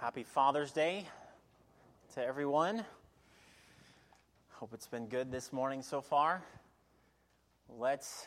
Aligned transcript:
Happy 0.00 0.24
Father's 0.24 0.72
Day 0.72 1.06
to 2.12 2.22
everyone. 2.22 2.84
Hope 4.50 4.74
it's 4.74 4.86
been 4.86 5.06
good 5.06 5.32
this 5.32 5.54
morning 5.54 5.80
so 5.80 6.02
far. 6.02 6.44
Let's 7.70 8.26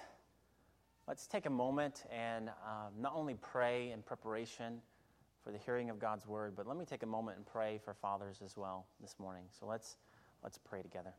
let's 1.08 1.28
take 1.28 1.46
a 1.46 1.50
moment 1.50 2.06
and 2.12 2.50
um, 2.50 2.94
not 3.00 3.14
only 3.16 3.36
pray 3.36 3.92
in 3.92 4.02
preparation 4.02 4.82
for 5.44 5.52
the 5.52 5.60
hearing 5.60 5.92
of 5.92 6.00
God's 6.00 6.26
word, 6.26 6.54
but 6.56 6.66
let 6.66 6.76
me 6.76 6.86
take 6.86 7.04
a 7.04 7.06
moment 7.06 7.38
and 7.38 7.46
pray 7.46 7.80
for 7.86 7.94
fathers 7.94 8.42
as 8.44 8.58
well 8.58 8.88
this 9.00 9.16
morning. 9.20 9.44
So 9.60 9.68
let's 9.68 9.98
let's 10.42 10.58
pray 10.58 10.82
together. 10.82 11.14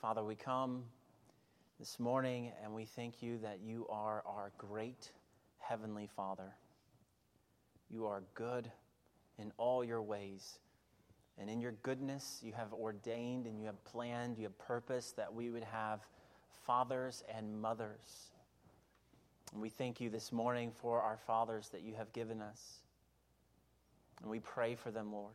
Father, 0.00 0.22
we 0.22 0.36
come 0.36 0.84
this 1.78 1.98
morning 1.98 2.52
and 2.62 2.72
we 2.72 2.84
thank 2.84 3.20
you 3.20 3.38
that 3.38 3.58
you 3.60 3.86
are 3.90 4.22
our 4.26 4.52
great 4.58 5.10
Heavenly 5.58 6.08
Father. 6.14 6.54
You 7.90 8.06
are 8.06 8.22
good 8.34 8.70
in 9.38 9.50
all 9.56 9.82
your 9.82 10.00
ways. 10.00 10.58
And 11.36 11.50
in 11.50 11.60
your 11.60 11.72
goodness, 11.82 12.40
you 12.44 12.52
have 12.52 12.72
ordained 12.72 13.46
and 13.46 13.58
you 13.58 13.66
have 13.66 13.82
planned, 13.84 14.38
you 14.38 14.44
have 14.44 14.58
purposed 14.58 15.16
that 15.16 15.34
we 15.34 15.50
would 15.50 15.64
have 15.64 16.00
fathers 16.64 17.24
and 17.34 17.60
mothers. 17.60 18.30
And 19.52 19.60
we 19.60 19.68
thank 19.68 20.00
you 20.00 20.10
this 20.10 20.30
morning 20.30 20.70
for 20.80 21.00
our 21.02 21.18
fathers 21.26 21.70
that 21.70 21.82
you 21.82 21.94
have 21.94 22.12
given 22.12 22.40
us. 22.40 22.78
And 24.22 24.30
we 24.30 24.38
pray 24.38 24.76
for 24.76 24.92
them, 24.92 25.12
Lord. 25.12 25.34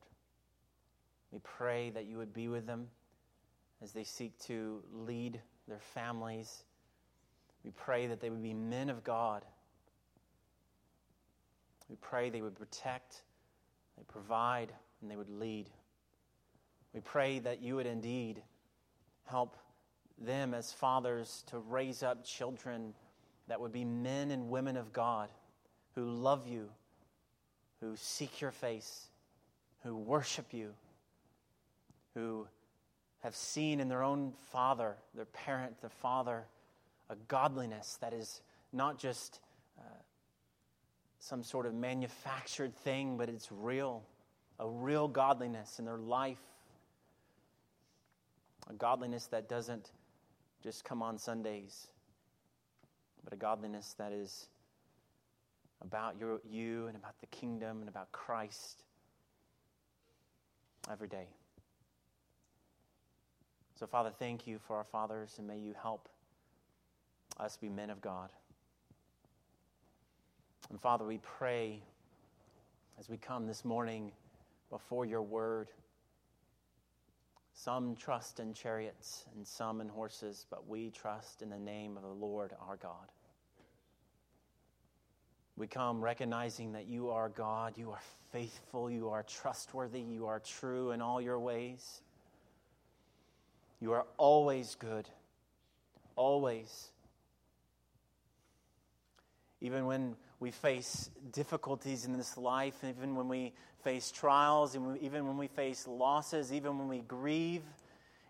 We 1.32 1.40
pray 1.44 1.90
that 1.90 2.06
you 2.06 2.18
would 2.18 2.34
be 2.34 2.48
with 2.48 2.66
them 2.66 2.88
as 3.84 3.92
they 3.92 4.06
seek 4.06 4.40
to 4.46 4.82
lead 4.94 5.42
their 5.70 5.80
families. 5.80 6.64
We 7.64 7.72
pray 7.72 8.08
that 8.08 8.20
they 8.20 8.30
would 8.30 8.44
be 8.44 8.54
men 8.54 8.90
of 8.90 9.04
God. 9.04 9.46
We 11.90 11.96
pray 12.02 12.30
they 12.30 12.42
would 12.42 12.56
protect, 12.56 13.24
they 13.98 14.04
provide, 14.08 14.72
and 15.02 15.10
they 15.10 15.16
would 15.16 15.30
lead. 15.30 15.70
We 16.94 17.00
pray 17.02 17.40
that 17.40 17.62
you 17.62 17.76
would 17.76 17.86
indeed 17.86 18.42
help 19.26 19.56
them 20.18 20.54
as 20.54 20.74
fathers 20.74 21.44
to 21.48 21.60
raise 21.60 22.04
up 22.04 22.26
children 22.26 22.94
that 23.48 23.60
would 23.60 23.72
be 23.72 23.86
men 23.86 24.32
and 24.32 24.50
women 24.50 24.78
of 24.78 24.92
God 24.94 25.30
who 25.96 26.06
love 26.06 26.48
you, 26.48 26.70
who 27.80 27.96
seek 27.96 28.42
your 28.42 28.52
face, 28.52 29.08
who 29.84 29.96
worship 29.96 30.54
you, 30.54 30.74
who 32.14 32.48
have 33.20 33.36
seen 33.36 33.80
in 33.80 33.90
their 33.90 34.04
own 34.04 34.34
father, 34.52 34.96
their 35.14 35.26
parent, 35.26 35.80
their 35.82 35.90
father, 35.90 36.46
a 37.10 37.16
godliness 37.28 37.98
that 38.02 38.14
is 38.14 38.42
not 38.72 38.98
just 38.98 39.40
uh, 39.78 39.84
some 41.20 41.44
sort 41.44 41.66
of 41.66 41.74
manufactured 41.74 42.76
thing, 42.76 43.18
but 43.18 43.28
it's 43.30 43.52
real, 43.52 44.04
a 44.60 44.68
real 44.68 45.08
godliness 45.08 45.80
in 45.80 45.86
their 45.86 45.98
life, 45.98 46.42
a 48.70 48.74
godliness 48.74 49.26
that 49.28 49.50
doesn't 49.50 49.92
just 50.64 50.84
come 50.86 51.02
on 51.02 51.18
Sundays, 51.18 51.88
but 53.24 53.34
a 53.34 53.38
godliness 53.38 53.96
that 53.98 54.12
is 54.14 54.48
about 55.82 56.16
your, 56.20 56.40
you 56.50 56.88
and 56.88 56.96
about 56.96 57.20
the 57.20 57.28
kingdom 57.28 57.80
and 57.80 57.90
about 57.90 58.12
Christ 58.12 58.84
every 60.90 61.08
day. 61.08 61.28
So, 63.80 63.88
Father, 63.88 64.12
thank 64.20 64.46
you 64.46 64.60
for 64.60 64.76
our 64.76 64.84
fathers, 64.84 65.36
and 65.38 65.48
may 65.48 65.58
you 65.58 65.74
help 65.82 66.10
us 67.40 67.56
be 67.56 67.70
men 67.70 67.90
of 67.90 68.02
God. 68.02 68.30
And, 70.70 70.82
Father, 70.82 71.06
we 71.06 71.20
pray 71.20 71.82
as 73.00 73.08
we 73.08 73.16
come 73.16 73.48
this 73.48 73.64
morning 73.64 74.12
before 74.70 75.06
your 75.06 75.22
word. 75.22 75.70
Some 77.54 77.96
trust 77.96 78.42
in 78.42 78.54
chariots 78.54 79.24
and 79.34 79.48
some 79.48 79.80
in 79.80 79.88
horses, 79.88 80.46
but 80.50 80.68
we 80.68 80.90
trust 80.90 81.42
in 81.42 81.50
the 81.50 81.58
name 81.58 81.96
of 81.96 82.04
the 82.04 82.10
Lord 82.10 82.52
our 82.68 82.76
God. 82.76 83.14
We 85.56 85.68
come 85.68 86.02
recognizing 86.02 86.74
that 86.74 86.88
you 86.88 87.12
are 87.12 87.30
God, 87.30 87.78
you 87.78 87.92
are 87.92 88.02
faithful, 88.34 88.92
you 88.92 89.08
are 89.08 89.24
trustworthy, 89.24 90.02
you 90.02 90.26
are 90.26 90.42
true 90.42 90.92
in 90.92 91.02
all 91.02 91.22
your 91.22 91.40
ways. 91.40 92.02
You 93.82 93.94
are 93.94 94.06
always 94.18 94.76
good. 94.76 95.10
Always. 96.16 96.90
Even 99.62 99.86
when 99.86 100.16
we 100.40 100.52
face 100.52 101.10
difficulties 101.32 102.06
in 102.06 102.18
this 102.18 102.38
life, 102.38 102.76
even 102.84 103.16
when 103.16 103.28
we 103.28 103.54
face 103.84 104.12
trials, 104.12 104.76
and 104.76 104.98
even 105.00 105.28
when 105.28 105.38
we 105.38 105.48
face 105.48 105.88
losses, 105.88 106.52
even 106.54 106.78
when 106.78 106.88
we 106.88 107.00
grieve, 107.00 107.64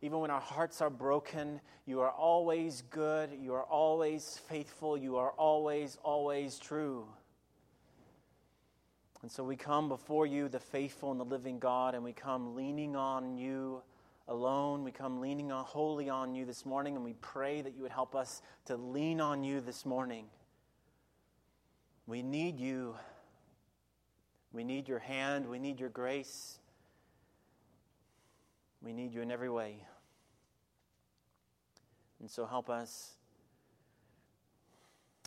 even 0.01 0.19
when 0.19 0.31
our 0.31 0.41
hearts 0.41 0.81
are 0.81 0.89
broken, 0.89 1.59
you 1.85 1.99
are 1.99 2.11
always 2.11 2.83
good. 2.89 3.31
You 3.41 3.53
are 3.55 3.63
always 3.63 4.39
faithful. 4.47 4.97
You 4.97 5.17
are 5.17 5.31
always, 5.31 5.97
always 6.03 6.57
true. 6.57 7.05
And 9.21 9.31
so 9.31 9.43
we 9.43 9.57
come 9.57 9.89
before 9.89 10.25
you, 10.25 10.47
the 10.47 10.59
faithful 10.59 11.11
and 11.11 11.19
the 11.19 11.25
living 11.25 11.59
God, 11.59 11.93
and 11.93 12.03
we 12.03 12.13
come 12.13 12.55
leaning 12.55 12.95
on 12.95 13.37
you 13.37 13.81
alone. 14.29 14.83
We 14.83 14.91
come 14.91 15.19
leaning 15.19 15.51
on, 15.51 15.65
wholly 15.65 16.07
on 16.07 16.35
you 16.35 16.45
this 16.45 16.65
morning, 16.65 16.95
and 16.95 17.03
we 17.03 17.13
pray 17.13 17.61
that 17.61 17.75
you 17.75 17.81
would 17.81 17.91
help 17.91 18.15
us 18.15 18.41
to 18.65 18.77
lean 18.77 19.19
on 19.19 19.43
you 19.43 19.59
this 19.59 19.85
morning. 19.85 20.27
We 22.07 22.21
need 22.21 22.59
you. 22.59 22.95
We 24.53 24.63
need 24.63 24.87
your 24.87 24.99
hand. 24.99 25.47
We 25.47 25.59
need 25.59 25.79
your 25.79 25.89
grace. 25.89 26.59
We 28.81 28.93
need 28.93 29.13
you 29.13 29.21
in 29.21 29.31
every 29.31 29.49
way. 29.49 29.83
And 32.19 32.29
so 32.29 32.45
help 32.45 32.69
us. 32.69 33.15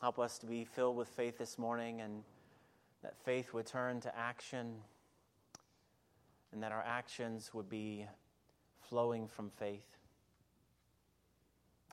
Help 0.01 0.19
us 0.19 0.39
to 0.39 0.47
be 0.47 0.65
filled 0.65 0.97
with 0.97 1.09
faith 1.09 1.39
this 1.39 1.59
morning 1.59 2.01
and 2.01 2.23
that 3.03 3.17
faith 3.25 3.53
would 3.53 3.67
turn 3.67 4.01
to 4.01 4.17
action 4.17 4.75
and 6.53 6.63
that 6.63 6.73
our 6.73 6.83
actions 6.87 7.53
would 7.55 7.69
be 7.69 8.07
flowing 8.93 9.27
from 9.27 9.49
faith. 9.59 9.97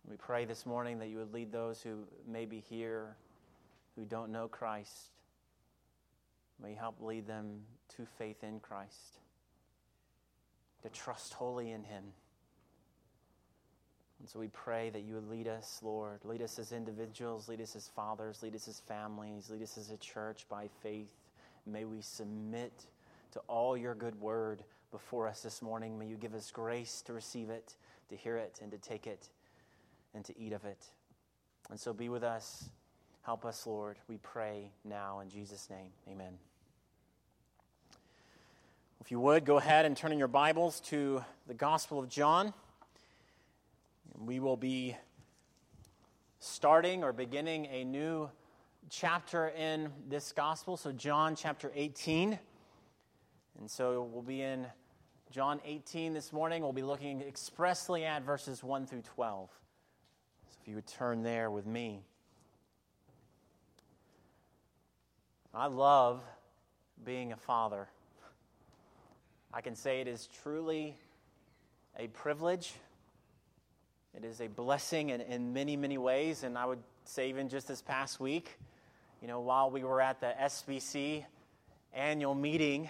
We 0.06 0.18
pray 0.18 0.44
this 0.44 0.66
morning 0.66 1.00
that 1.00 1.08
you 1.08 1.20
would 1.20 1.34
lead 1.34 1.50
those 1.50 1.82
who 1.82 2.00
may 2.28 2.46
be 2.46 2.60
here 2.60 3.16
who 3.96 4.04
don't 4.04 4.34
know 4.34 4.50
Christ. 4.50 5.14
May 6.62 6.72
you 6.72 6.76
help 6.76 6.98
lead 7.00 7.26
them 7.26 7.62
to 7.96 8.06
faith 8.18 8.44
in 8.44 8.60
Christ, 8.60 9.20
to 10.84 10.90
trust 10.90 11.36
wholly 11.36 11.72
in 11.72 11.86
Him. 11.86 12.04
And 14.20 14.28
so 14.28 14.38
we 14.38 14.50
pray 14.50 14.90
that 14.90 15.04
you 15.04 15.14
would 15.14 15.30
lead 15.30 15.48
us, 15.48 15.80
Lord. 15.82 16.20
Lead 16.26 16.42
us 16.42 16.60
as 16.60 16.74
individuals, 16.74 17.48
lead 17.48 17.62
us 17.62 17.78
as 17.78 17.88
fathers, 17.88 18.44
lead 18.44 18.56
us 18.56 18.68
as 18.68 18.82
families, 18.82 19.50
lead 19.50 19.64
us 19.64 19.78
as 19.78 19.90
a 19.90 19.98
church 20.00 20.46
by 20.50 20.68
faith. 20.84 21.16
May 21.66 21.86
we 21.86 22.02
submit 22.02 22.74
to 23.32 23.40
all 23.48 23.78
your 23.78 23.96
good 23.96 24.20
word 24.20 24.64
before 24.92 25.28
us 25.28 25.42
this 25.42 25.62
morning. 25.62 25.98
May 25.98 26.08
you 26.08 26.18
give 26.18 26.34
us 26.34 26.52
grace 26.52 27.02
to 27.04 27.14
receive 27.14 27.50
it, 27.50 27.76
to 28.10 28.16
hear 28.16 28.38
it, 28.38 28.60
and 28.62 28.72
to 28.72 28.78
take 28.78 29.08
it, 29.08 29.30
and 30.14 30.26
to 30.26 30.38
eat 30.40 30.54
of 30.54 30.66
it. 30.66 30.86
And 31.70 31.80
so 31.80 31.94
be 31.94 32.10
with 32.10 32.24
us. 32.24 32.70
Help 33.22 33.46
us, 33.46 33.68
Lord. 33.68 33.98
We 34.08 34.18
pray 34.18 34.72
now 34.84 35.20
in 35.20 35.30
Jesus' 35.30 35.70
name. 35.70 35.90
Amen. 36.10 36.34
If 39.02 39.12
you 39.12 39.20
would, 39.20 39.46
go 39.46 39.58
ahead 39.58 39.86
and 39.86 39.96
turn 39.96 40.12
in 40.12 40.20
your 40.20 40.28
Bibles 40.28 40.80
to 40.82 41.24
the 41.48 41.54
Gospel 41.54 42.00
of 42.00 42.10
John. 42.10 42.54
We 44.18 44.40
will 44.40 44.58
be 44.58 44.98
starting 46.40 47.04
or 47.04 47.14
beginning 47.14 47.68
a 47.68 47.84
new 47.84 48.30
chapter 48.90 49.50
in 49.50 49.90
this 50.10 50.32
Gospel. 50.32 50.78
So, 50.78 50.92
John 50.92 51.36
chapter 51.36 51.72
18. 51.76 52.40
And 53.60 53.70
so 53.70 54.10
we'll 54.14 54.24
be 54.24 54.42
in 54.42 54.66
John 55.32 55.62
18 55.64 56.16
this 56.16 56.34
morning. 56.34 56.64
We'll 56.64 56.74
be 56.74 56.82
looking 56.82 57.22
expressly 57.22 58.04
at 58.04 58.24
verses 58.24 58.64
1 58.64 58.88
through 58.88 59.04
12. 59.14 59.48
So 60.50 60.58
if 60.60 60.68
you 60.68 60.74
would 60.74 60.88
turn 60.88 61.22
there 61.22 61.52
with 61.52 61.68
me. 61.68 62.02
I 65.54 65.68
love 65.68 66.24
being 67.06 67.32
a 67.32 67.38
father. 67.38 67.88
I 69.54 69.62
can 69.62 69.76
say 69.76 70.02
it 70.02 70.08
is 70.08 70.28
truly 70.42 70.96
a 71.96 72.08
privilege. 72.08 72.74
It 74.18 74.26
is 74.26 74.42
a 74.42 74.48
blessing 74.48 75.10
in, 75.10 75.22
in 75.22 75.54
many, 75.54 75.78
many 75.78 76.00
ways. 76.00 76.44
And 76.44 76.58
I 76.58 76.66
would 76.66 76.82
say, 77.04 77.30
even 77.30 77.50
just 77.50 77.68
this 77.68 77.84
past 77.84 78.20
week, 78.20 78.58
you 79.22 79.28
know, 79.28 79.42
while 79.42 79.70
we 79.70 79.84
were 79.84 80.02
at 80.02 80.22
the 80.22 80.34
SBC 80.42 81.24
annual 81.94 82.34
meeting, 82.34 82.90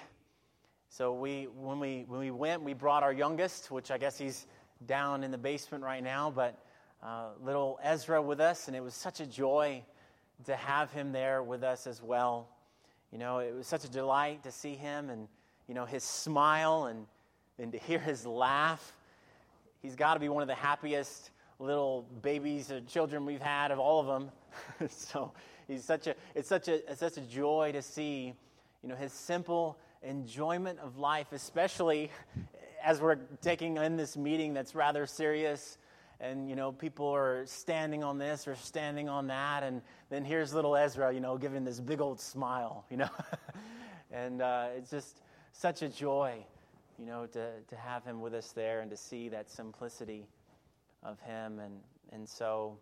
so 0.92 1.14
we, 1.14 1.48
when, 1.56 1.80
we, 1.80 2.04
when 2.08 2.20
we 2.20 2.32
went, 2.32 2.64
we 2.64 2.74
brought 2.74 3.04
our 3.04 3.14
youngest, 3.14 3.70
which 3.70 3.92
I 3.92 4.00
guess 4.00 4.18
he's 4.18 4.48
down 4.88 5.24
in 5.24 5.30
the 5.30 5.38
basement 5.38 5.84
right 5.84 6.04
now, 6.04 6.32
but 6.32 6.58
uh, 7.04 7.28
little 7.44 7.80
Ezra 7.84 8.20
with 8.20 8.40
us, 8.40 8.68
and 8.68 8.76
it 8.76 8.82
was 8.82 8.96
such 8.96 9.20
a 9.20 9.26
joy 9.26 9.84
to 10.46 10.56
have 10.56 10.92
him 10.92 11.12
there 11.12 11.44
with 11.44 11.64
us 11.64 11.86
as 11.86 12.02
well. 12.02 12.50
You 13.12 13.20
know, 13.20 13.38
it 13.38 13.56
was 13.56 13.68
such 13.68 13.86
a 13.86 13.90
delight 13.90 14.44
to 14.44 14.52
see 14.52 14.74
him 14.74 15.12
and, 15.12 15.28
you 15.68 15.76
know, 15.76 15.86
his 15.86 16.04
smile 16.04 16.86
and, 16.86 17.06
and 17.60 17.72
to 17.72 17.78
hear 17.78 18.00
his 18.00 18.26
laugh. 18.26 18.96
He's 19.84 19.96
got 19.96 20.16
to 20.16 20.20
be 20.20 20.28
one 20.28 20.42
of 20.42 20.48
the 20.48 20.56
happiest 20.56 21.30
little 21.60 22.08
babies 22.24 22.72
or 22.72 22.82
children 22.82 23.26
we've 23.26 23.42
had 23.42 23.70
of 23.70 23.80
all 23.80 24.00
of 24.00 24.08
them. 24.08 24.90
so 24.90 25.34
he's 25.68 25.86
such 25.86 26.08
a, 26.08 26.16
it's 26.34 26.50
such 26.50 26.68
a, 26.68 26.90
it's 26.90 27.00
such 27.00 27.18
a 27.18 27.22
joy 27.22 27.72
to 27.74 27.82
see, 27.82 28.34
you 28.82 28.90
know, 28.90 28.96
his 28.96 29.14
simple 29.14 29.78
enjoyment 30.02 30.80
of 30.80 30.98
life, 30.98 31.32
especially 31.32 32.12
as 32.84 33.02
we're 33.02 33.18
taking 33.42 33.78
in 33.78 33.98
this 33.98 34.16
meeting 34.16 34.54
that's 34.54 34.76
rather 34.76 35.06
serious. 35.06 35.78
And 36.22 36.50
you 36.50 36.56
know 36.56 36.74
people 36.74 37.08
are 37.08 37.46
standing 37.46 38.04
on 38.04 38.18
this 38.18 38.48
or 38.48 38.56
standing 38.56 39.08
on 39.08 39.28
that. 39.28 39.64
And 39.64 39.82
then 40.10 40.26
here's 40.26 40.54
little 40.54 40.76
ezra 40.76 41.14
you 41.14 41.22
know 41.22 41.38
giving 41.38 41.64
this 41.64 41.80
big 41.80 42.02
old 42.02 42.20
smile 42.20 42.86
you 42.92 42.98
know. 42.98 43.10
And 44.12 44.42
uh, 44.42 44.68
it's 44.76 44.90
just 44.90 45.22
such 45.54 45.82
a 45.82 45.88
joy 45.88 46.44
you 46.98 47.06
know 47.06 47.26
to, 47.28 47.52
to 47.68 47.76
have 47.76 48.04
him 48.04 48.20
with 48.20 48.34
us 48.34 48.52
there 48.52 48.82
and 48.82 48.92
to 48.92 48.98
see 48.98 49.30
that 49.30 49.50
simplicity 49.50 50.28
of 51.04 51.20
him. 51.22 51.60
And 51.60 51.80
and 52.12 52.28
so 52.28 52.78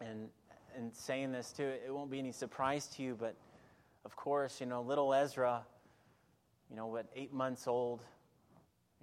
and 0.00 0.28
and 0.76 0.94
saying 0.94 1.32
this 1.32 1.52
too 1.52 1.64
it 1.64 1.92
won't 1.92 2.10
be 2.10 2.18
any 2.18 2.32
surprise 2.32 2.86
to 2.86 3.02
you 3.02 3.16
but 3.18 3.34
of 4.04 4.16
course 4.16 4.60
you 4.60 4.66
know 4.66 4.82
little 4.82 5.12
ezra 5.12 5.62
you 6.72 6.76
know 6.76 6.88
what 6.88 7.06
eight 7.14 7.32
months 7.32 7.68
old 7.68 8.00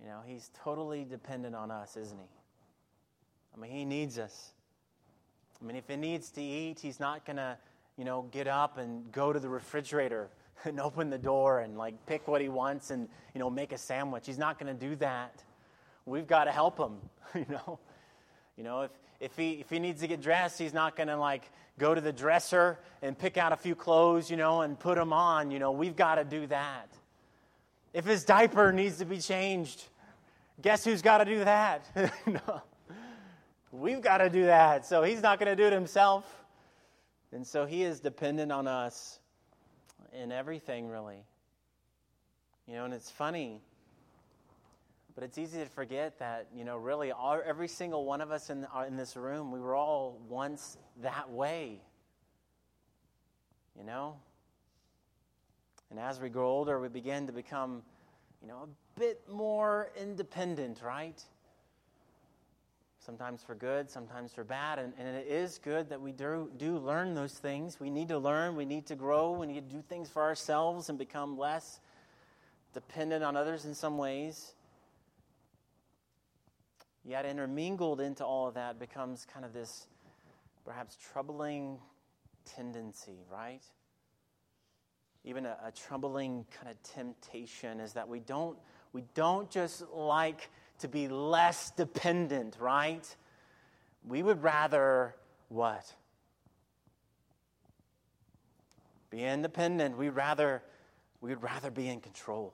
you 0.01 0.07
know 0.07 0.19
he's 0.25 0.51
totally 0.61 1.05
dependent 1.05 1.55
on 1.55 1.71
us 1.71 1.95
isn't 1.95 2.19
he 2.19 2.39
I 3.55 3.61
mean, 3.61 3.71
he 3.71 3.85
needs 3.85 4.17
us. 4.17 4.53
I 5.61 5.65
mean, 5.65 5.75
if 5.75 5.87
he 5.87 5.95
needs 5.95 6.29
to 6.31 6.41
eat, 6.41 6.79
he's 6.79 6.99
not 6.99 7.25
going 7.25 7.37
to, 7.37 7.57
you 7.97 8.05
know, 8.05 8.25
get 8.31 8.47
up 8.47 8.77
and 8.77 9.11
go 9.11 9.33
to 9.33 9.39
the 9.39 9.49
refrigerator 9.49 10.29
and 10.65 10.79
open 10.79 11.09
the 11.09 11.17
door 11.17 11.59
and 11.59 11.77
like 11.77 12.05
pick 12.05 12.27
what 12.27 12.41
he 12.41 12.49
wants 12.49 12.91
and, 12.91 13.07
you 13.33 13.39
know, 13.39 13.49
make 13.49 13.71
a 13.71 13.77
sandwich. 13.77 14.25
He's 14.25 14.37
not 14.37 14.59
going 14.59 14.73
to 14.73 14.87
do 14.87 14.95
that. 14.97 15.43
We've 16.05 16.27
got 16.27 16.45
to 16.45 16.51
help 16.51 16.77
him, 16.77 16.97
you 17.35 17.45
know. 17.49 17.79
You 18.57 18.65
know, 18.65 18.81
if, 18.81 18.91
if, 19.21 19.37
he, 19.37 19.51
if 19.53 19.69
he 19.69 19.79
needs 19.79 20.01
to 20.01 20.07
get 20.07 20.21
dressed, 20.21 20.59
he's 20.59 20.73
not 20.73 20.97
going 20.97 21.07
to 21.07 21.15
like 21.15 21.49
go 21.77 21.95
to 21.95 22.01
the 22.01 22.11
dresser 22.11 22.77
and 23.01 23.17
pick 23.17 23.37
out 23.37 23.53
a 23.53 23.57
few 23.57 23.73
clothes, 23.73 24.29
you 24.29 24.35
know, 24.35 24.61
and 24.61 24.77
put 24.77 24.95
them 24.95 25.13
on. 25.13 25.49
You 25.49 25.59
know, 25.59 25.71
we've 25.71 25.95
got 25.95 26.15
to 26.15 26.25
do 26.25 26.45
that. 26.47 26.89
If 27.93 28.05
his 28.05 28.23
diaper 28.23 28.71
needs 28.71 28.97
to 28.97 29.05
be 29.05 29.19
changed, 29.19 29.83
guess 30.61 30.83
who's 30.83 31.01
got 31.01 31.19
to 31.19 31.25
do 31.25 31.43
that? 31.43 31.85
no. 32.27 32.61
We've 33.71 34.01
got 34.01 34.17
to 34.17 34.29
do 34.29 34.45
that. 34.45 34.85
So 34.85 35.03
he's 35.03 35.21
not 35.21 35.39
going 35.39 35.55
to 35.55 35.55
do 35.55 35.67
it 35.67 35.73
himself. 35.73 36.25
And 37.31 37.45
so 37.45 37.65
he 37.65 37.83
is 37.83 37.99
dependent 37.99 38.51
on 38.51 38.67
us 38.67 39.19
in 40.13 40.31
everything, 40.31 40.87
really. 40.87 41.23
You 42.67 42.75
know, 42.75 42.85
and 42.85 42.93
it's 42.93 43.09
funny, 43.09 43.61
but 45.15 45.23
it's 45.23 45.37
easy 45.37 45.59
to 45.59 45.65
forget 45.65 46.17
that, 46.19 46.47
you 46.55 46.63
know, 46.63 46.77
really 46.77 47.11
all, 47.11 47.41
every 47.43 47.67
single 47.67 48.05
one 48.05 48.21
of 48.21 48.31
us 48.31 48.49
in, 48.49 48.65
uh, 48.65 48.85
in 48.87 48.95
this 48.95 49.15
room, 49.15 49.51
we 49.51 49.59
were 49.59 49.75
all 49.75 50.19
once 50.27 50.77
that 51.01 51.29
way. 51.29 51.81
You 53.77 53.85
know? 53.85 54.15
And 55.89 55.99
as 55.99 56.19
we 56.19 56.29
grow 56.29 56.47
older, 56.47 56.79
we 56.79 56.87
begin 56.87 57.27
to 57.27 57.33
become, 57.33 57.81
you 58.41 58.47
know, 58.47 58.67
a 58.67 58.99
bit 58.99 59.21
more 59.29 59.91
independent, 59.99 60.81
right? 60.83 61.21
sometimes 63.09 63.41
for 63.41 63.55
good, 63.55 63.89
sometimes 63.89 64.33
for 64.33 64.43
bad. 64.43 64.77
And, 64.77 64.93
and 64.99 65.07
it 65.07 65.25
is 65.25 65.57
good 65.57 65.89
that 65.89 65.99
we 65.99 66.11
do, 66.11 66.51
do 66.57 66.77
learn 66.77 67.15
those 67.15 67.33
things. 67.33 67.79
We 67.79 67.89
need 67.89 68.09
to 68.09 68.19
learn, 68.19 68.55
we 68.55 68.65
need 68.65 68.85
to 68.85 68.95
grow, 68.95 69.31
we 69.31 69.47
need 69.47 69.67
to 69.67 69.75
do 69.75 69.81
things 69.81 70.09
for 70.09 70.21
ourselves 70.21 70.89
and 70.89 70.97
become 70.99 71.35
less 71.35 71.79
dependent 72.71 73.23
on 73.23 73.35
others 73.35 73.65
in 73.65 73.73
some 73.73 73.97
ways. 73.97 74.53
Yet, 77.03 77.25
intermingled 77.25 77.99
into 77.99 78.23
all 78.23 78.47
of 78.47 78.53
that 78.53 78.77
becomes 78.77 79.25
kind 79.25 79.43
of 79.43 79.53
this 79.53 79.87
perhaps 80.63 80.95
troubling 81.11 81.79
tendency, 82.45 83.17
right? 83.31 83.63
Even 85.29 85.45
a, 85.45 85.55
a 85.63 85.71
troubling 85.71 86.43
kind 86.59 86.71
of 86.71 86.81
temptation 86.81 87.79
is 87.79 87.93
that 87.93 88.07
we 88.07 88.19
don't, 88.19 88.57
we 88.93 89.03
don't 89.13 89.47
just 89.51 89.83
like 89.93 90.49
to 90.79 90.87
be 90.87 91.07
less 91.07 91.69
dependent, 91.69 92.57
right? 92.59 93.15
We 94.07 94.23
would 94.23 94.41
rather 94.41 95.13
what? 95.49 95.93
Be 99.11 99.23
independent. 99.23 99.95
We'd 99.97 100.09
rather 100.09 100.63
we'd 101.21 101.43
rather 101.43 101.69
be 101.69 101.87
in 101.89 102.01
control. 102.01 102.51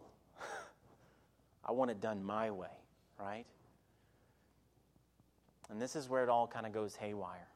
I 1.65 1.71
want 1.71 1.91
it 1.91 2.01
done 2.01 2.25
my 2.25 2.51
way, 2.51 2.67
right? 3.17 3.45
And 5.69 5.81
this 5.81 5.95
is 5.95 6.09
where 6.09 6.23
it 6.23 6.29
all 6.29 6.45
kind 6.45 6.65
of 6.65 6.73
goes 6.73 6.93
haywire. 6.93 7.47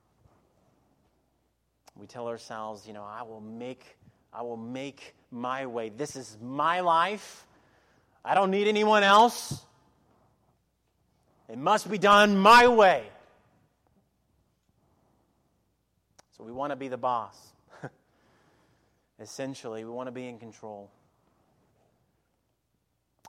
We 1.97 2.07
tell 2.07 2.29
ourselves, 2.29 2.87
you 2.87 2.93
know, 2.93 3.03
I 3.03 3.23
will 3.23 3.41
make 3.41 3.97
I 4.33 4.43
will 4.43 4.57
make 4.57 5.15
my 5.31 5.65
way. 5.65 5.89
This 5.89 6.15
is 6.15 6.37
my 6.41 6.81
life. 6.81 7.45
I 8.23 8.35
don't 8.35 8.51
need 8.51 8.67
anyone 8.67 9.03
else. 9.03 9.63
It 11.47 11.57
must 11.57 11.89
be 11.89 11.97
done 11.97 12.37
my 12.37 12.67
way. 12.67 13.03
So 16.37 16.43
we 16.43 16.51
want 16.51 16.71
to 16.71 16.75
be 16.75 16.87
the 16.87 16.97
boss. 16.97 17.35
Essentially, 19.19 19.83
we 19.83 19.91
want 19.91 20.07
to 20.07 20.11
be 20.11 20.27
in 20.27 20.37
control. 20.37 20.91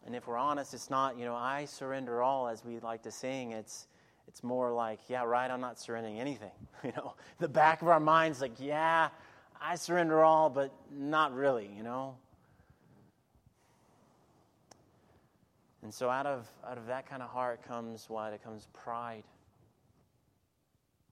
And 0.07 0.15
if 0.15 0.27
we're 0.27 0.37
honest, 0.37 0.75
it's 0.75 0.91
not, 0.91 1.19
you 1.19 1.25
know, 1.25 1.35
I 1.35 1.65
surrender 1.65 2.23
all 2.23 2.49
as 2.49 2.65
we 2.65 2.79
like 2.81 3.03
to 3.03 3.11
sing. 3.11 3.53
It's 3.53 3.87
it's 4.29 4.45
more 4.45 4.71
like, 4.73 5.01
yeah, 5.09 5.25
right, 5.25 5.51
I'm 5.51 5.61
not 5.61 5.79
surrendering 5.81 6.21
anything. 6.21 6.53
You 6.85 6.93
know, 6.97 7.15
the 7.39 7.49
back 7.49 7.83
of 7.83 7.89
our 7.89 8.01
minds 8.01 8.41
like, 8.41 8.55
yeah, 8.59 9.11
I 9.61 9.77
surrender 9.77 10.25
all, 10.25 10.49
but 10.49 10.73
not 10.91 11.35
really, 11.35 11.71
you 11.77 11.83
know. 11.83 12.17
And 15.83 15.93
so 15.93 16.09
out 16.09 16.27
of, 16.27 16.49
out 16.67 16.79
of 16.79 16.87
that 16.87 17.09
kind 17.09 17.23
of 17.23 17.29
heart 17.31 17.67
comes 17.67 18.09
what? 18.09 18.33
It 18.33 18.43
comes 18.43 18.69
pride, 18.73 19.25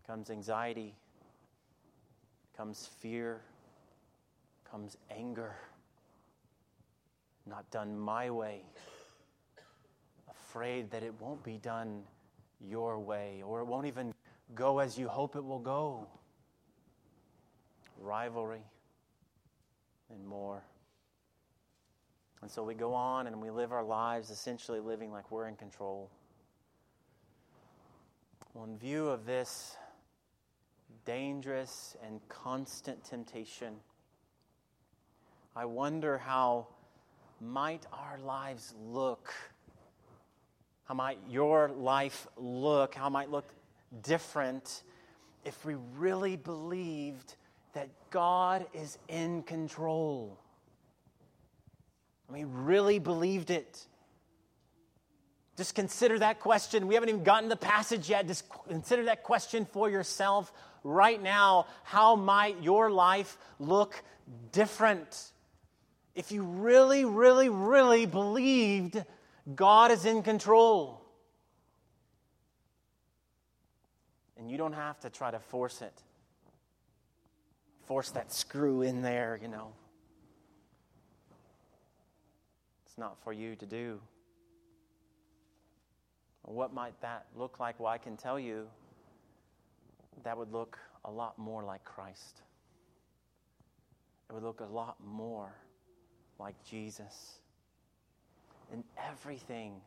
comes 0.07 0.31
anxiety, 0.31 0.95
comes 2.57 2.89
fear, 3.01 3.41
comes 4.71 4.97
anger. 5.11 5.55
Not 7.47 7.71
done 7.71 7.99
my 7.99 8.31
way. 8.31 8.63
Afraid 10.31 10.91
that 10.91 11.03
it 11.03 11.15
won't 11.21 11.43
be 11.43 11.59
done 11.59 12.03
your 12.61 12.99
way, 12.99 13.43
or 13.47 13.61
it 13.61 13.67
won't 13.67 13.87
even 13.87 14.13
go 14.55 14.79
as 14.79 14.99
you 14.99 15.09
hope 15.09 15.37
it 15.37 15.45
will 15.45 15.59
go. 15.59 16.07
Rivalry 17.99 18.63
and 20.11 20.27
more. 20.27 20.63
And 22.41 22.51
so 22.51 22.63
we 22.63 22.75
go 22.75 22.95
on 22.95 23.27
and 23.27 23.41
we 23.41 23.51
live 23.51 23.73
our 23.73 23.83
lives 23.83 24.31
essentially 24.31 24.81
living 24.81 25.11
like 25.11 25.31
we're 25.31 25.49
in 25.49 25.57
control. 25.57 26.11
Well, 28.55 28.65
in 28.65 28.79
view 28.79 29.09
of 29.09 29.27
this 29.27 29.77
dangerous 31.05 31.97
and 32.07 32.21
constant 32.29 33.05
temptation, 33.05 33.75
I 35.57 35.65
wonder 35.65 36.19
how 36.19 36.69
might 37.41 37.87
our 37.93 38.19
lives 38.25 38.75
look? 38.81 39.33
How 40.85 40.95
might 40.95 41.19
your 41.29 41.69
life 41.69 42.27
look? 42.37 42.95
How 42.95 43.09
might 43.09 43.31
look 43.31 43.53
different 44.03 44.83
if 45.45 45.65
we 45.65 45.75
really 45.97 46.37
believed 46.37 47.35
that 47.75 47.89
God 48.11 48.67
is 48.73 48.99
in 49.09 49.43
control? 49.43 50.39
I 52.29 52.33
mean, 52.33 52.49
really 52.53 52.99
believed 52.99 53.51
it. 53.51 53.87
Just 55.57 55.75
consider 55.75 56.19
that 56.21 56.39
question. 56.41 56.87
We 56.87 56.95
haven't 56.95 57.09
even 57.09 57.25
gotten 57.25 57.49
the 57.49 57.57
passage 57.57 58.09
yet. 58.09 58.27
Just 58.27 58.45
consider 58.69 59.05
that 59.07 59.25
question 59.25 59.65
for 59.65 59.91
yourself 59.91 60.53
right 60.85 61.21
now. 61.21 61.67
How 61.83 62.15
might 62.15 62.63
your 62.63 62.91
life 62.91 63.37
look 63.59 64.01
different 64.53 65.33
if 66.15 66.31
you 66.31 66.43
really, 66.43 67.05
really, 67.05 67.49
really 67.49 68.07
believed 68.07 69.03
God 69.55 69.91
is 69.91 70.05
in 70.05 70.23
control? 70.23 71.03
And 74.37 74.49
you 74.49 74.57
don't 74.57 74.75
have 74.75 75.01
to 75.01 75.11
try 75.11 75.33
to 75.33 75.41
force 75.41 75.83
it, 75.83 76.03
force 77.89 78.11
that 78.11 78.31
screw 78.31 78.83
in 78.83 79.01
there, 79.01 79.39
you 79.41 79.49
know. 79.49 79.73
It's 82.87 82.99
not 82.99 83.17
for 83.25 83.33
you 83.33 83.57
to 83.57 83.67
do. 83.67 83.99
What 86.43 86.73
might 86.73 87.01
that 87.01 87.27
look 87.35 87.59
like? 87.59 87.81
Well, 87.81 87.89
I 87.89 87.99
can 87.99 88.17
tell 88.17 88.39
you 88.39 88.69
that 90.23 90.37
would 90.37 90.53
look 90.53 90.79
a 91.05 91.11
lot 91.11 91.39
more 91.39 91.65
like 91.65 91.85
Christ. 91.85 92.43
it 94.29 94.35
would 94.35 94.43
look 94.43 94.61
a 94.61 94.73
lot 94.73 94.97
more 95.03 95.55
like 96.39 96.55
Jesus. 96.65 97.39
In 98.71 98.85
everything, 98.99 99.81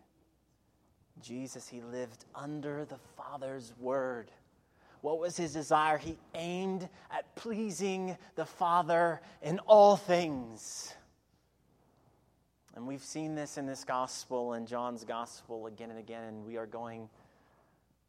Jesus, 1.21 1.67
he 1.67 1.81
lived 1.81 2.25
under 2.33 2.83
the 2.85 2.97
Father's 3.15 3.73
word. 3.79 4.31
What 5.01 5.19
was 5.19 5.35
his 5.35 5.53
desire? 5.53 5.97
He 5.97 6.17
aimed 6.35 6.87
at 7.09 7.35
pleasing 7.35 8.17
the 8.35 8.45
Father 8.45 9.21
in 9.41 9.59
all 9.59 9.97
things. 9.97 10.93
And 12.75 12.87
we've 12.87 13.03
seen 13.03 13.35
this 13.35 13.57
in 13.57 13.65
this 13.65 13.83
gospel, 13.83 14.53
in 14.53 14.65
John's 14.65 15.03
gospel, 15.03 15.65
again 15.65 15.89
and 15.89 15.99
again, 15.99 16.23
and 16.23 16.45
we 16.45 16.57
are 16.57 16.67
going 16.67 17.09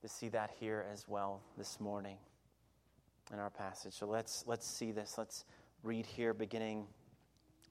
to 0.03 0.09
see 0.09 0.29
that 0.29 0.51
here 0.61 0.87
as 0.93 1.09
well 1.09 1.41
this 1.57 1.81
morning 1.81 2.17
in 3.33 3.39
our 3.39 3.51
passage. 3.51 3.95
So 3.95 4.07
let's, 4.07 4.45
let's 4.47 4.67
see 4.67 4.93
this. 4.93 5.17
Let's 5.17 5.45
read 5.83 6.07
here, 6.07 6.35
beginning 6.35 6.87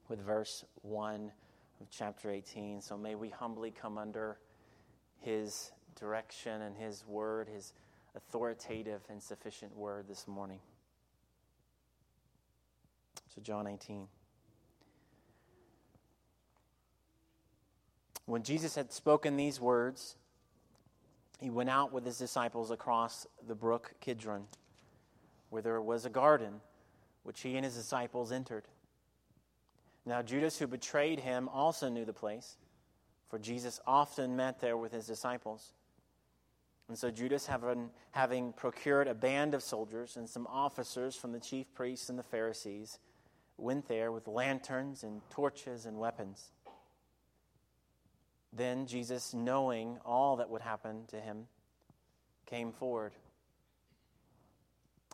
with 0.08 0.20
verse 0.20 0.64
1 0.82 1.30
of 1.80 1.90
chapter 1.90 2.30
18. 2.30 2.80
So 2.80 2.96
may 2.96 3.14
we 3.14 3.28
humbly 3.28 3.70
come 3.70 3.98
under 3.98 4.38
his 5.20 5.72
direction 5.98 6.62
and 6.62 6.76
his 6.76 7.06
word, 7.06 7.48
his 7.48 7.72
authoritative 8.14 9.00
and 9.08 9.22
sufficient 9.22 9.76
word 9.76 10.06
this 10.08 10.26
morning. 10.28 10.60
So, 13.34 13.40
John 13.40 13.66
18. 13.66 14.06
When 18.26 18.42
Jesus 18.42 18.74
had 18.74 18.92
spoken 18.92 19.36
these 19.36 19.60
words, 19.60 20.16
he 21.40 21.50
went 21.50 21.70
out 21.70 21.92
with 21.92 22.04
his 22.04 22.18
disciples 22.18 22.70
across 22.70 23.26
the 23.46 23.54
brook 23.54 23.94
Kidron, 24.00 24.46
where 25.50 25.62
there 25.62 25.80
was 25.80 26.04
a 26.04 26.10
garden, 26.10 26.60
which 27.24 27.40
he 27.40 27.56
and 27.56 27.64
his 27.64 27.74
disciples 27.74 28.30
entered. 28.30 28.64
Now, 30.04 30.22
Judas, 30.22 30.58
who 30.58 30.66
betrayed 30.66 31.20
him, 31.20 31.48
also 31.48 31.88
knew 31.88 32.04
the 32.04 32.12
place, 32.12 32.56
for 33.28 33.38
Jesus 33.38 33.80
often 33.86 34.36
met 34.36 34.60
there 34.60 34.76
with 34.76 34.92
his 34.92 35.06
disciples. 35.06 35.72
And 36.92 36.98
so 36.98 37.10
Judas, 37.10 37.46
having, 37.46 37.88
having 38.10 38.52
procured 38.52 39.08
a 39.08 39.14
band 39.14 39.54
of 39.54 39.62
soldiers 39.62 40.18
and 40.18 40.28
some 40.28 40.46
officers 40.46 41.16
from 41.16 41.32
the 41.32 41.40
chief 41.40 41.72
priests 41.72 42.10
and 42.10 42.18
the 42.18 42.22
Pharisees, 42.22 42.98
went 43.56 43.88
there 43.88 44.12
with 44.12 44.28
lanterns 44.28 45.02
and 45.02 45.22
torches 45.30 45.86
and 45.86 45.96
weapons. 45.96 46.50
Then 48.52 48.84
Jesus, 48.84 49.32
knowing 49.32 50.00
all 50.04 50.36
that 50.36 50.50
would 50.50 50.60
happen 50.60 51.06
to 51.06 51.16
him, 51.16 51.46
came 52.44 52.72
forward 52.72 53.12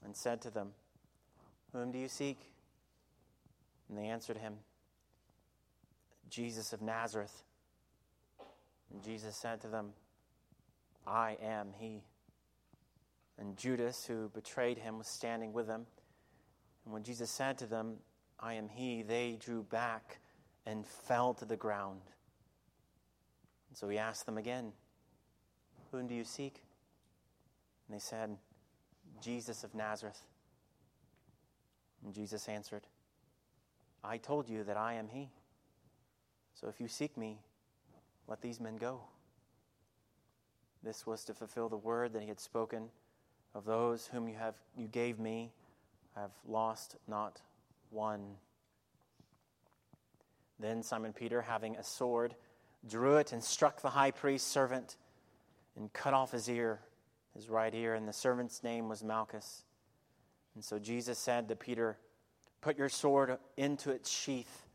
and 0.04 0.16
said 0.16 0.42
to 0.42 0.50
them, 0.50 0.70
Whom 1.72 1.92
do 1.92 1.98
you 1.98 2.08
seek? 2.08 2.40
And 3.88 3.96
they 3.96 4.06
answered 4.06 4.38
him, 4.38 4.54
Jesus 6.28 6.72
of 6.72 6.82
Nazareth. 6.82 7.44
And 8.92 9.00
Jesus 9.04 9.36
said 9.36 9.60
to 9.60 9.68
them, 9.68 9.92
I 11.08 11.38
am 11.42 11.68
he. 11.78 12.02
And 13.38 13.56
Judas, 13.56 14.04
who 14.04 14.28
betrayed 14.28 14.78
him, 14.78 14.98
was 14.98 15.08
standing 15.08 15.52
with 15.52 15.66
them. 15.66 15.86
And 16.84 16.92
when 16.92 17.02
Jesus 17.02 17.30
said 17.30 17.58
to 17.58 17.66
them, 17.66 17.96
I 18.38 18.54
am 18.54 18.68
he, 18.68 19.02
they 19.02 19.36
drew 19.40 19.62
back 19.62 20.18
and 20.66 20.86
fell 20.86 21.34
to 21.34 21.44
the 21.44 21.56
ground. 21.56 22.00
And 23.68 23.76
so 23.76 23.88
he 23.88 23.98
asked 23.98 24.26
them 24.26 24.38
again, 24.38 24.72
Whom 25.90 26.06
do 26.06 26.14
you 26.14 26.24
seek? 26.24 26.62
And 27.88 27.94
they 27.94 28.00
said, 28.00 28.36
Jesus 29.22 29.64
of 29.64 29.74
Nazareth. 29.74 30.22
And 32.04 32.14
Jesus 32.14 32.48
answered, 32.48 32.82
I 34.04 34.18
told 34.18 34.48
you 34.48 34.62
that 34.64 34.76
I 34.76 34.94
am 34.94 35.08
he. 35.08 35.30
So 36.54 36.68
if 36.68 36.80
you 36.80 36.88
seek 36.88 37.16
me, 37.16 37.38
let 38.26 38.40
these 38.40 38.60
men 38.60 38.76
go. 38.76 39.00
This 40.82 41.06
was 41.06 41.24
to 41.24 41.34
fulfill 41.34 41.68
the 41.68 41.76
word 41.76 42.12
that 42.12 42.22
he 42.22 42.28
had 42.28 42.40
spoken 42.40 42.88
of 43.54 43.64
those 43.64 44.06
whom 44.06 44.28
you 44.28 44.36
have 44.36 44.54
you 44.76 44.86
gave 44.86 45.18
me 45.18 45.50
I 46.16 46.22
have 46.22 46.32
lost 46.46 46.96
not 47.06 47.40
one. 47.90 48.36
Then 50.58 50.82
Simon 50.82 51.12
Peter, 51.12 51.42
having 51.42 51.76
a 51.76 51.84
sword, 51.84 52.34
drew 52.88 53.16
it 53.16 53.32
and 53.32 53.42
struck 53.42 53.82
the 53.82 53.90
high 53.90 54.10
priest's 54.10 54.50
servant 54.50 54.96
and 55.76 55.92
cut 55.92 56.14
off 56.14 56.32
his 56.32 56.48
ear, 56.48 56.80
his 57.34 57.48
right 57.48 57.72
ear, 57.72 57.94
and 57.94 58.08
the 58.08 58.12
servant's 58.12 58.64
name 58.64 58.88
was 58.88 59.04
Malchus. 59.04 59.62
And 60.56 60.64
so 60.64 60.80
Jesus 60.80 61.18
said 61.18 61.48
to 61.48 61.56
Peter, 61.56 61.98
Put 62.60 62.76
your 62.76 62.88
sword 62.88 63.38
into 63.56 63.92
its 63.92 64.10
sheath. 64.10 64.66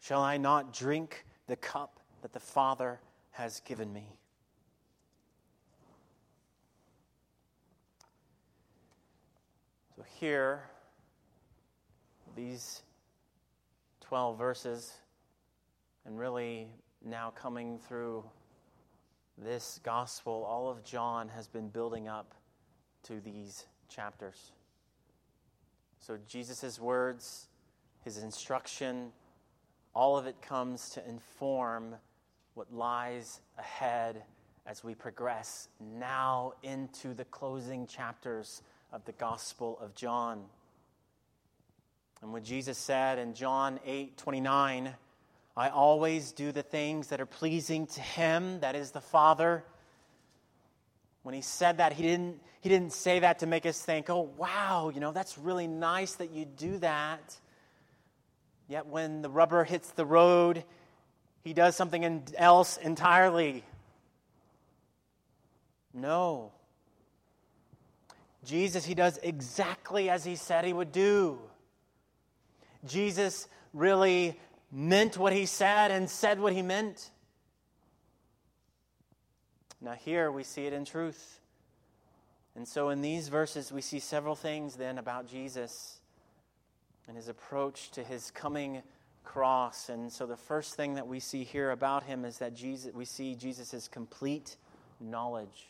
Shall 0.00 0.22
I 0.22 0.38
not 0.38 0.72
drink 0.72 1.26
the 1.46 1.56
cup 1.56 2.00
that 2.22 2.32
the 2.32 2.40
Father 2.40 3.00
has 3.32 3.60
given 3.60 3.92
me? 3.92 4.06
So 9.94 9.99
here, 10.18 10.62
these 12.36 12.82
12 14.00 14.38
verses, 14.38 14.92
and 16.04 16.18
really 16.18 16.68
now 17.04 17.30
coming 17.30 17.78
through 17.78 18.24
this 19.38 19.80
gospel, 19.82 20.44
all 20.48 20.68
of 20.68 20.84
John 20.84 21.28
has 21.28 21.48
been 21.48 21.68
building 21.68 22.08
up 22.08 22.34
to 23.04 23.20
these 23.20 23.66
chapters. 23.88 24.52
So 25.98 26.18
Jesus' 26.26 26.78
words, 26.78 27.48
his 28.04 28.18
instruction, 28.18 29.12
all 29.94 30.16
of 30.16 30.26
it 30.26 30.40
comes 30.42 30.90
to 30.90 31.08
inform 31.08 31.94
what 32.54 32.72
lies 32.72 33.40
ahead 33.58 34.22
as 34.66 34.84
we 34.84 34.94
progress 34.94 35.68
now 35.80 36.52
into 36.62 37.14
the 37.14 37.24
closing 37.24 37.86
chapters 37.86 38.62
of 38.92 39.04
the 39.04 39.12
Gospel 39.12 39.78
of 39.80 39.94
John. 39.94 40.44
And 42.22 42.32
when 42.32 42.44
Jesus 42.44 42.76
said 42.76 43.18
in 43.18 43.34
John 43.34 43.80
8 43.86 44.16
29, 44.16 44.94
I 45.56 45.68
always 45.68 46.32
do 46.32 46.52
the 46.52 46.62
things 46.62 47.08
that 47.08 47.20
are 47.20 47.26
pleasing 47.26 47.86
to 47.88 48.00
him, 48.00 48.60
that 48.60 48.74
is 48.74 48.90
the 48.90 49.00
Father. 49.00 49.64
When 51.22 51.34
he 51.34 51.42
said 51.42 51.78
that, 51.78 51.92
he 51.92 52.02
didn't, 52.02 52.40
he 52.60 52.68
didn't 52.68 52.92
say 52.92 53.18
that 53.18 53.40
to 53.40 53.46
make 53.46 53.66
us 53.66 53.80
think, 53.80 54.08
oh, 54.08 54.30
wow, 54.36 54.90
you 54.94 55.00
know, 55.00 55.12
that's 55.12 55.36
really 55.36 55.66
nice 55.66 56.14
that 56.14 56.30
you 56.30 56.44
do 56.44 56.78
that. 56.78 57.36
Yet 58.68 58.86
when 58.86 59.20
the 59.20 59.28
rubber 59.28 59.64
hits 59.64 59.90
the 59.90 60.06
road, 60.06 60.64
he 61.42 61.52
does 61.52 61.76
something 61.76 62.24
else 62.38 62.76
entirely. 62.76 63.64
No. 65.92 66.52
Jesus, 68.50 68.84
he 68.84 68.94
does 68.94 69.16
exactly 69.22 70.10
as 70.10 70.24
he 70.24 70.34
said 70.34 70.64
he 70.64 70.72
would 70.72 70.90
do. 70.90 71.38
Jesus 72.84 73.46
really 73.72 74.40
meant 74.72 75.16
what 75.16 75.32
he 75.32 75.46
said 75.46 75.92
and 75.92 76.10
said 76.10 76.40
what 76.40 76.52
he 76.52 76.60
meant. 76.60 77.10
Now, 79.80 79.92
here 79.92 80.32
we 80.32 80.42
see 80.42 80.66
it 80.66 80.72
in 80.72 80.84
truth. 80.84 81.38
And 82.56 82.66
so, 82.66 82.88
in 82.88 83.02
these 83.02 83.28
verses, 83.28 83.70
we 83.70 83.82
see 83.82 84.00
several 84.00 84.34
things 84.34 84.74
then 84.74 84.98
about 84.98 85.28
Jesus 85.28 86.00
and 87.06 87.16
his 87.16 87.28
approach 87.28 87.92
to 87.92 88.02
his 88.02 88.32
coming 88.32 88.82
cross. 89.22 89.88
And 89.88 90.10
so, 90.10 90.26
the 90.26 90.36
first 90.36 90.74
thing 90.74 90.94
that 90.94 91.06
we 91.06 91.20
see 91.20 91.44
here 91.44 91.70
about 91.70 92.02
him 92.02 92.24
is 92.24 92.38
that 92.38 92.56
Jesus, 92.56 92.92
we 92.92 93.04
see 93.04 93.36
Jesus' 93.36 93.86
complete 93.86 94.56
knowledge. 94.98 95.68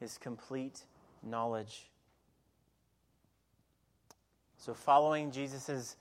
His 0.00 0.18
complete 0.18 0.82
knowledge. 1.22 1.88
So, 4.58 4.74
following 4.74 5.30
Jesus' 5.30 5.96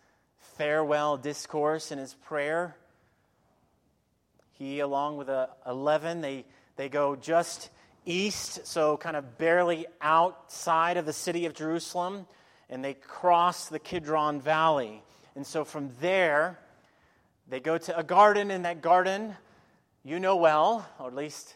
farewell 0.58 1.18
discourse 1.18 1.92
and 1.92 2.00
his 2.00 2.14
prayer. 2.14 2.76
He, 4.54 4.80
along 4.80 5.18
with 5.18 5.28
the 5.28 5.50
11, 5.68 6.22
they, 6.22 6.46
they 6.76 6.90
go 6.90 7.16
just 7.16 7.70
east, 8.06 8.66
so 8.66 8.98
kind 8.98 9.16
of 9.16 9.38
barely 9.38 9.86
outside 10.02 10.98
of 10.98 11.06
the 11.06 11.14
city 11.14 11.46
of 11.46 11.54
Jerusalem, 11.54 12.26
and 12.70 12.84
they 12.84 12.96
cross 12.96 13.68
the 13.68 13.80
Kidron 13.80 14.42
Valley. 14.42 15.04
And 15.36 15.46
so 15.46 15.64
from 15.64 15.92
there, 16.02 16.58
they 17.48 17.60
go 17.60 17.78
to 17.78 17.98
a 17.98 18.04
garden. 18.04 18.50
In 18.50 18.64
that 18.64 18.82
garden, 18.82 19.36
you 20.04 20.20
know 20.20 20.38
well, 20.38 20.90
or 21.00 21.08
at 21.08 21.16
least 21.16 21.56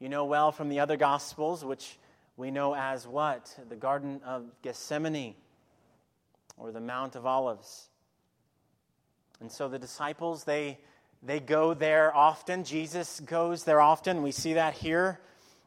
you 0.00 0.08
know 0.08 0.24
well 0.24 0.52
from 0.52 0.70
the 0.70 0.80
other 0.80 0.96
Gospels, 0.96 1.64
which 1.64 1.98
we 2.38 2.52
know 2.52 2.74
as 2.74 3.06
what? 3.06 3.54
The 3.68 3.74
Garden 3.74 4.20
of 4.24 4.44
Gethsemane, 4.62 5.34
or 6.56 6.70
the 6.70 6.80
Mount 6.80 7.16
of 7.16 7.26
Olives. 7.26 7.88
And 9.40 9.50
so 9.50 9.68
the 9.68 9.78
disciples, 9.78 10.44
they, 10.44 10.78
they 11.20 11.40
go 11.40 11.74
there 11.74 12.14
often. 12.16 12.62
Jesus 12.62 13.18
goes 13.20 13.64
there 13.64 13.80
often. 13.80 14.22
We 14.22 14.30
see 14.30 14.54
that 14.54 14.74
here 14.74 15.18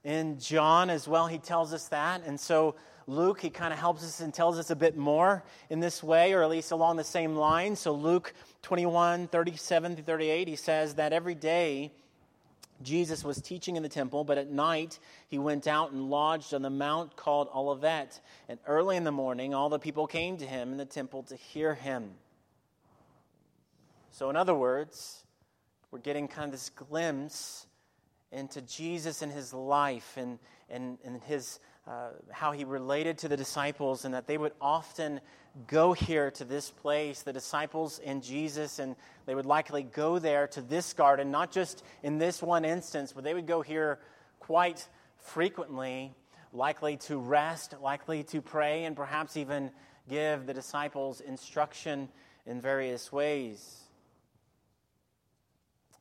in 0.05 0.39
John 0.39 0.89
as 0.89 1.09
well. 1.09 1.27
He 1.27 1.39
tells 1.39 1.73
us 1.73 1.89
that. 1.89 2.23
And 2.25 2.39
so 2.39 2.75
Luke, 3.05 3.41
he 3.41 3.49
kind 3.49 3.73
of 3.73 3.79
helps 3.79 4.03
us 4.05 4.21
and 4.21 4.33
tells 4.33 4.57
us 4.57 4.69
a 4.69 4.75
bit 4.75 4.95
more 4.95 5.43
in 5.69 5.81
this 5.81 6.01
way, 6.01 6.31
or 6.31 6.41
at 6.41 6.49
least 6.49 6.71
along 6.71 6.95
the 6.95 7.03
same 7.03 7.35
line. 7.35 7.75
So, 7.75 7.91
Luke 7.91 8.33
21 8.61 9.27
37 9.27 9.95
through 9.95 10.03
38, 10.05 10.47
he 10.47 10.55
says 10.55 10.95
that 10.95 11.11
every 11.11 11.35
day 11.35 11.91
Jesus 12.83 13.23
was 13.23 13.41
teaching 13.41 13.75
in 13.75 13.83
the 13.83 13.89
temple, 13.89 14.23
but 14.23 14.37
at 14.37 14.49
night 14.49 14.99
he 15.27 15.39
went 15.39 15.67
out 15.67 15.91
and 15.91 16.09
lodged 16.09 16.53
on 16.53 16.61
the 16.61 16.69
mount 16.69 17.15
called 17.15 17.49
Olivet. 17.53 18.19
And 18.49 18.59
early 18.65 18.97
in 18.97 19.03
the 19.03 19.11
morning, 19.11 19.53
all 19.53 19.69
the 19.69 19.79
people 19.79 20.07
came 20.07 20.37
to 20.37 20.45
him 20.45 20.71
in 20.71 20.77
the 20.77 20.85
temple 20.85 21.23
to 21.23 21.35
hear 21.35 21.75
him. 21.75 22.11
So, 24.11 24.29
in 24.29 24.35
other 24.35 24.53
words, 24.53 25.23
we're 25.89 25.99
getting 25.99 26.27
kind 26.27 26.45
of 26.45 26.51
this 26.51 26.69
glimpse 26.69 27.65
into 28.31 28.61
Jesus 28.61 29.21
and 29.21 29.31
his 29.31 29.53
life 29.53 30.13
and, 30.17 30.39
and, 30.69 30.97
and 31.03 31.21
his, 31.23 31.59
uh, 31.87 32.09
how 32.31 32.51
he 32.51 32.63
related 32.63 33.17
to 33.19 33.27
the 33.27 33.37
disciples, 33.37 34.05
and 34.05 34.13
that 34.13 34.27
they 34.27 34.37
would 34.37 34.53
often 34.61 35.19
go 35.67 35.93
here 35.93 36.31
to 36.31 36.45
this 36.45 36.69
place, 36.69 37.23
the 37.23 37.33
disciples 37.33 37.99
and 38.05 38.23
Jesus, 38.23 38.79
and 38.79 38.95
they 39.25 39.35
would 39.35 39.45
likely 39.45 39.83
go 39.83 40.19
there 40.19 40.47
to 40.47 40.61
this 40.61 40.93
garden, 40.93 41.31
not 41.31 41.51
just 41.51 41.83
in 42.03 42.17
this 42.17 42.41
one 42.41 42.63
instance, 42.63 43.13
but 43.13 43.23
they 43.23 43.33
would 43.33 43.47
go 43.47 43.61
here 43.61 43.99
quite 44.39 44.87
frequently, 45.17 46.13
likely 46.53 46.97
to 46.97 47.17
rest, 47.17 47.75
likely 47.81 48.23
to 48.23 48.41
pray, 48.41 48.85
and 48.85 48.95
perhaps 48.95 49.35
even 49.35 49.71
give 50.09 50.45
the 50.45 50.53
disciples 50.53 51.21
instruction 51.21 52.09
in 52.45 52.61
various 52.61 53.11
ways. 53.11 53.81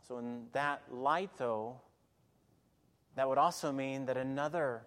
So, 0.08 0.18
in 0.18 0.46
that 0.52 0.82
light, 0.90 1.30
though, 1.36 1.80
that 3.16 3.28
would 3.28 3.38
also 3.38 3.70
mean 3.70 4.06
that 4.06 4.16
another 4.16 4.82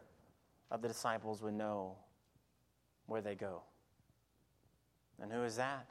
of 0.73 0.81
the 0.81 0.87
disciples 0.89 1.41
would 1.41 1.53
know 1.53 1.95
where 3.05 3.21
they 3.21 3.35
go. 3.35 3.61
And 5.21 5.31
who 5.31 5.43
is 5.43 5.55
that? 5.55 5.85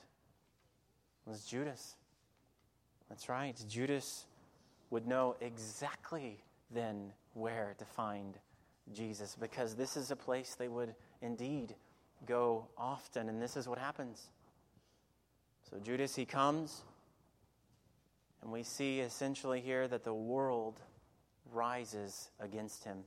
It 1.24 1.30
was 1.30 1.44
Judas. 1.44 1.94
That's 3.08 3.28
right. 3.28 3.56
Judas 3.68 4.26
would 4.90 5.06
know 5.06 5.36
exactly 5.40 6.42
then 6.70 7.12
where 7.34 7.74
to 7.78 7.84
find 7.84 8.34
Jesus 8.92 9.36
because 9.40 9.76
this 9.76 9.96
is 9.96 10.10
a 10.10 10.16
place 10.16 10.56
they 10.58 10.68
would 10.68 10.94
indeed 11.22 11.76
go 12.26 12.66
often. 12.76 13.28
And 13.28 13.40
this 13.40 13.56
is 13.56 13.68
what 13.68 13.78
happens. 13.78 14.30
So 15.70 15.78
Judas, 15.78 16.16
he 16.16 16.24
comes, 16.24 16.82
and 18.42 18.50
we 18.50 18.64
see 18.64 18.98
essentially 18.98 19.60
here 19.60 19.86
that 19.86 20.02
the 20.02 20.12
world 20.12 20.80
rises 21.52 22.30
against 22.40 22.82
him, 22.82 22.98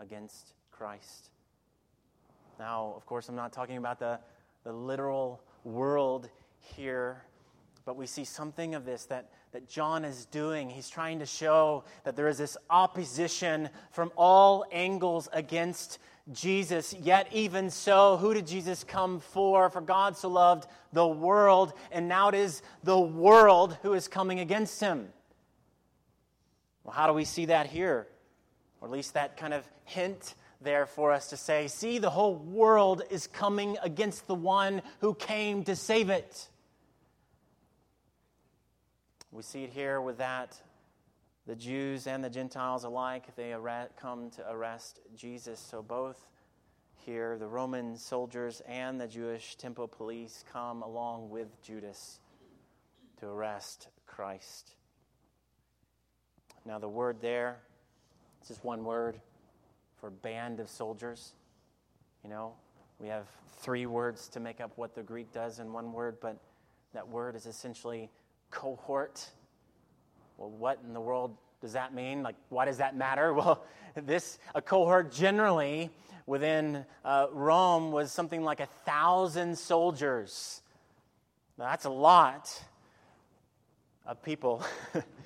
against 0.00 0.54
Christ. 0.78 1.30
Now, 2.56 2.94
of 2.96 3.04
course, 3.04 3.28
I'm 3.28 3.34
not 3.34 3.52
talking 3.52 3.78
about 3.78 3.98
the, 3.98 4.20
the 4.62 4.72
literal 4.72 5.42
world 5.64 6.30
here, 6.60 7.24
but 7.84 7.96
we 7.96 8.06
see 8.06 8.24
something 8.24 8.76
of 8.76 8.84
this 8.84 9.06
that, 9.06 9.28
that 9.50 9.68
John 9.68 10.04
is 10.04 10.26
doing. 10.26 10.70
He's 10.70 10.88
trying 10.88 11.18
to 11.18 11.26
show 11.26 11.82
that 12.04 12.14
there 12.14 12.28
is 12.28 12.38
this 12.38 12.56
opposition 12.70 13.70
from 13.90 14.12
all 14.16 14.64
angles 14.70 15.28
against 15.32 15.98
Jesus. 16.32 16.94
Yet, 16.94 17.26
even 17.32 17.70
so, 17.70 18.16
who 18.16 18.32
did 18.32 18.46
Jesus 18.46 18.84
come 18.84 19.18
for? 19.18 19.70
For 19.70 19.80
God 19.80 20.16
so 20.16 20.28
loved 20.28 20.68
the 20.92 21.08
world, 21.08 21.72
and 21.90 22.06
now 22.06 22.28
it 22.28 22.36
is 22.36 22.62
the 22.84 23.00
world 23.00 23.76
who 23.82 23.94
is 23.94 24.06
coming 24.06 24.38
against 24.38 24.78
him. 24.80 25.08
Well, 26.84 26.94
how 26.94 27.08
do 27.08 27.14
we 27.14 27.24
see 27.24 27.46
that 27.46 27.66
here? 27.66 28.06
Or 28.80 28.86
at 28.86 28.92
least 28.92 29.14
that 29.14 29.36
kind 29.36 29.52
of 29.52 29.68
hint 29.84 30.36
there 30.60 30.86
for 30.86 31.12
us 31.12 31.28
to 31.28 31.36
say, 31.36 31.68
see, 31.68 31.98
the 31.98 32.10
whole 32.10 32.34
world 32.34 33.02
is 33.10 33.26
coming 33.26 33.76
against 33.82 34.26
the 34.26 34.34
one 34.34 34.82
who 35.00 35.14
came 35.14 35.64
to 35.64 35.76
save 35.76 36.10
it. 36.10 36.48
We 39.30 39.42
see 39.42 39.64
it 39.64 39.70
here 39.70 40.00
with 40.00 40.18
that. 40.18 40.60
The 41.46 41.54
Jews 41.54 42.06
and 42.06 42.22
the 42.22 42.30
Gentiles 42.30 42.84
alike, 42.84 43.34
they 43.36 43.54
come 43.96 44.30
to 44.30 44.50
arrest 44.50 45.00
Jesus. 45.16 45.60
So 45.60 45.82
both 45.82 46.26
here, 46.96 47.38
the 47.38 47.46
Roman 47.46 47.96
soldiers 47.96 48.60
and 48.66 49.00
the 49.00 49.06
Jewish 49.06 49.56
temple 49.56 49.88
police 49.88 50.44
come 50.52 50.82
along 50.82 51.30
with 51.30 51.62
Judas 51.62 52.20
to 53.20 53.26
arrest 53.26 53.88
Christ. 54.06 54.74
Now, 56.66 56.78
the 56.78 56.88
word 56.88 57.22
there, 57.22 57.60
it's 58.40 58.48
just 58.48 58.64
one 58.64 58.84
word 58.84 59.20
for 60.00 60.10
band 60.10 60.60
of 60.60 60.68
soldiers. 60.68 61.32
You 62.22 62.30
know, 62.30 62.52
we 62.98 63.08
have 63.08 63.26
three 63.58 63.86
words 63.86 64.28
to 64.28 64.40
make 64.40 64.60
up 64.60 64.72
what 64.76 64.94
the 64.94 65.02
Greek 65.02 65.32
does 65.32 65.58
in 65.58 65.72
one 65.72 65.92
word, 65.92 66.18
but 66.20 66.38
that 66.94 67.08
word 67.08 67.36
is 67.36 67.46
essentially 67.46 68.10
cohort. 68.50 69.28
Well, 70.36 70.50
what 70.50 70.78
in 70.86 70.94
the 70.94 71.00
world 71.00 71.36
does 71.60 71.72
that 71.72 71.94
mean? 71.94 72.22
Like, 72.22 72.36
why 72.48 72.64
does 72.64 72.78
that 72.78 72.96
matter? 72.96 73.34
Well, 73.38 73.64
this, 73.94 74.38
a 74.54 74.62
cohort 74.62 75.12
generally 75.12 75.90
within 76.26 76.84
uh, 77.04 77.26
Rome 77.32 77.90
was 77.90 78.12
something 78.12 78.44
like 78.44 78.60
a 78.60 78.68
thousand 78.84 79.58
soldiers. 79.58 80.62
Now, 81.58 81.64
that's 81.64 81.86
a 81.86 81.90
lot 81.90 82.62
of 84.06 84.22
people. 84.22 84.62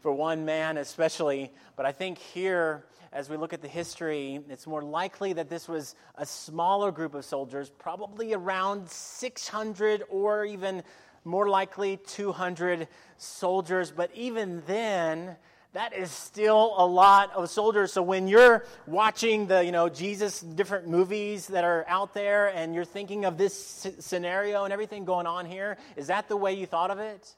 for 0.00 0.12
one 0.12 0.44
man 0.44 0.76
especially. 0.76 1.52
But 1.76 1.86
I 1.86 1.92
think 1.92 2.18
here, 2.18 2.84
as 3.12 3.28
we 3.28 3.36
look 3.36 3.52
at 3.52 3.62
the 3.62 3.68
history, 3.68 4.40
it's 4.48 4.66
more 4.66 4.82
likely 4.82 5.32
that 5.34 5.48
this 5.48 5.68
was 5.68 5.94
a 6.14 6.26
smaller 6.26 6.92
group 6.92 7.14
of 7.14 7.24
soldiers, 7.24 7.70
probably 7.70 8.32
around 8.34 8.88
600 8.88 10.04
or 10.08 10.44
even 10.44 10.82
more 11.24 11.48
likely 11.48 11.98
200 11.98 12.88
soldiers. 13.18 13.90
But 13.90 14.10
even 14.14 14.62
then, 14.66 15.36
that 15.72 15.92
is 15.92 16.10
still 16.10 16.74
a 16.78 16.86
lot 16.86 17.32
of 17.34 17.48
soldiers. 17.48 17.92
So 17.92 18.02
when 18.02 18.26
you're 18.26 18.64
watching 18.86 19.46
the, 19.46 19.64
you 19.64 19.70
know, 19.70 19.88
Jesus 19.88 20.40
different 20.40 20.88
movies 20.88 21.46
that 21.48 21.64
are 21.64 21.84
out 21.88 22.14
there 22.14 22.48
and 22.48 22.74
you're 22.74 22.84
thinking 22.84 23.24
of 23.24 23.38
this 23.38 23.86
scenario 24.00 24.64
and 24.64 24.72
everything 24.72 25.04
going 25.04 25.26
on 25.26 25.46
here, 25.46 25.76
is 25.96 26.08
that 26.08 26.28
the 26.28 26.36
way 26.36 26.54
you 26.54 26.66
thought 26.66 26.90
of 26.90 26.98
it? 26.98 27.36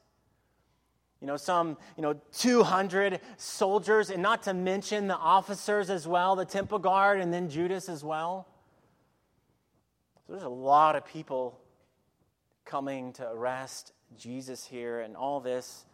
You 1.22 1.28
know, 1.28 1.37
some, 1.37 1.76
you 1.96 2.02
know, 2.02 2.14
200 2.32 3.20
soldiers, 3.37 4.11
and 4.11 4.20
not 4.20 4.42
to 4.42 4.52
mention 4.52 5.06
the 5.06 5.16
officers 5.16 5.88
as 5.88 6.08
well, 6.08 6.35
the 6.35 6.44
temple 6.44 6.80
guard, 6.80 7.20
and 7.20 7.32
then 7.32 7.48
Judas 7.48 7.88
as 7.88 8.02
well. 8.02 8.48
So 10.26 10.32
there's 10.32 10.42
a 10.42 10.48
lot 10.48 10.96
of 10.96 11.06
people 11.06 11.61
coming 12.64 13.12
to 13.12 13.30
arrest 13.30 13.92
Jesus 14.18 14.66
here, 14.66 14.98
and 14.98 15.16
all 15.16 15.38
this 15.38 15.85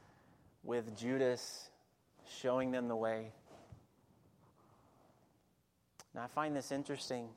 with 0.65 0.97
Judas 0.97 1.69
showing 2.41 2.71
them 2.71 2.89
the 2.89 2.97
way. 2.97 3.31
Now, 6.15 6.23
I 6.23 6.27
find 6.29 6.57
this 6.57 6.73
interesting. 6.73 7.29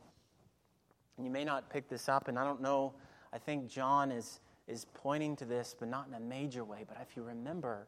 And 1.17 1.25
you 1.25 1.31
may 1.31 1.43
not 1.43 1.69
pick 1.69 1.89
this 1.89 2.07
up, 2.07 2.29
and 2.29 2.39
I 2.39 2.45
don't 2.45 2.61
know, 2.61 2.93
I 3.33 3.37
think 3.37 3.67
John 3.67 4.13
is 4.13 4.39
is 4.71 4.85
pointing 4.93 5.35
to 5.35 5.45
this, 5.45 5.75
but 5.77 5.89
not 5.89 6.07
in 6.07 6.13
a 6.13 6.19
major 6.19 6.63
way. 6.63 6.85
But 6.87 6.97
if 7.01 7.17
you 7.17 7.23
remember, 7.23 7.87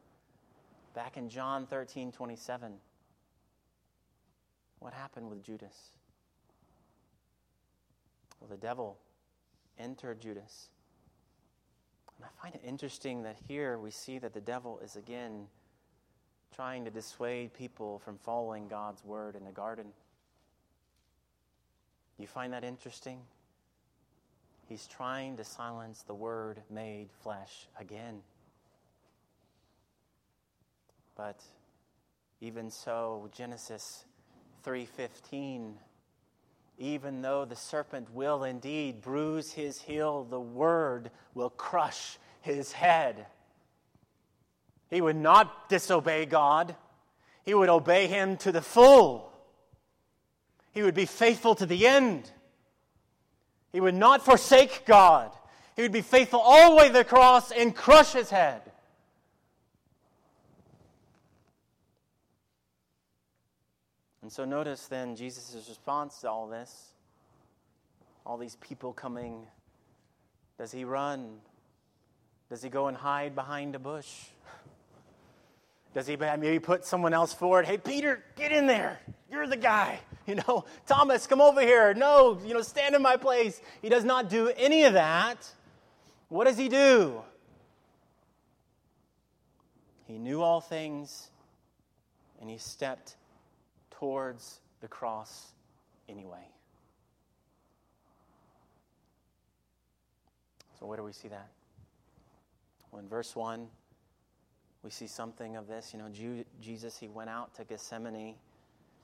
back 0.94 1.16
in 1.16 1.28
John 1.28 1.66
13 1.66 2.12
27, 2.12 2.74
what 4.80 4.92
happened 4.92 5.30
with 5.30 5.42
Judas? 5.42 5.90
Well, 8.38 8.50
the 8.50 8.56
devil 8.56 8.98
entered 9.78 10.20
Judas. 10.20 10.68
And 12.16 12.26
I 12.26 12.42
find 12.42 12.54
it 12.54 12.60
interesting 12.64 13.22
that 13.22 13.36
here 13.48 13.78
we 13.78 13.90
see 13.90 14.18
that 14.18 14.34
the 14.34 14.40
devil 14.40 14.78
is 14.84 14.96
again 14.96 15.46
trying 16.54 16.84
to 16.84 16.90
dissuade 16.90 17.52
people 17.54 17.98
from 17.98 18.18
following 18.18 18.68
God's 18.68 19.02
word 19.04 19.34
in 19.34 19.44
the 19.44 19.50
garden. 19.50 19.86
You 22.18 22.26
find 22.26 22.52
that 22.52 22.62
interesting? 22.62 23.18
He's 24.68 24.86
trying 24.86 25.36
to 25.36 25.44
silence 25.44 26.02
the 26.02 26.14
word 26.14 26.62
made 26.70 27.08
flesh 27.22 27.68
again. 27.78 28.22
But 31.16 31.40
even 32.40 32.70
so, 32.70 33.28
Genesis 33.32 34.04
3:15 34.64 35.74
even 36.78 37.22
though 37.22 37.44
the 37.44 37.56
serpent 37.56 38.12
will 38.12 38.42
indeed 38.42 39.00
bruise 39.00 39.52
his 39.52 39.80
heel, 39.82 40.24
the 40.24 40.40
word 40.40 41.10
will 41.34 41.50
crush 41.50 42.18
his 42.40 42.72
head. 42.72 43.26
He 44.90 45.00
would 45.00 45.16
not 45.16 45.68
disobey 45.68 46.26
God. 46.26 46.74
He 47.44 47.54
would 47.54 47.68
obey 47.68 48.06
him 48.06 48.36
to 48.38 48.52
the 48.52 48.60
full. 48.60 49.32
He 50.72 50.82
would 50.82 50.94
be 50.94 51.06
faithful 51.06 51.54
to 51.56 51.66
the 51.66 51.86
end. 51.86 52.30
He 53.74 53.80
would 53.80 53.96
not 53.96 54.24
forsake 54.24 54.86
God. 54.86 55.32
He 55.74 55.82
would 55.82 55.90
be 55.90 56.00
faithful 56.00 56.38
all 56.38 56.70
the 56.70 56.76
way 56.76 56.86
to 56.86 56.92
the 56.92 57.02
cross 57.02 57.50
and 57.50 57.74
crush 57.74 58.12
his 58.12 58.30
head. 58.30 58.62
And 64.22 64.30
so 64.30 64.44
notice 64.44 64.86
then 64.86 65.16
Jesus' 65.16 65.66
response 65.68 66.20
to 66.20 66.30
all 66.30 66.46
this. 66.46 66.92
all 68.24 68.38
these 68.38 68.56
people 68.60 68.92
coming. 68.92 69.44
Does 70.56 70.70
he 70.70 70.84
run? 70.84 71.38
Does 72.50 72.62
he 72.62 72.68
go 72.68 72.86
and 72.86 72.96
hide 72.96 73.34
behind 73.34 73.74
a 73.74 73.80
bush? 73.80 74.08
Does 75.94 76.06
he 76.06 76.16
maybe 76.16 76.60
put 76.60 76.84
someone 76.84 77.12
else 77.12 77.34
forward? 77.34 77.66
Hey, 77.66 77.78
Peter, 77.78 78.22
get 78.36 78.52
in 78.52 78.68
there. 78.68 79.00
You're 79.32 79.48
the 79.48 79.56
guy. 79.56 79.98
You 80.26 80.36
know, 80.36 80.64
Thomas, 80.86 81.26
come 81.26 81.42
over 81.42 81.60
here. 81.60 81.92
No, 81.92 82.38
you 82.46 82.54
know, 82.54 82.62
stand 82.62 82.94
in 82.94 83.02
my 83.02 83.18
place. 83.18 83.60
He 83.82 83.90
does 83.90 84.04
not 84.04 84.30
do 84.30 84.48
any 84.56 84.84
of 84.84 84.94
that. 84.94 85.46
What 86.30 86.46
does 86.46 86.56
he 86.56 86.70
do? 86.70 87.20
He 90.06 90.18
knew 90.18 90.40
all 90.40 90.62
things 90.62 91.28
and 92.40 92.48
he 92.48 92.56
stepped 92.56 93.16
towards 93.90 94.60
the 94.80 94.88
cross 94.88 95.52
anyway. 96.08 96.46
So, 100.78 100.86
where 100.86 100.96
do 100.96 101.04
we 101.04 101.12
see 101.12 101.28
that? 101.28 101.48
Well, 102.90 103.00
in 103.00 103.08
verse 103.08 103.34
1, 103.34 103.66
we 104.82 104.90
see 104.90 105.06
something 105.06 105.56
of 105.56 105.66
this. 105.66 105.94
You 105.94 106.00
know, 106.00 106.44
Jesus, 106.60 106.98
he 106.98 107.08
went 107.08 107.30
out 107.30 107.54
to 107.54 107.64
Gethsemane, 107.64 108.34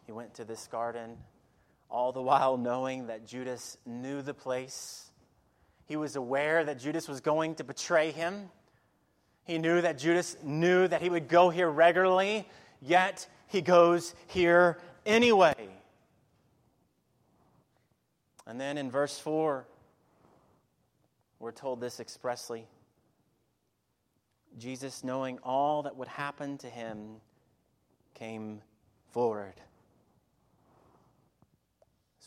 he 0.06 0.12
went 0.12 0.34
to 0.34 0.44
this 0.44 0.66
garden, 0.66 1.16
all 1.90 2.12
the 2.12 2.22
while 2.22 2.56
knowing 2.56 3.06
that 3.08 3.26
Judas 3.26 3.76
knew 3.86 4.22
the 4.22 4.34
place. 4.34 5.10
He 5.86 5.96
was 5.96 6.16
aware 6.16 6.64
that 6.64 6.78
Judas 6.78 7.08
was 7.08 7.20
going 7.20 7.56
to 7.56 7.64
betray 7.64 8.12
him. 8.12 8.48
He 9.44 9.58
knew 9.58 9.80
that 9.80 9.98
Judas 9.98 10.36
knew 10.42 10.86
that 10.86 11.02
he 11.02 11.10
would 11.10 11.28
go 11.28 11.50
here 11.50 11.68
regularly, 11.68 12.48
yet 12.80 13.26
he 13.48 13.60
goes 13.60 14.14
here 14.28 14.78
anyway. 15.04 15.54
And 18.46 18.60
then 18.60 18.78
in 18.78 18.90
verse 18.90 19.18
4, 19.18 19.64
we're 21.38 21.52
told 21.52 21.80
this 21.80 22.00
expressly. 22.00 22.66
Jesus, 24.58 25.02
knowing 25.04 25.38
all 25.42 25.82
that 25.82 25.96
would 25.96 26.08
happen 26.08 26.58
to 26.58 26.66
him, 26.68 27.16
came 28.14 28.60
forward. 29.10 29.54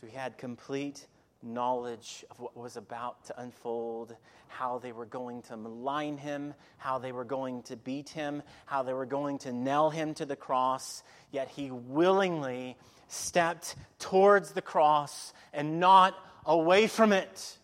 So 0.04 0.10
he 0.10 0.18
had 0.18 0.38
complete 0.38 1.08
knowledge 1.42 2.26
of 2.30 2.38
what 2.42 2.58
was 2.58 2.76
about 2.76 3.24
to 3.28 3.42
unfold, 3.42 4.18
how 4.50 4.78
they 4.78 4.92
were 4.92 5.06
going 5.06 5.42
to 5.44 5.56
malign 5.56 6.18
him, 6.18 6.54
how 6.76 7.00
they 7.00 7.14
were 7.14 7.24
going 7.24 7.64
to 7.64 7.78
beat 7.78 8.10
him, 8.10 8.44
how 8.66 8.84
they 8.84 8.92
were 8.92 9.06
going 9.06 9.38
to 9.40 9.54
nail 9.54 9.90
him 9.90 10.14
to 10.16 10.26
the 10.26 10.36
cross, 10.36 11.04
yet 11.32 11.48
he 11.48 11.72
willingly 11.72 12.76
stepped 13.08 13.78
towards 13.98 14.52
the 14.52 14.62
cross 14.62 15.32
and 15.54 15.80
not 15.80 16.16
away 16.46 16.88
from 16.88 17.14
it. 17.14 17.58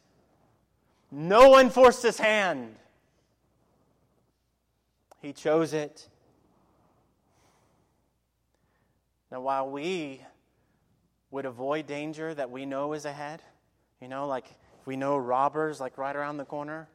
No 1.11 1.49
one 1.49 1.69
forced 1.69 2.03
his 2.03 2.17
hand. 2.17 2.73
He 5.21 5.33
chose 5.33 5.73
it. 5.73 6.07
Now, 9.29 9.41
while 9.41 9.69
we 9.69 10.21
would 11.31 11.45
avoid 11.45 11.87
danger 11.87 12.33
that 12.33 12.49
we 12.49 12.65
know 12.65 12.93
is 12.93 13.05
ahead, 13.05 13.41
you 14.01 14.07
know, 14.07 14.27
like 14.27 14.45
if 14.79 14.87
we 14.87 14.95
know 14.95 15.17
robbers 15.17 15.79
like 15.79 15.97
right 15.97 16.15
around 16.15 16.37
the 16.37 16.45
corner, 16.45 16.87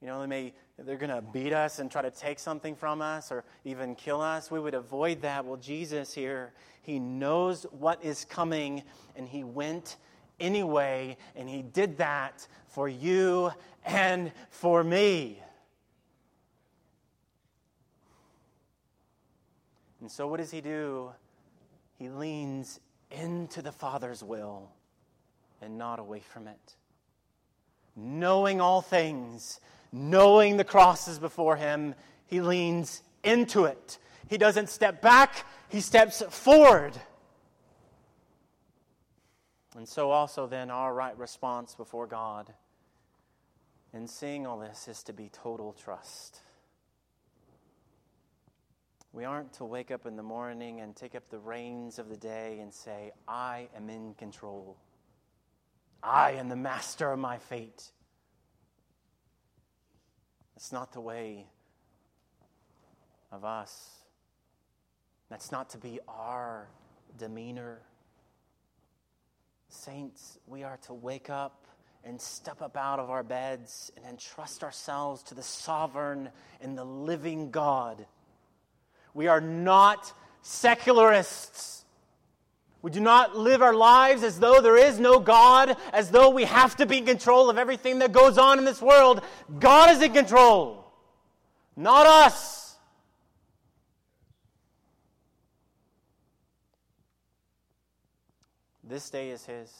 you 0.00 0.06
know, 0.08 0.20
they 0.20 0.26
may 0.26 0.52
they're 0.78 0.96
going 0.96 1.14
to 1.14 1.22
beat 1.22 1.52
us 1.52 1.78
and 1.78 1.90
try 1.90 2.02
to 2.02 2.10
take 2.10 2.38
something 2.38 2.74
from 2.74 3.00
us 3.00 3.30
or 3.30 3.44
even 3.64 3.94
kill 3.94 4.20
us. 4.20 4.50
We 4.50 4.58
would 4.58 4.74
avoid 4.74 5.22
that. 5.22 5.44
Well, 5.44 5.56
Jesus 5.56 6.12
here, 6.12 6.52
he 6.82 6.98
knows 6.98 7.64
what 7.70 8.04
is 8.04 8.24
coming 8.24 8.82
and 9.14 9.28
he 9.28 9.44
went 9.44 9.96
anyway 10.40 11.16
and 11.36 11.48
he 11.48 11.62
did 11.62 11.96
that 11.98 12.46
for 12.66 12.88
you 12.88 13.52
and 13.84 14.32
for 14.50 14.82
me. 14.82 15.40
And 20.00 20.10
so, 20.10 20.26
what 20.26 20.38
does 20.38 20.50
he 20.50 20.60
do? 20.60 21.12
He 21.98 22.10
leans 22.10 22.80
into 23.14 23.62
the 23.62 23.72
Father's 23.72 24.22
will 24.22 24.70
and 25.60 25.78
not 25.78 25.98
away 25.98 26.20
from 26.20 26.48
it. 26.48 26.76
Knowing 27.96 28.60
all 28.60 28.82
things, 28.82 29.60
knowing 29.92 30.56
the 30.56 30.64
cross 30.64 31.08
is 31.08 31.18
before 31.18 31.56
him, 31.56 31.94
he 32.26 32.40
leans 32.40 33.02
into 33.22 33.64
it. 33.64 33.98
He 34.28 34.38
doesn't 34.38 34.68
step 34.68 35.00
back, 35.00 35.46
he 35.68 35.80
steps 35.80 36.22
forward. 36.30 36.92
And 39.76 39.88
so, 39.88 40.10
also, 40.10 40.46
then, 40.46 40.70
our 40.70 40.94
right 40.94 41.16
response 41.18 41.74
before 41.74 42.06
God 42.06 42.52
in 43.92 44.06
seeing 44.06 44.46
all 44.46 44.58
this 44.58 44.88
is 44.88 45.02
to 45.04 45.12
be 45.12 45.30
total 45.32 45.72
trust. 45.72 46.40
We 49.14 49.24
aren't 49.24 49.52
to 49.54 49.64
wake 49.64 49.92
up 49.92 50.06
in 50.06 50.16
the 50.16 50.24
morning 50.24 50.80
and 50.80 50.96
take 50.96 51.14
up 51.14 51.30
the 51.30 51.38
reins 51.38 52.00
of 52.00 52.08
the 52.08 52.16
day 52.16 52.58
and 52.60 52.74
say, 52.74 53.12
I 53.28 53.68
am 53.76 53.88
in 53.88 54.14
control. 54.14 54.76
I 56.02 56.32
am 56.32 56.48
the 56.48 56.56
master 56.56 57.12
of 57.12 57.20
my 57.20 57.38
fate. 57.38 57.92
It's 60.56 60.72
not 60.72 60.92
the 60.92 61.00
way 61.00 61.46
of 63.30 63.44
us. 63.44 63.88
That's 65.30 65.52
not 65.52 65.70
to 65.70 65.78
be 65.78 66.00
our 66.08 66.68
demeanor. 67.16 67.82
Saints, 69.68 70.40
we 70.44 70.64
are 70.64 70.78
to 70.86 70.92
wake 70.92 71.30
up 71.30 71.68
and 72.02 72.20
step 72.20 72.60
up 72.60 72.76
out 72.76 72.98
of 72.98 73.10
our 73.10 73.22
beds 73.22 73.92
and 73.96 74.04
entrust 74.04 74.64
ourselves 74.64 75.22
to 75.22 75.36
the 75.36 75.42
sovereign 75.44 76.30
and 76.60 76.76
the 76.76 76.84
living 76.84 77.52
God 77.52 78.06
we 79.14 79.28
are 79.28 79.40
not 79.40 80.12
secularists. 80.42 81.84
We 82.82 82.90
do 82.90 83.00
not 83.00 83.34
live 83.34 83.62
our 83.62 83.72
lives 83.72 84.22
as 84.22 84.38
though 84.38 84.60
there 84.60 84.76
is 84.76 85.00
no 85.00 85.18
God, 85.18 85.76
as 85.92 86.10
though 86.10 86.28
we 86.28 86.44
have 86.44 86.76
to 86.76 86.84
be 86.84 86.98
in 86.98 87.06
control 87.06 87.48
of 87.48 87.56
everything 87.56 88.00
that 88.00 88.12
goes 88.12 88.36
on 88.36 88.58
in 88.58 88.66
this 88.66 88.82
world. 88.82 89.22
God 89.58 89.90
is 89.90 90.02
in 90.02 90.12
control, 90.12 90.84
not 91.76 92.06
us. 92.06 92.76
This 98.86 99.08
day 99.08 99.30
is 99.30 99.46
His. 99.46 99.72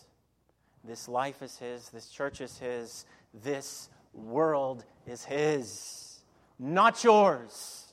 This 0.82 1.08
life 1.08 1.42
is 1.42 1.58
His. 1.58 1.90
This 1.90 2.08
church 2.08 2.40
is 2.40 2.58
His. 2.58 3.04
This 3.42 3.90
world 4.14 4.84
is 5.06 5.24
His, 5.24 6.20
not 6.58 7.04
yours. 7.04 7.83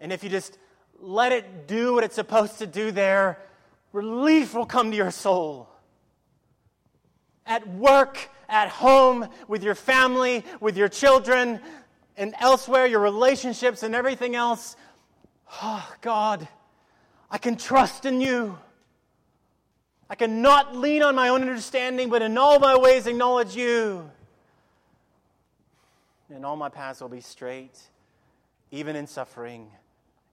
And 0.00 0.12
if 0.12 0.22
you 0.22 0.30
just 0.30 0.58
let 1.00 1.32
it 1.32 1.66
do 1.66 1.94
what 1.94 2.04
it's 2.04 2.14
supposed 2.14 2.58
to 2.58 2.66
do 2.66 2.90
there, 2.90 3.38
relief 3.92 4.54
will 4.54 4.66
come 4.66 4.90
to 4.90 4.96
your 4.96 5.10
soul. 5.10 5.68
At 7.46 7.66
work, 7.68 8.18
at 8.48 8.68
home, 8.68 9.28
with 9.46 9.62
your 9.62 9.74
family, 9.74 10.44
with 10.60 10.76
your 10.76 10.88
children, 10.88 11.60
and 12.16 12.34
elsewhere, 12.38 12.86
your 12.86 13.00
relationships 13.00 13.82
and 13.82 13.94
everything 13.94 14.34
else. 14.34 14.76
Oh, 15.62 15.88
God, 16.00 16.46
I 17.30 17.38
can 17.38 17.56
trust 17.56 18.04
in 18.04 18.20
you. 18.20 18.58
I 20.10 20.14
cannot 20.14 20.76
lean 20.76 21.02
on 21.02 21.14
my 21.14 21.28
own 21.28 21.42
understanding, 21.42 22.08
but 22.08 22.22
in 22.22 22.36
all 22.38 22.58
my 22.58 22.76
ways 22.76 23.06
acknowledge 23.06 23.54
you. 23.54 24.10
And 26.30 26.44
all 26.44 26.56
my 26.56 26.68
paths 26.68 27.00
will 27.00 27.08
be 27.08 27.20
straight, 27.20 27.78
even 28.70 28.96
in 28.96 29.06
suffering 29.06 29.70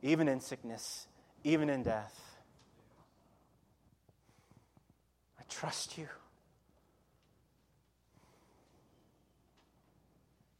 even 0.05 0.27
in 0.27 0.39
sickness, 0.39 1.07
even 1.43 1.67
in 1.67 1.81
death. 1.81 2.37
I 5.39 5.43
trust 5.49 5.97
you. 5.97 6.07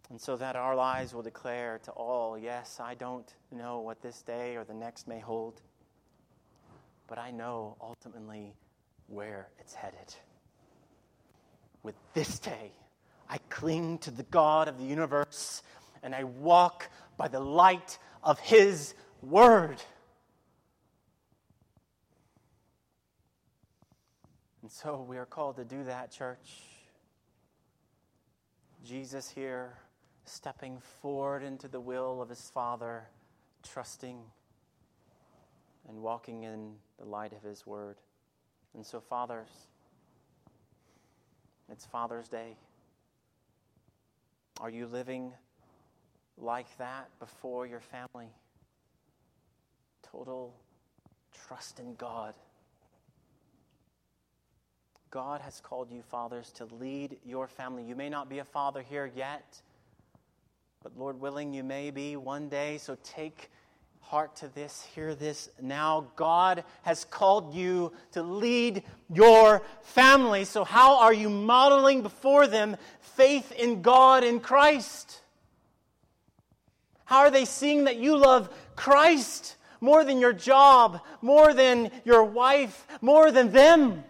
And 0.10 0.20
so 0.20 0.36
that 0.38 0.56
our 0.56 0.76
lives 0.76 1.14
will 1.14 1.22
declare 1.22 1.80
to 1.84 1.92
all 1.92 2.40
yes, 2.40 2.80
I 2.80 2.96
don't 2.96 3.32
know 3.52 3.82
what 3.82 4.02
this 4.02 4.24
day 4.24 4.56
or 4.56 4.64
the 4.64 4.74
next 4.74 5.08
may 5.08 5.20
hold, 5.20 5.62
but 7.08 7.20
I 7.20 7.30
know 7.30 7.78
ultimately 7.80 8.56
where 9.08 9.50
it's 9.60 9.76
headed. 9.76 10.16
With 11.84 11.96
this 12.16 12.40
day, 12.40 12.72
I 13.30 13.38
cling 13.52 14.00
to 14.00 14.12
the 14.12 14.24
God 14.24 14.68
of 14.68 14.80
the 14.80 14.86
universe 14.86 15.62
and 16.02 16.16
I 16.16 16.24
walk 16.24 16.90
by 17.16 17.28
the 17.28 17.40
light 17.40 18.00
of 18.24 18.40
His 18.40 18.96
word. 19.26 19.82
And 24.62 24.72
so 24.72 25.06
we 25.08 25.18
are 25.18 25.26
called 25.26 25.58
to 25.58 25.64
do 25.64 25.84
that, 25.84 26.12
church. 26.12 26.62
Jesus 28.84 29.30
here, 29.30 29.74
stepping 30.26 30.80
forward 31.02 31.44
into 31.44 31.68
the 31.68 31.80
will 31.80 32.22
of 32.22 32.30
his 32.30 32.50
Father, 32.50 33.04
trusting 33.64 34.20
and 35.88 36.02
walking 36.02 36.44
in 36.44 36.74
the 37.00 37.06
light 37.06 37.34
of 37.34 37.42
his 37.42 37.66
word. 37.66 37.98
And 38.74 38.86
so, 38.86 39.00
fathers, 39.00 39.50
It's 41.72 41.86
Father's 41.86 42.28
Day. 42.28 42.58
Are 44.60 44.70
you 44.70 44.88
living 44.88 45.34
like 46.38 46.78
that 46.78 47.10
before 47.20 47.66
your 47.66 47.82
family? 47.82 48.30
Total 50.16 50.54
trust 51.46 51.80
in 51.82 51.94
God. 51.96 52.34
God 55.12 55.42
has 55.42 55.60
called 55.60 55.92
you, 55.92 56.04
fathers, 56.04 56.54
to 56.54 56.66
lead 56.80 57.18
your 57.26 57.50
family. 57.50 57.84
You 57.84 57.98
may 57.98 58.08
not 58.08 58.30
be 58.30 58.40
a 58.40 58.46
father 58.46 58.82
here 58.82 59.12
yet, 59.14 59.62
but 60.82 60.98
Lord 60.98 61.20
willing, 61.20 61.54
you 61.54 61.66
may 61.66 61.92
be 61.92 62.16
one 62.16 62.48
day. 62.48 62.78
So 62.78 62.98
take 63.04 63.52
heart 64.00 64.38
to 64.38 64.48
this, 64.48 64.88
hear 64.96 65.16
this 65.16 65.50
now. 65.62 66.08
God 66.16 66.64
has 66.84 67.04
called 67.04 67.54
you 67.54 67.92
to 68.14 68.24
lead 68.24 68.84
your 69.14 69.64
family. 69.82 70.46
So, 70.46 70.64
how 70.64 71.00
are 71.00 71.14
you 71.14 71.30
modeling 71.30 72.04
before 72.04 72.48
them 72.48 72.78
faith 73.02 73.52
in 73.52 73.82
God 73.82 74.24
in 74.24 74.40
Christ? 74.40 75.20
How 77.04 77.20
are 77.20 77.32
they 77.32 77.44
seeing 77.44 77.84
that 77.84 77.98
you 77.98 78.16
love 78.16 78.50
Christ 78.78 79.58
more 79.86 80.04
than 80.04 80.20
your 80.20 80.34
job, 80.34 81.00
more 81.22 81.54
than 81.54 81.92
your 82.04 82.24
wife, 82.24 82.88
more 83.02 83.32
than 83.32 83.52
them? 83.52 84.04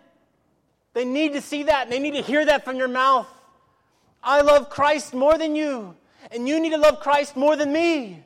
They 0.93 1.03
need 1.03 1.33
to 1.33 1.41
see 1.41 1.63
that, 1.63 1.83
and 1.83 1.91
they 1.91 1.99
need 1.99 2.15
to 2.15 2.21
hear 2.21 2.45
that 2.45 2.63
from 2.63 2.77
your 2.77 2.87
mouth. 2.87 3.27
I 4.23 4.41
love 4.41 4.69
Christ 4.69 5.13
more 5.13 5.37
than 5.37 5.55
you, 5.55 5.95
and 6.31 6.47
you 6.47 6.59
need 6.61 6.71
to 6.71 6.77
love 6.77 7.01
Christ 7.01 7.35
more 7.35 7.57
than 7.57 7.73
me. 7.73 8.23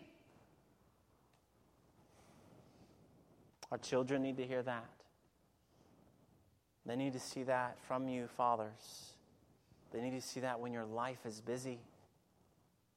Our 3.71 3.79
children 3.79 4.21
need 4.21 4.37
to 4.37 4.45
hear 4.45 4.61
that. 4.61 4.85
They 6.85 6.95
need 6.95 7.13
to 7.13 7.19
see 7.19 7.43
that 7.43 7.77
from 7.87 8.07
you, 8.07 8.27
fathers. 8.37 9.13
They 9.91 10.01
need 10.01 10.11
to 10.11 10.21
see 10.21 10.39
that 10.41 10.59
when 10.59 10.71
your 10.71 10.85
life 10.85 11.25
is 11.25 11.41
busy, 11.41 11.79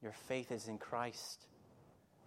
your 0.01 0.13
faith 0.27 0.51
is 0.51 0.67
in 0.67 0.77
Christ. 0.77 1.47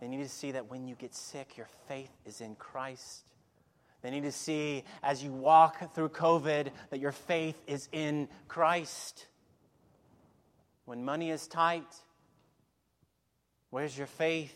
They 0.01 0.09
need 0.09 0.23
to 0.23 0.29
see 0.29 0.53
that 0.53 0.71
when 0.71 0.87
you 0.87 0.95
get 0.95 1.15
sick, 1.15 1.57
your 1.57 1.69
faith 1.89 2.11
is 2.25 2.41
in 2.41 2.55
Christ. 2.57 3.25
They 4.03 4.11
need 4.11 4.25
to 4.25 4.33
see 4.33 4.85
as 5.03 5.25
you 5.25 5.33
walk 5.33 5.95
through 5.95 6.11
COVID 6.11 6.69
that 6.91 7.01
your 7.01 7.13
faith 7.13 7.61
is 7.67 7.89
in 7.93 8.29
Christ. 8.47 9.27
When 10.85 11.05
money 11.05 11.31
is 11.31 11.49
tight, 11.49 11.93
where's 13.71 13.97
your 13.97 14.07
faith? 14.07 14.55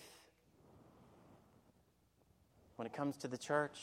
When 2.76 2.86
it 2.86 2.92
comes 2.92 3.16
to 3.18 3.28
the 3.28 3.38
church, 3.38 3.78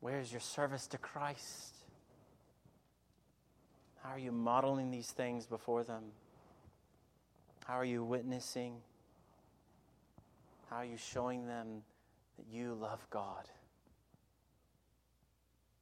where's 0.00 0.30
your 0.30 0.40
service 0.40 0.86
to 0.88 0.98
Christ? 0.98 1.74
How 4.02 4.10
are 4.10 4.18
you 4.18 4.30
modeling 4.30 4.90
these 4.90 5.10
things 5.10 5.46
before 5.46 5.82
them? 5.82 6.04
How 7.66 7.74
are 7.74 7.84
you 7.84 8.04
witnessing? 8.04 8.76
How 10.70 10.76
are 10.76 10.84
you 10.84 10.96
showing 10.96 11.46
them 11.46 11.82
that 12.36 12.46
you 12.50 12.74
love 12.74 13.06
God? 13.10 13.48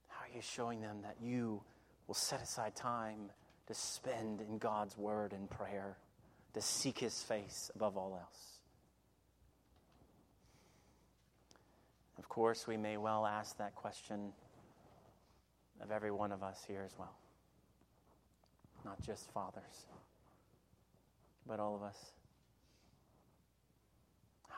How 0.08 0.26
are 0.26 0.34
you 0.34 0.42
showing 0.42 0.80
them 0.80 0.98
that 1.02 1.16
you 1.22 1.62
will 2.06 2.14
set 2.14 2.42
aside 2.42 2.76
time 2.76 3.30
to 3.66 3.74
spend 3.74 4.40
in 4.40 4.58
God's 4.58 4.96
word 4.98 5.32
and 5.32 5.48
prayer, 5.48 5.96
to 6.52 6.60
seek 6.60 6.98
his 6.98 7.22
face 7.22 7.70
above 7.74 7.96
all 7.96 8.18
else? 8.20 8.58
Of 12.18 12.28
course, 12.28 12.66
we 12.66 12.76
may 12.76 12.96
well 12.96 13.26
ask 13.26 13.56
that 13.58 13.74
question 13.74 14.32
of 15.82 15.90
every 15.90 16.10
one 16.10 16.30
of 16.30 16.42
us 16.42 16.62
here 16.66 16.82
as 16.84 16.96
well. 16.98 17.16
Not 18.84 19.00
just 19.02 19.32
fathers, 19.32 19.86
but 21.46 21.58
all 21.58 21.74
of 21.74 21.82
us. 21.82 21.96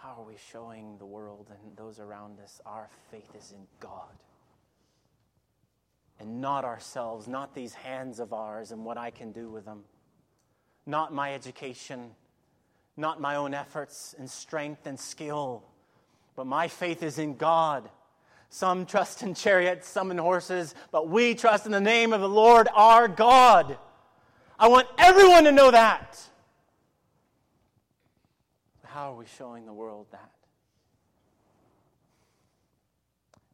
How 0.03 0.21
are 0.21 0.25
we 0.25 0.37
showing 0.53 0.99
the 0.99 1.07
world 1.07 1.51
and 1.51 1.77
those 1.77 1.99
around 1.99 2.39
us 2.41 2.61
our 2.65 2.89
faith 3.11 3.35
is 3.37 3.53
in 3.53 3.67
God? 3.81 4.15
And 6.21 6.41
not 6.41 6.65
ourselves, 6.65 7.29
not 7.29 7.55
these 7.55 7.75
hands 7.75 8.21
of 8.21 8.33
ours 8.33 8.73
and 8.73 8.85
what 8.85 8.97
I 8.97 9.11
can 9.11 9.33
do 9.33 9.51
with 9.51 9.65
them, 9.65 9.85
not 10.87 11.13
my 11.13 11.35
education, 11.35 12.13
not 12.97 13.21
my 13.21 13.37
own 13.37 13.53
efforts 13.53 14.15
and 14.19 14.31
strength 14.31 14.87
and 14.87 14.99
skill 14.99 15.63
but 16.37 16.47
my 16.47 16.69
faith 16.69 17.03
is 17.03 17.19
in 17.19 17.35
God. 17.37 17.89
Some 18.51 18.87
trust 18.87 19.23
in 19.23 19.35
chariots, 19.35 19.89
some 19.89 20.11
in 20.11 20.19
horses, 20.19 20.75
but 20.93 21.09
we 21.09 21.35
trust 21.35 21.67
in 21.67 21.73
the 21.73 21.81
name 21.81 22.13
of 22.13 22.21
the 22.21 22.29
Lord 22.29 22.69
our 22.75 23.09
God. 23.09 23.79
I 24.59 24.69
want 24.69 24.87
everyone 24.99 25.45
to 25.45 25.53
know 25.53 25.71
that. 25.71 26.21
How 28.97 29.13
are 29.13 29.17
we 29.17 29.27
showing 29.27 29.67
the 29.67 29.75
world 29.75 30.07
that? 30.13 30.31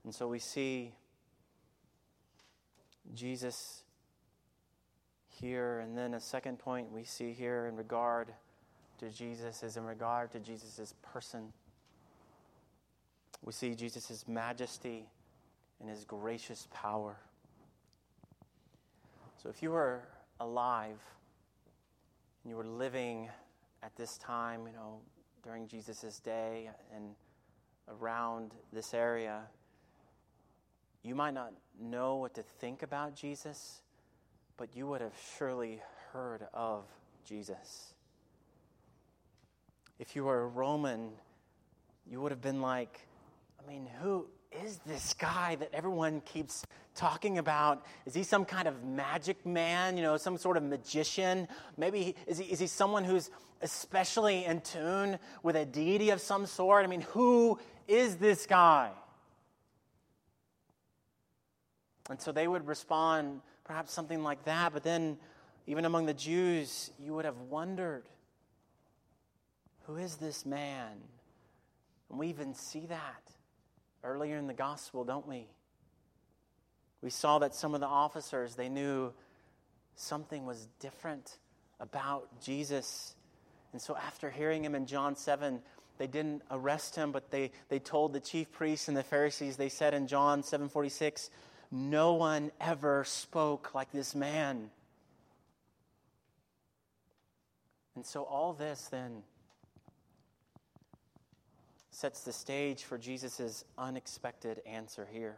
And 0.05 0.14
so 0.14 0.28
we 0.28 0.38
see 0.38 0.92
Jesus 3.12 3.83
here, 5.40 5.81
and 5.81 5.98
then 5.98 6.14
a 6.14 6.20
second 6.20 6.61
point 6.61 6.92
we 6.92 7.02
see 7.02 7.33
here 7.33 7.66
in 7.66 7.74
regard 7.74 8.33
to 8.98 9.11
Jesus 9.11 9.64
is 9.64 9.76
in 9.76 9.83
regard 9.83 10.31
to 10.31 10.38
Jesus' 10.38 10.94
person 11.12 11.52
we 13.44 13.52
see 13.52 13.74
Jesus' 13.74 14.28
majesty 14.28 15.09
and 15.81 15.90
his 15.90 16.05
gracious 16.05 16.68
power. 16.72 17.16
So 19.42 19.48
if 19.48 19.61
you 19.61 19.72
were 19.72 20.02
alive 20.38 21.00
and 22.44 22.50
you 22.52 22.57
were 22.57 22.62
living 22.62 23.28
at 23.83 23.96
this 23.96 24.16
time, 24.18 24.68
you 24.68 24.72
know, 24.74 25.00
during 25.42 25.66
Jesus' 25.66 26.20
day 26.20 26.70
and 26.94 27.14
around 27.88 28.52
this 28.72 28.94
area, 28.94 29.42
you 31.02 31.14
might 31.14 31.35
not 31.35 31.52
know 31.81 32.16
what 32.16 32.35
to 32.35 32.42
think 32.42 32.83
about 32.83 33.16
Jesus, 33.16 33.81
but 34.57 34.76
you 34.76 34.87
would 34.87 35.00
have 35.00 35.14
surely 35.37 35.81
heard 36.12 36.46
of 36.55 36.85
Jesus. 37.24 37.92
If 39.98 40.14
you 40.14 40.24
were 40.24 40.42
a 40.42 40.46
Roman, 40.46 41.11
you 42.09 42.20
would 42.20 42.33
have 42.33 42.40
been 42.40 42.61
like, 42.61 43.00
I 43.62 43.68
mean, 43.68 43.88
who 44.00 44.26
is 44.64 44.78
this 44.87 45.14
guy 45.14 45.57
that 45.57 45.70
everyone 45.72 46.20
keeps 46.20 46.64
talking 46.94 47.38
about? 47.38 47.85
Is 48.07 48.14
he 48.14 48.22
some 48.22 48.44
kind 48.44 48.68
of 48.68 48.85
magic 48.85 49.44
man, 49.46 49.96
you 49.96 50.02
know, 50.02 50.16
some 50.16 50.37
sort 50.37 50.57
of 50.57 50.62
magician? 50.62 51.48
Maybe 51.76 52.14
is 52.26 52.38
he, 52.38 52.44
is 52.44 52.59
he 52.59 52.66
someone 52.66 53.05
who's 53.05 53.31
especially 53.61 54.44
in 54.44 54.61
tune 54.61 55.18
with 55.42 55.57
a 55.57 55.64
deity 55.64 56.11
of 56.11 56.20
some 56.20 56.46
sort? 56.46 56.85
I 56.85 56.88
mean, 56.88 57.02
who 57.02 57.59
is 57.88 58.16
this 58.16 58.46
guy? 58.46 58.90
And 62.11 62.20
so 62.20 62.33
they 62.33 62.48
would 62.48 62.66
respond 62.66 63.40
perhaps 63.64 63.92
something 63.92 64.22
like 64.22 64.44
that, 64.44 64.72
but 64.72 64.83
then 64.83 65.16
even 65.66 65.85
among 65.85 66.07
the 66.07 66.14
Jews, 66.14 66.90
you 66.98 67.14
would 67.14 67.24
have 67.24 67.38
wondered 67.48 68.05
who 69.87 69.96
is 69.96 70.16
this 70.16 70.46
man? 70.46 70.96
And 72.11 72.18
we 72.18 72.28
even 72.28 72.55
see 72.55 72.87
that 72.87 73.22
earlier 74.05 74.37
in 74.37 74.46
the 74.46 74.55
gospel, 74.55 75.05
don't 75.05 75.26
we? 75.26 75.46
We 77.02 77.10
saw 77.10 77.40
that 77.40 77.54
some 77.54 77.74
of 77.74 77.80
the 77.80 77.86
officers, 77.86 78.54
they 78.54 78.68
knew 78.68 79.12
something 79.96 80.46
was 80.46 80.68
different 80.78 81.36
about 81.80 82.28
Jesus. 82.40 83.14
And 83.72 83.82
so 83.82 83.96
after 83.96 84.30
hearing 84.30 84.64
him 84.64 84.74
in 84.74 84.86
John 84.86 85.16
7, 85.16 85.60
they 85.98 86.06
didn't 86.06 86.42
arrest 86.50 86.96
him, 86.96 87.12
but 87.12 87.30
they, 87.30 87.50
they 87.68 87.78
told 87.78 88.12
the 88.12 88.20
chief 88.20 88.50
priests 88.52 88.88
and 88.88 88.96
the 88.96 89.02
Pharisees, 89.02 89.56
they 89.56 89.68
said 89.68 89.94
in 89.94 90.06
John 90.06 90.42
7:46, 90.42 91.28
no 91.70 92.14
one 92.14 92.50
ever 92.60 93.04
spoke 93.04 93.74
like 93.74 93.90
this 93.92 94.14
man. 94.14 94.70
And 97.94 98.06
so 98.06 98.22
all 98.22 98.52
this 98.52 98.88
then 98.88 99.22
sets 101.90 102.22
the 102.22 102.32
stage 102.32 102.84
for 102.84 102.98
Jesus' 102.98 103.64
unexpected 103.76 104.62
answer 104.66 105.06
here. 105.12 105.36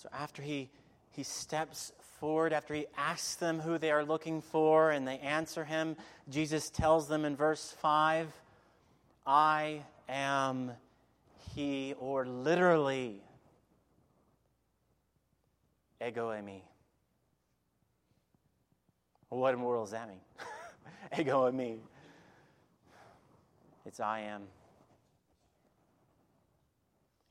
So 0.00 0.08
after 0.14 0.40
he, 0.40 0.70
he 1.10 1.24
steps 1.24 1.92
forward, 2.20 2.54
after 2.54 2.72
he 2.72 2.86
asks 2.96 3.34
them 3.34 3.60
who 3.60 3.76
they 3.76 3.90
are 3.90 4.02
looking 4.02 4.40
for, 4.40 4.92
and 4.92 5.06
they 5.06 5.18
answer 5.18 5.62
him, 5.62 5.94
Jesus 6.30 6.70
tells 6.70 7.06
them 7.06 7.26
in 7.26 7.36
verse 7.36 7.76
5, 7.82 8.32
I 9.26 9.82
am 10.08 10.72
he, 11.54 11.92
or 12.00 12.24
literally, 12.24 13.20
ego 16.02 16.30
eimi. 16.30 16.62
What 19.28 19.52
in 19.52 19.60
the 19.60 19.66
world 19.66 19.84
does 19.84 19.92
that 19.92 20.08
mean? 20.08 20.20
ego 21.18 21.52
eimi. 21.52 21.76
It's 23.84 24.00
I 24.00 24.20
am. 24.20 24.44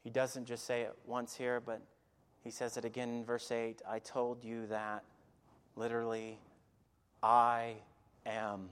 He 0.04 0.12
doesn't 0.12 0.46
just 0.46 0.68
say 0.68 0.82
it 0.82 0.94
once 1.08 1.36
here, 1.36 1.60
but 1.60 1.82
He 2.44 2.52
says 2.52 2.78
it 2.78 2.86
again 2.86 3.10
in 3.10 3.26
verse 3.26 3.52
8 3.52 3.82
I 3.88 4.00
told 4.00 4.44
you 4.44 4.68
that, 4.68 5.04
literally, 5.76 6.40
I 7.22 7.76
am. 8.26 8.70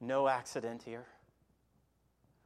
No 0.00 0.28
accident 0.28 0.82
here. 0.82 1.06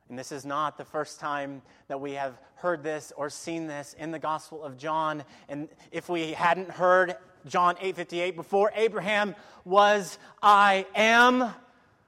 And 0.09 0.19
this 0.19 0.31
is 0.31 0.45
not 0.45 0.79
the 0.79 0.85
first 0.85 1.19
time 1.19 1.63
that 1.89 2.01
we 2.01 2.13
have 2.13 2.39
heard 2.57 2.83
this 2.83 3.13
or 3.17 3.29
seen 3.29 3.67
this 3.67 3.95
in 3.99 4.13
the 4.13 4.19
Gospel 4.19 4.63
of 4.63 4.79
John. 4.79 5.25
And 5.49 5.69
if 5.91 6.09
we 6.09 6.33
hadn't 6.33 6.71
heard 6.71 7.17
John 7.47 7.77
8:58 7.77 8.37
before 8.37 8.73
Abraham 8.75 9.35
was 9.65 10.19
I 10.43 10.87
am, 10.95 11.53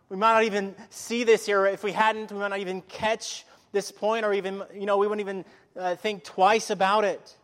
we 0.08 0.16
might 0.16 0.32
not 0.32 0.44
even 0.44 0.76
see 0.90 1.24
this 1.24 1.44
here. 1.44 1.66
If 1.66 1.82
we 1.82 1.92
hadn't, 1.92 2.30
we 2.30 2.38
might 2.38 2.48
not 2.48 2.60
even 2.60 2.82
catch 2.82 3.44
this 3.72 3.90
point 3.90 4.24
or 4.24 4.32
even, 4.32 4.62
you 4.72 4.86
know, 4.86 4.96
we 4.96 5.06
wouldn't 5.06 5.26
even 5.26 5.44
uh, 5.78 5.94
think 5.96 6.24
twice 6.24 6.70
about 6.70 7.04
it. 7.04 7.36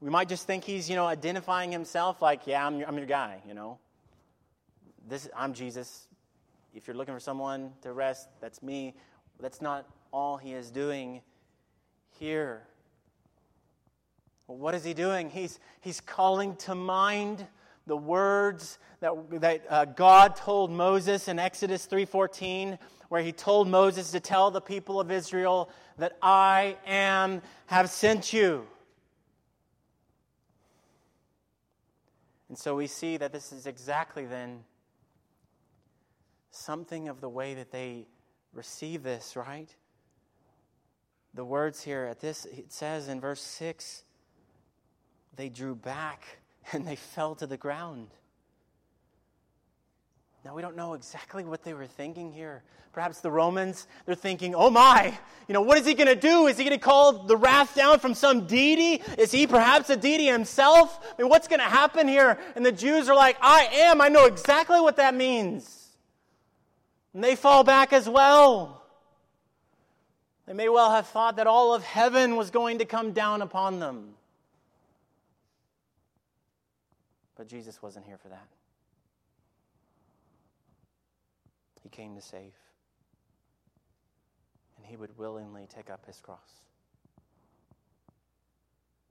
We 0.00 0.10
might 0.10 0.28
just 0.28 0.46
think 0.46 0.64
he's, 0.64 0.88
you 0.88 0.96
know, 0.96 1.06
identifying 1.06 1.72
himself 1.72 2.22
like, 2.22 2.46
yeah, 2.46 2.66
I'm 2.66 2.78
your, 2.78 2.88
I'm 2.88 2.96
your 2.96 3.06
guy, 3.06 3.42
you 3.46 3.54
know. 3.54 3.78
This, 5.08 5.28
I'm 5.36 5.52
Jesus. 5.54 6.06
If 6.74 6.86
you're 6.86 6.96
looking 6.96 7.14
for 7.14 7.20
someone 7.20 7.72
to 7.82 7.92
rest, 7.92 8.28
that's 8.40 8.62
me. 8.62 8.94
That's 9.40 9.60
not 9.60 9.86
all 10.12 10.36
he 10.36 10.52
is 10.52 10.70
doing 10.70 11.22
here. 12.18 12.62
What 14.46 14.74
is 14.74 14.84
he 14.84 14.94
doing? 14.94 15.30
He's, 15.30 15.58
he's 15.80 16.00
calling 16.00 16.56
to 16.56 16.74
mind 16.74 17.46
the 17.86 17.96
words 17.96 18.78
that, 19.00 19.12
that 19.40 19.62
uh, 19.68 19.84
God 19.84 20.36
told 20.36 20.70
Moses 20.70 21.28
in 21.28 21.38
Exodus 21.38 21.86
3:14, 21.86 22.78
where 23.10 23.22
he 23.22 23.32
told 23.32 23.66
Moses 23.66 24.12
to 24.12 24.20
tell 24.20 24.52
the 24.52 24.60
people 24.60 25.00
of 25.00 25.10
Israel 25.10 25.68
that 25.98 26.16
I 26.22 26.76
am 26.86 27.42
have 27.66 27.90
sent 27.90 28.32
you. 28.32 28.68
And 32.48 32.56
so 32.56 32.76
we 32.76 32.86
see 32.86 33.16
that 33.16 33.32
this 33.32 33.50
is 33.50 33.66
exactly 33.66 34.26
then 34.26 34.62
something 36.52 37.08
of 37.08 37.20
the 37.20 37.28
way 37.28 37.54
that 37.54 37.72
they 37.72 38.06
receive 38.52 39.02
this, 39.02 39.34
right? 39.34 39.74
The 41.34 41.44
words 41.44 41.82
here 41.82 42.04
at 42.04 42.20
this, 42.20 42.44
it 42.44 42.72
says 42.72 43.08
in 43.08 43.20
verse 43.20 43.42
6 43.42 44.04
they 45.34 45.48
drew 45.48 45.74
back 45.74 46.38
and 46.72 46.86
they 46.86 46.96
fell 46.96 47.34
to 47.34 47.46
the 47.48 47.56
ground. 47.56 48.10
Now, 50.44 50.54
we 50.54 50.62
don't 50.62 50.76
know 50.76 50.94
exactly 50.94 51.44
what 51.44 51.62
they 51.64 51.74
were 51.74 51.86
thinking 51.86 52.32
here. 52.32 52.62
Perhaps 52.92 53.20
the 53.20 53.30
Romans, 53.30 53.86
they're 54.04 54.14
thinking, 54.14 54.54
oh 54.54 54.70
my, 54.70 55.16
you 55.46 55.52
know, 55.52 55.60
what 55.60 55.78
is 55.78 55.86
he 55.86 55.94
going 55.94 56.08
to 56.08 56.16
do? 56.16 56.48
Is 56.48 56.56
he 56.56 56.64
going 56.64 56.76
to 56.76 56.82
call 56.82 57.12
the 57.12 57.36
wrath 57.36 57.74
down 57.74 58.00
from 58.00 58.14
some 58.14 58.46
deity? 58.46 59.02
Is 59.16 59.30
he 59.30 59.46
perhaps 59.46 59.90
a 59.90 59.96
deity 59.96 60.26
himself? 60.26 60.98
I 61.02 61.22
mean, 61.22 61.30
what's 61.30 61.46
going 61.46 61.60
to 61.60 61.66
happen 61.66 62.08
here? 62.08 62.38
And 62.56 62.66
the 62.66 62.72
Jews 62.72 63.08
are 63.08 63.14
like, 63.14 63.36
I 63.40 63.68
am. 63.72 64.00
I 64.00 64.08
know 64.08 64.24
exactly 64.24 64.80
what 64.80 64.96
that 64.96 65.14
means. 65.14 65.90
And 67.14 67.22
they 67.22 67.36
fall 67.36 67.62
back 67.62 67.92
as 67.92 68.08
well. 68.08 68.82
They 70.46 70.54
may 70.54 70.68
well 70.68 70.90
have 70.90 71.06
thought 71.06 71.36
that 71.36 71.46
all 71.46 71.74
of 71.74 71.84
heaven 71.84 72.34
was 72.34 72.50
going 72.50 72.78
to 72.78 72.84
come 72.84 73.12
down 73.12 73.40
upon 73.40 73.78
them. 73.78 74.14
But 77.36 77.46
Jesus 77.46 77.80
wasn't 77.80 78.06
here 78.06 78.18
for 78.18 78.28
that. 78.30 78.48
Came 81.90 82.14
to 82.14 82.22
save. 82.22 82.54
And 84.76 84.86
he 84.86 84.96
would 84.96 85.18
willingly 85.18 85.66
take 85.68 85.90
up 85.90 86.06
his 86.06 86.20
cross. 86.20 86.62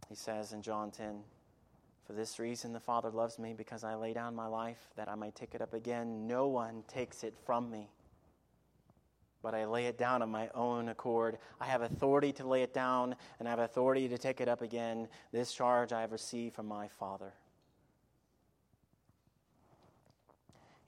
He 0.07 0.15
says 0.15 0.53
in 0.53 0.61
John 0.61 0.89
10, 0.89 1.21
For 2.07 2.13
this 2.13 2.39
reason 2.39 2.73
the 2.73 2.79
Father 2.79 3.11
loves 3.11 3.37
me, 3.37 3.53
because 3.53 3.83
I 3.83 3.93
lay 3.95 4.13
down 4.13 4.33
my 4.33 4.47
life 4.47 4.89
that 4.95 5.07
I 5.07 5.15
may 5.15 5.29
take 5.31 5.53
it 5.53 5.61
up 5.61 5.73
again. 5.73 6.25
No 6.25 6.47
one 6.47 6.83
takes 6.87 7.23
it 7.23 7.35
from 7.45 7.69
me, 7.69 7.89
but 9.43 9.53
I 9.53 9.65
lay 9.65 9.85
it 9.85 9.99
down 9.99 10.23
of 10.23 10.29
my 10.29 10.49
own 10.55 10.89
accord. 10.89 11.37
I 11.61 11.65
have 11.65 11.83
authority 11.83 12.31
to 12.33 12.47
lay 12.47 12.63
it 12.63 12.73
down, 12.73 13.15
and 13.37 13.47
I 13.47 13.51
have 13.51 13.59
authority 13.59 14.07
to 14.07 14.17
take 14.17 14.41
it 14.41 14.47
up 14.47 14.63
again. 14.63 15.07
This 15.31 15.53
charge 15.53 15.93
I 15.93 16.01
have 16.01 16.11
received 16.11 16.55
from 16.55 16.67
my 16.67 16.87
Father. 16.87 17.33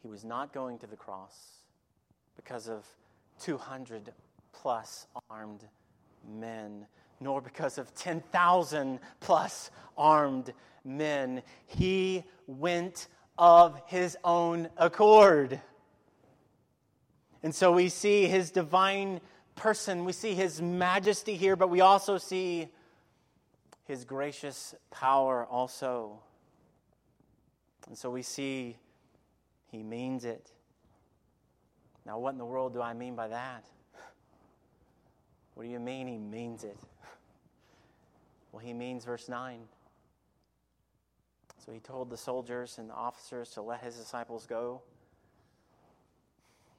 He 0.01 0.07
was 0.07 0.23
not 0.23 0.51
going 0.51 0.79
to 0.79 0.87
the 0.87 0.95
cross 0.95 1.60
because 2.35 2.67
of 2.67 2.85
200 3.39 4.13
plus 4.53 5.07
armed 5.29 5.63
men, 6.27 6.85
nor 7.19 7.41
because 7.41 7.77
of 7.77 7.93
10,000 7.95 8.99
plus 9.19 9.71
armed 9.97 10.53
men. 10.83 11.41
He 11.65 12.23
went 12.47 13.07
of 13.37 13.81
his 13.87 14.17
own 14.23 14.69
accord. 14.77 15.59
And 17.43 17.53
so 17.53 17.71
we 17.71 17.89
see 17.89 18.27
his 18.27 18.51
divine 18.51 19.21
person, 19.55 20.05
we 20.05 20.11
see 20.13 20.33
his 20.33 20.61
majesty 20.61 21.35
here, 21.35 21.55
but 21.55 21.69
we 21.69 21.81
also 21.81 22.17
see 22.17 22.69
his 23.85 24.05
gracious 24.05 24.75
power 24.91 25.45
also. 25.45 26.19
And 27.87 27.97
so 27.97 28.09
we 28.09 28.21
see 28.21 28.77
he 29.71 29.83
means 29.83 30.25
it. 30.25 30.51
Now, 32.05 32.17
what 32.17 32.31
in 32.31 32.37
the 32.37 32.45
world 32.45 32.73
do 32.73 32.81
I 32.81 32.93
mean 32.93 33.15
by 33.15 33.27
that? 33.27 33.65
What 35.53 35.63
do 35.63 35.69
you 35.69 35.79
mean 35.79 36.07
he 36.07 36.17
means 36.17 36.63
it? 36.63 36.77
Well, 38.51 38.63
he 38.63 38.73
means 38.73 39.05
verse 39.05 39.29
9. 39.29 39.59
So 41.63 41.71
he 41.71 41.79
told 41.79 42.09
the 42.09 42.17
soldiers 42.17 42.77
and 42.79 42.89
the 42.89 42.95
officers 42.95 43.51
to 43.51 43.61
let 43.61 43.81
his 43.81 43.95
disciples 43.95 44.47
go. 44.47 44.81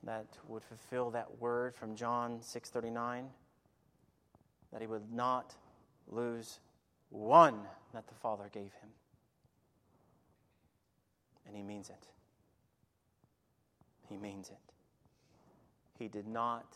That 0.03 0.27
would 0.49 0.65
fulfill 0.65 1.11
that 1.11 1.39
word 1.41 1.77
from 1.77 1.95
John 1.95 2.41
6:39 2.41 3.31
that 4.73 4.81
he 4.81 4.89
would 4.89 5.13
not 5.13 5.55
lose 6.09 6.59
one 7.11 7.69
that 7.93 8.09
the 8.09 8.15
Father 8.15 8.49
gave 8.49 8.73
him. 8.73 8.91
And 11.47 11.55
he 11.55 11.63
means 11.63 11.89
it. 11.89 12.09
He 14.09 14.17
means 14.17 14.49
it 14.51 14.72
he 16.03 16.09
did 16.09 16.27
not 16.27 16.67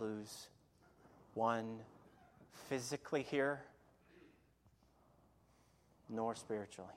lose 0.00 0.46
one 1.34 1.80
physically 2.68 3.24
here, 3.24 3.60
nor 6.08 6.36
spiritually. 6.36 6.88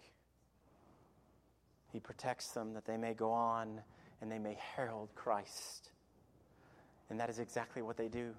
He 1.91 1.99
protects 1.99 2.51
them 2.51 2.75
that 2.75 2.85
they 2.85 2.97
may 2.97 3.15
go 3.15 3.31
on 3.31 3.81
and 4.21 4.31
they 4.31 4.37
may 4.37 4.57
herald 4.75 5.09
Christ. 5.15 5.89
And 7.09 7.19
that 7.19 7.31
is 7.31 7.39
exactly 7.39 7.81
what 7.81 7.97
they 7.97 8.09
do. 8.09 8.35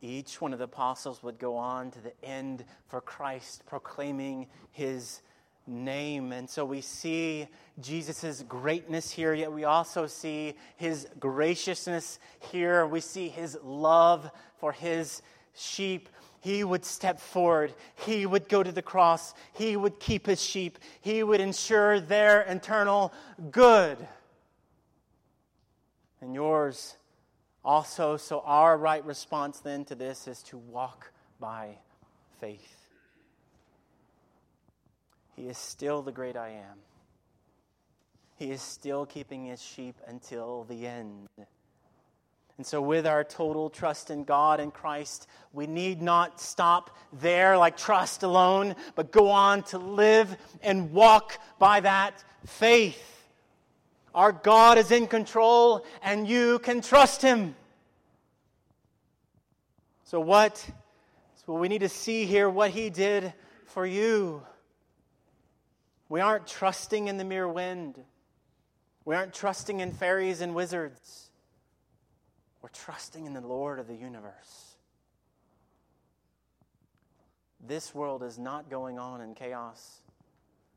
Each 0.00 0.40
one 0.40 0.52
of 0.52 0.58
the 0.58 0.64
apostles 0.64 1.22
would 1.22 1.38
go 1.38 1.56
on 1.56 1.92
to 1.92 2.00
the 2.00 2.24
end 2.24 2.64
for 2.88 3.00
Christ, 3.00 3.64
proclaiming 3.66 4.48
his 4.72 5.20
name. 5.66 6.32
And 6.32 6.48
so 6.48 6.64
we 6.64 6.80
see 6.80 7.48
Jesus' 7.80 8.42
greatness 8.48 9.10
here, 9.10 9.34
yet 9.34 9.52
we 9.52 9.64
also 9.64 10.06
see 10.06 10.54
his 10.76 11.06
graciousness 11.18 12.18
here. 12.40 12.86
We 12.86 13.00
see 13.00 13.28
his 13.28 13.58
love 13.62 14.30
for 14.58 14.72
his 14.72 15.22
sheep. 15.54 16.08
He 16.40 16.64
would 16.64 16.84
step 16.84 17.20
forward. 17.20 17.72
He 18.04 18.26
would 18.26 18.48
go 18.48 18.62
to 18.62 18.72
the 18.72 18.82
cross. 18.82 19.32
He 19.52 19.76
would 19.76 20.00
keep 20.00 20.26
his 20.26 20.42
sheep. 20.42 20.78
He 21.00 21.22
would 21.22 21.40
ensure 21.40 22.00
their 22.00 22.42
eternal 22.42 23.12
good. 23.50 23.96
And 26.20 26.34
yours 26.34 26.96
also. 27.64 28.16
So, 28.16 28.40
our 28.40 28.76
right 28.76 29.04
response 29.04 29.60
then 29.60 29.84
to 29.86 29.94
this 29.94 30.26
is 30.26 30.42
to 30.44 30.58
walk 30.58 31.12
by 31.38 31.78
faith. 32.40 32.81
He 35.34 35.48
is 35.48 35.58
still 35.58 36.02
the 36.02 36.12
great 36.12 36.36
I 36.36 36.50
am. 36.50 36.78
He 38.36 38.50
is 38.50 38.60
still 38.60 39.06
keeping 39.06 39.46
his 39.46 39.62
sheep 39.62 39.96
until 40.06 40.64
the 40.64 40.86
end. 40.86 41.28
And 42.58 42.66
so, 42.66 42.82
with 42.82 43.06
our 43.06 43.24
total 43.24 43.70
trust 43.70 44.10
in 44.10 44.24
God 44.24 44.60
and 44.60 44.72
Christ, 44.72 45.26
we 45.52 45.66
need 45.66 46.02
not 46.02 46.40
stop 46.40 46.96
there 47.12 47.56
like 47.56 47.76
trust 47.76 48.22
alone, 48.22 48.76
but 48.94 49.10
go 49.10 49.30
on 49.30 49.62
to 49.64 49.78
live 49.78 50.36
and 50.62 50.92
walk 50.92 51.38
by 51.58 51.80
that 51.80 52.22
faith. 52.46 53.28
Our 54.14 54.32
God 54.32 54.76
is 54.76 54.90
in 54.90 55.06
control, 55.06 55.86
and 56.02 56.28
you 56.28 56.58
can 56.58 56.82
trust 56.82 57.22
Him. 57.22 57.54
So, 60.04 60.20
what? 60.20 60.64
So, 61.46 61.54
we 61.54 61.68
need 61.68 61.80
to 61.80 61.88
see 61.88 62.26
here 62.26 62.50
what 62.50 62.70
He 62.70 62.90
did 62.90 63.32
for 63.64 63.86
you. 63.86 64.42
We 66.12 66.20
aren't 66.20 66.46
trusting 66.46 67.08
in 67.08 67.16
the 67.16 67.24
mere 67.24 67.48
wind. 67.48 67.98
We 69.06 69.14
aren't 69.14 69.32
trusting 69.32 69.80
in 69.80 69.92
fairies 69.92 70.42
and 70.42 70.54
wizards. 70.54 71.30
We're 72.60 72.68
trusting 72.68 73.24
in 73.24 73.32
the 73.32 73.40
Lord 73.40 73.78
of 73.78 73.88
the 73.88 73.94
universe. 73.94 74.76
this 77.66 77.94
world 77.94 78.22
is 78.22 78.38
not 78.38 78.68
going 78.68 78.98
on 78.98 79.22
in 79.22 79.34
chaos. 79.34 80.02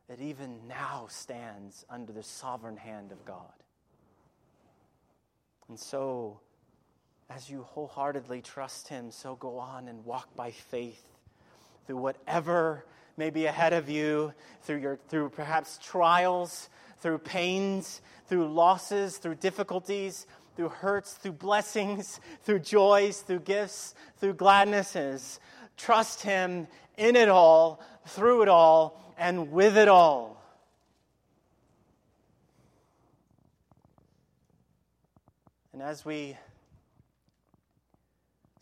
It 0.08 0.22
even 0.22 0.70
now 0.70 1.08
stands 1.10 1.84
under 1.90 2.14
the 2.14 2.24
sovereign 2.24 2.78
hand 2.78 3.12
of 3.12 3.26
God. 3.26 3.52
And 5.68 5.78
so, 5.78 6.40
as 7.30 7.50
you 7.50 7.64
wholeheartedly 7.64 8.42
trust 8.42 8.88
Him, 8.88 9.12
so 9.12 9.36
go 9.36 9.58
on 9.58 9.90
and 9.90 10.06
walk 10.06 10.34
by 10.34 10.52
faith 10.52 11.04
through 11.86 11.98
whatever 11.98 12.86
may 13.18 13.30
be 13.30 13.46
ahead 13.46 13.74
of 13.74 13.90
you, 13.90 14.34
through, 14.64 14.78
your, 14.78 15.00
through 15.08 15.30
perhaps 15.30 15.80
trials, 15.82 16.70
through 17.00 17.20
pains, 17.20 18.02
through 18.28 18.48
losses, 18.48 19.18
through 19.18 19.36
difficulties, 19.36 20.26
through 20.56 20.70
hurts, 20.70 21.14
through 21.14 21.34
blessings, 21.34 22.20
through 22.44 22.60
joys, 22.60 23.22
through 23.22 23.40
gifts, 23.40 23.96
through 24.18 24.34
gladnesses. 24.34 25.40
Trust 25.78 26.24
Him 26.24 26.68
in 26.98 27.16
it 27.16 27.30
all, 27.30 27.82
through 28.08 28.42
it 28.42 28.48
all, 28.48 29.00
and 29.18 29.52
with 29.52 29.78
it 29.78 29.88
all. 29.88 30.42
And 35.74 35.82
as 35.82 36.06
we 36.06 36.38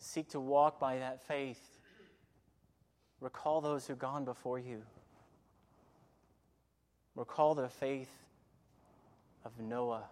seek 0.00 0.30
to 0.30 0.40
walk 0.40 0.80
by 0.80 0.98
that 0.98 1.22
faith, 1.28 1.73
recall 3.24 3.62
those 3.62 3.86
who've 3.86 3.98
gone 3.98 4.26
before 4.26 4.58
you. 4.58 4.82
Recall 7.16 7.54
the 7.54 7.70
faith 7.70 8.10
of 9.46 9.58
Noah. 9.58 10.04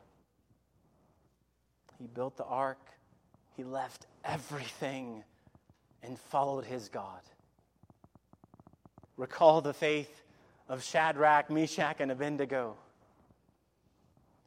He 1.99 2.07
built 2.07 2.39
the 2.39 2.45
ark, 2.45 2.81
he 3.55 3.65
left 3.65 4.07
everything 4.25 5.25
and 6.03 6.19
followed 6.19 6.65
his 6.65 6.89
God. 6.89 7.21
Recall 9.19 9.61
the 9.61 9.75
faith 9.75 10.23
of 10.67 10.83
Shadrach, 10.83 11.51
Meshach, 11.51 12.01
and 12.01 12.11
Abednego. 12.11 12.77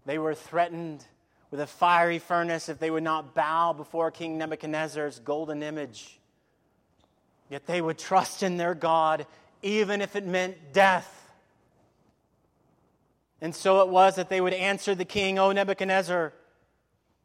They 0.08 0.18
were 0.18 0.34
threatened 0.34 1.06
with 1.52 1.60
a 1.60 1.68
fiery 1.68 2.18
furnace 2.18 2.68
if 2.68 2.80
they 2.80 2.90
would 2.90 3.04
not 3.04 3.36
bow 3.36 3.74
before 3.74 4.10
King 4.10 4.40
Nebuchadnezzar's 4.40 5.20
golden 5.20 5.62
image. 5.62 6.20
Yet 7.50 7.66
they 7.68 7.82
would 7.82 7.98
trust 7.98 8.44
in 8.44 8.58
their 8.58 8.74
God 8.74 9.26
even 9.62 10.02
if 10.02 10.16
it 10.16 10.26
meant 10.26 10.74
death. 10.74 11.12
And 13.42 13.54
so 13.54 13.82
it 13.82 13.90
was 13.90 14.16
that 14.16 14.30
they 14.30 14.42
would 14.42 14.54
answer 14.54 14.96
the 14.96 15.06
king, 15.06 15.40
O 15.40 15.52
Nebuchadnezzar, 15.52 16.34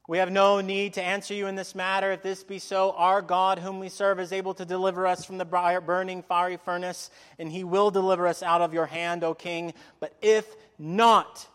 we 0.08 0.18
have 0.18 0.32
no 0.32 0.60
need 0.60 0.94
to 0.94 1.02
answer 1.02 1.34
you 1.34 1.46
in 1.46 1.54
this 1.54 1.74
matter. 1.74 2.10
If 2.10 2.22
this 2.22 2.42
be 2.42 2.58
so, 2.58 2.90
our 2.92 3.22
God, 3.22 3.60
whom 3.60 3.78
we 3.78 3.88
serve, 3.88 4.18
is 4.18 4.32
able 4.32 4.54
to 4.54 4.64
deliver 4.64 5.06
us 5.06 5.24
from 5.24 5.38
the 5.38 5.44
burning 5.44 6.22
fiery 6.24 6.56
furnace, 6.56 7.10
and 7.38 7.52
he 7.52 7.62
will 7.62 7.92
deliver 7.92 8.26
us 8.26 8.42
out 8.42 8.60
of 8.60 8.74
your 8.74 8.86
hand, 8.86 9.22
O 9.22 9.34
king. 9.34 9.72
But 10.00 10.14
if 10.20 10.56
not, 10.80 11.46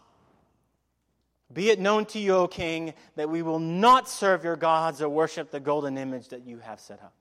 be 1.52 1.70
it 1.70 1.80
known 1.80 2.06
to 2.06 2.20
you, 2.20 2.36
O 2.36 2.48
king, 2.48 2.94
that 3.18 3.30
we 3.30 3.42
will 3.42 3.60
not 3.60 4.08
serve 4.08 4.46
your 4.46 4.56
gods 4.56 5.02
or 5.02 5.10
worship 5.10 5.52
the 5.52 5.60
golden 5.60 5.98
image 5.98 6.30
that 6.30 6.46
you 6.46 6.60
have 6.60 6.80
set 6.80 7.02
up. 7.04 7.14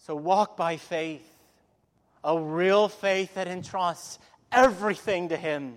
So 0.00 0.16
walk 0.16 0.56
by 0.56 0.76
faith, 0.76 1.26
a 2.24 2.38
real 2.38 2.88
faith 2.88 3.34
that 3.34 3.48
entrusts 3.48 4.18
everything 4.52 5.28
to 5.28 5.36
him 5.36 5.76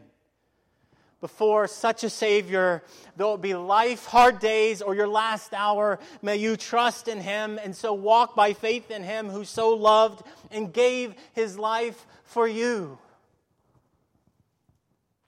before 1.24 1.70
such 1.70 2.04
a 2.04 2.10
Savior, 2.10 2.84
though 3.16 3.36
it 3.36 3.42
be 3.42 3.54
life, 3.54 4.04
hard 4.04 4.40
days, 4.40 4.82
or 4.82 4.94
your 4.94 5.08
last 5.08 5.54
hour, 5.54 5.98
may 6.22 6.36
you 6.36 6.58
trust 6.58 7.08
in 7.08 7.18
Him 7.18 7.58
and 7.64 7.74
so 7.74 7.94
walk 7.94 8.36
by 8.36 8.52
faith 8.52 8.92
in 8.92 9.04
Him 9.04 9.30
who 9.30 9.46
so 9.46 9.70
loved 9.70 10.22
and 10.52 10.74
gave 10.74 11.16
His 11.32 11.58
life 11.58 12.06
for 12.26 12.46
you. 12.46 12.98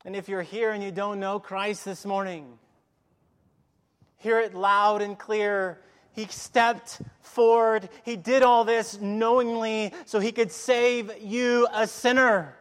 And 0.04 0.18
if 0.18 0.28
you're 0.28 0.42
here 0.42 0.72
and 0.72 0.84
you 0.84 0.92
don't 0.92 1.22
know 1.22 1.40
Christ 1.40 1.86
this 1.86 2.04
morning, 2.04 2.46
hear 4.18 4.42
it 4.42 4.54
loud 4.54 5.02
and 5.02 5.18
clear. 5.18 5.80
He 6.16 6.26
stepped 6.28 7.02
forward. 7.22 7.90
He 8.04 8.16
did 8.16 8.42
all 8.42 8.64
this 8.64 9.00
knowingly 9.00 9.94
so 10.06 10.20
he 10.20 10.32
could 10.32 10.52
save 10.52 11.12
you, 11.22 11.68
a 11.74 11.86
sinner 11.86 12.56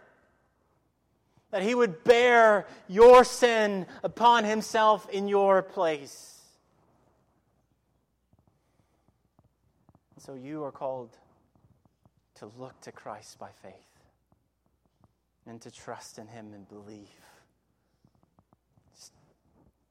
that 1.53 1.63
he 1.63 1.73
would 1.73 2.03
bear 2.03 2.67
your 2.89 3.23
sin 3.23 3.87
upon 4.03 4.43
himself 4.43 5.09
in 5.11 5.29
your 5.29 5.63
place. 5.63 6.41
So 10.19 10.35
you 10.35 10.65
are 10.65 10.73
called 10.73 11.11
to 12.37 12.51
look 12.59 12.81
to 12.81 12.91
Christ 12.91 13.39
by 13.39 13.51
faith 13.63 13.73
and 15.47 15.61
to 15.63 15.71
trust 15.71 16.19
in 16.19 16.27
him 16.27 16.55
and 16.55 16.69
believe. 16.69 17.09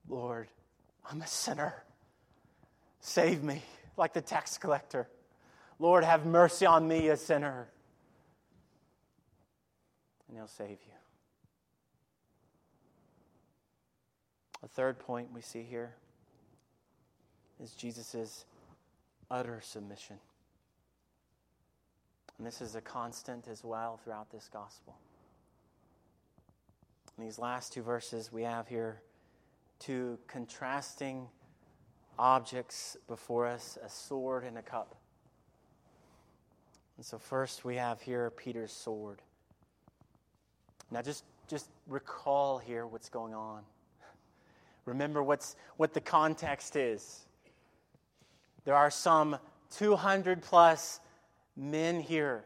Lord, 0.10 0.50
I'm 1.10 1.22
a 1.22 1.28
sinner. 1.28 1.84
Save 3.06 3.44
me, 3.44 3.62
like 3.98 4.14
the 4.14 4.22
tax 4.22 4.58
collector. 4.58 5.10
Lord, 5.78 6.06
have 6.06 6.26
mercy 6.26 6.66
on 6.66 6.88
me, 6.88 7.10
a 7.10 7.18
sinner. 7.18 7.68
And 10.30 10.38
he'll 10.38 10.48
save 10.48 10.70
you. 10.70 10.94
A 14.64 14.68
third 14.70 15.00
point 15.00 15.34
we 15.34 15.42
see 15.42 15.64
here 15.64 15.94
is 17.62 17.74
Jesus' 17.74 18.46
utter 19.30 19.60
submission. 19.62 20.16
And 22.38 22.48
this 22.48 22.62
is 22.62 22.76
a 22.76 22.82
constant 22.82 23.50
as 23.50 23.66
well 23.66 24.00
throughout 24.02 24.32
this 24.32 24.50
gospel. 24.52 24.96
In 27.18 27.26
these 27.26 27.38
last 27.38 27.74
two 27.74 27.84
verses, 27.84 28.32
we 28.32 28.44
have 28.44 28.70
here 28.70 29.02
two 29.80 30.18
contrasting 30.28 31.28
objects 32.18 32.98
before 33.08 33.48
us 33.48 33.78
a 33.84 33.90
sword 33.90 34.44
and 34.44 34.58
a 34.58 34.62
cup. 34.62 34.96
And 36.98 37.06
so, 37.06 37.18
first, 37.18 37.66
we 37.66 37.76
have 37.76 38.02
here 38.02 38.30
Peter's 38.30 38.72
sword. 38.72 39.22
Now, 40.92 41.02
just, 41.02 41.24
just 41.48 41.70
recall 41.88 42.60
here 42.60 42.86
what's 42.86 43.10
going 43.10 43.34
on. 43.34 43.64
Remember 44.86 45.24
what's, 45.24 45.56
what 45.78 45.94
the 45.94 46.02
context 46.02 46.76
is. 46.76 47.22
There 48.64 48.76
are 48.76 48.92
some 48.92 49.38
200 49.72 50.42
plus 50.42 51.00
men 51.58 52.00
here. 52.00 52.44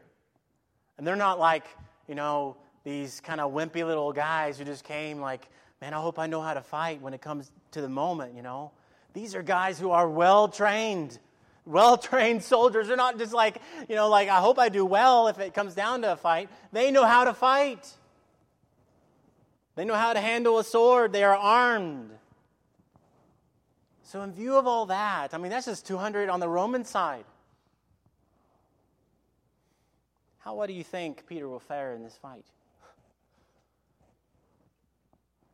And 0.98 1.06
they're 1.06 1.16
not 1.16 1.40
like, 1.40 1.66
you 2.08 2.16
know, 2.16 2.58
these 2.84 3.20
kind 3.20 3.42
of 3.42 3.52
wimpy 3.52 3.86
little 3.86 4.14
guys 4.14 4.58
who 4.58 4.64
just 4.64 4.84
came 4.84 5.20
like, 5.20 5.50
man, 5.82 5.94
I 5.94 6.02
hope 6.02 6.18
I 6.18 6.26
know 6.26 6.42
how 6.42 6.54
to 6.54 6.62
fight 6.62 7.02
when 7.02 7.14
it 7.14 7.22
comes 7.22 7.52
to 7.72 7.82
the 7.82 7.90
moment, 7.90 8.34
you 8.34 8.42
know. 8.42 8.72
These 9.14 9.36
are 9.36 9.44
guys 9.44 9.80
who 9.80 9.92
are 9.92 10.10
well 10.10 10.48
trained, 10.48 11.18
well 11.66 11.98
trained 11.98 12.44
soldiers. 12.44 12.88
They're 12.88 12.98
not 12.98 13.18
just 13.18 13.34
like, 13.34 13.62
you 13.90 13.96
know, 13.96 14.10
like, 14.10 14.30
I 14.30 14.40
hope 14.40 14.60
I 14.60 14.70
do 14.70 14.86
well 14.86 15.28
if 15.28 15.40
it 15.40 15.54
comes 15.54 15.74
down 15.74 16.02
to 16.04 16.14
a 16.14 16.16
fight. 16.16 16.50
They 16.72 16.92
know 16.92 17.06
how 17.06 17.24
to 17.24 17.34
fight, 17.34 17.92
they 19.76 19.86
know 19.86 19.96
how 19.96 20.14
to 20.14 20.20
handle 20.20 20.60
a 20.60 20.64
sword, 20.64 21.14
they 21.14 21.24
are 21.24 21.36
armed. 21.36 22.12
So, 24.04 24.22
in 24.22 24.32
view 24.32 24.56
of 24.56 24.66
all 24.66 24.86
that, 24.86 25.34
I 25.34 25.38
mean, 25.38 25.52
that's 25.52 25.66
just 25.66 25.86
200 25.86 26.30
on 26.30 26.40
the 26.40 26.48
Roman 26.48 26.86
side. 26.86 27.26
How 30.40 30.56
what 30.56 30.68
do 30.68 30.74
you 30.74 30.86
think 30.86 31.26
Peter 31.28 31.50
will 31.50 31.60
fare 31.60 31.94
in 31.94 32.04
this 32.04 32.18
fight? 32.22 32.46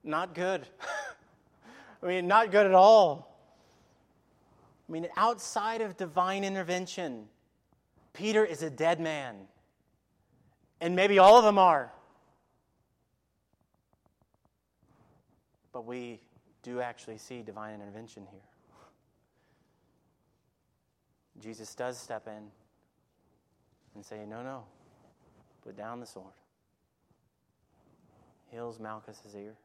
Not 0.04 0.36
good. 0.36 0.68
I 2.04 2.06
mean, 2.06 2.28
not 2.28 2.51
good 2.51 2.66
at 2.66 2.74
all. 2.74 3.32
I 4.88 4.91
mean, 4.91 5.07
outside 5.15 5.81
of 5.81 5.97
divine 5.97 6.43
intervention, 6.43 7.27
Peter 8.13 8.45
is 8.45 8.61
a 8.63 8.69
dead 8.69 8.99
man. 8.99 9.36
And 10.81 10.95
maybe 10.95 11.19
all 11.19 11.38
of 11.38 11.45
them 11.45 11.57
are. 11.57 11.91
But 15.71 15.86
we 15.86 16.19
do 16.61 16.81
actually 16.81 17.17
see 17.17 17.41
divine 17.41 17.73
intervention 17.73 18.27
here. 18.29 18.41
Jesus 21.41 21.73
does 21.73 21.97
step 21.97 22.27
in 22.27 22.43
and 23.95 24.05
say, 24.05 24.25
No, 24.25 24.43
no, 24.43 24.63
put 25.63 25.75
down 25.75 25.99
the 25.99 26.05
sword. 26.05 26.34
Heals 28.51 28.79
Malchus's 28.79 29.36
ear. 29.36 29.55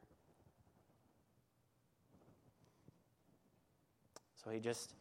So 4.43 4.49
he 4.49 4.59
just 4.59 4.93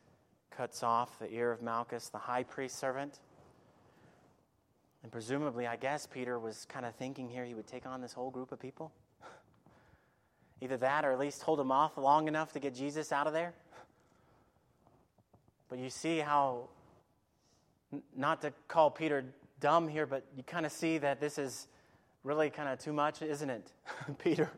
cuts 0.51 0.83
off 0.83 1.19
the 1.19 1.33
ear 1.33 1.53
of 1.53 1.63
Malchus, 1.63 2.09
the 2.09 2.19
high 2.19 2.43
priest 2.43 2.79
servant. 2.79 3.21
And 5.03 5.13
presumably, 5.13 5.67
I 5.67 5.77
guess 5.77 6.07
Peter 6.07 6.39
was 6.39 6.67
kind 6.69 6.85
of 6.85 6.95
thinking 6.97 7.29
here 7.29 7.45
he 7.45 7.55
would 7.55 7.67
take 7.67 7.87
on 7.87 8.01
this 8.01 8.13
whole 8.13 8.31
group 8.31 8.53
of 8.53 8.61
people. 8.61 8.93
Either 10.61 10.77
that 10.79 11.05
or 11.05 11.13
at 11.13 11.19
least 11.19 11.43
hold 11.43 11.61
him 11.61 11.71
off 11.71 11.97
long 11.97 12.29
enough 12.29 12.53
to 12.53 12.59
get 12.59 12.75
Jesus 12.75 13.13
out 13.13 13.27
of 13.27 13.33
there. 13.33 13.55
But 15.69 15.79
you 15.79 15.91
see 15.91 16.19
how 16.19 16.69
not 18.17 18.43
to 18.43 18.53
call 18.67 18.91
Peter 18.91 19.25
dumb 19.61 19.89
here, 19.89 20.07
but 20.07 20.25
you 20.37 20.43
kind 20.43 20.67
of 20.67 20.73
see 20.73 20.99
that 20.99 21.21
this 21.21 21.39
is 21.39 21.69
really 22.25 22.51
kind 22.51 22.69
of 22.69 22.79
too 22.79 22.93
much, 22.93 23.23
isn't 23.23 23.51
it, 23.51 23.73
Peter? 24.19 24.51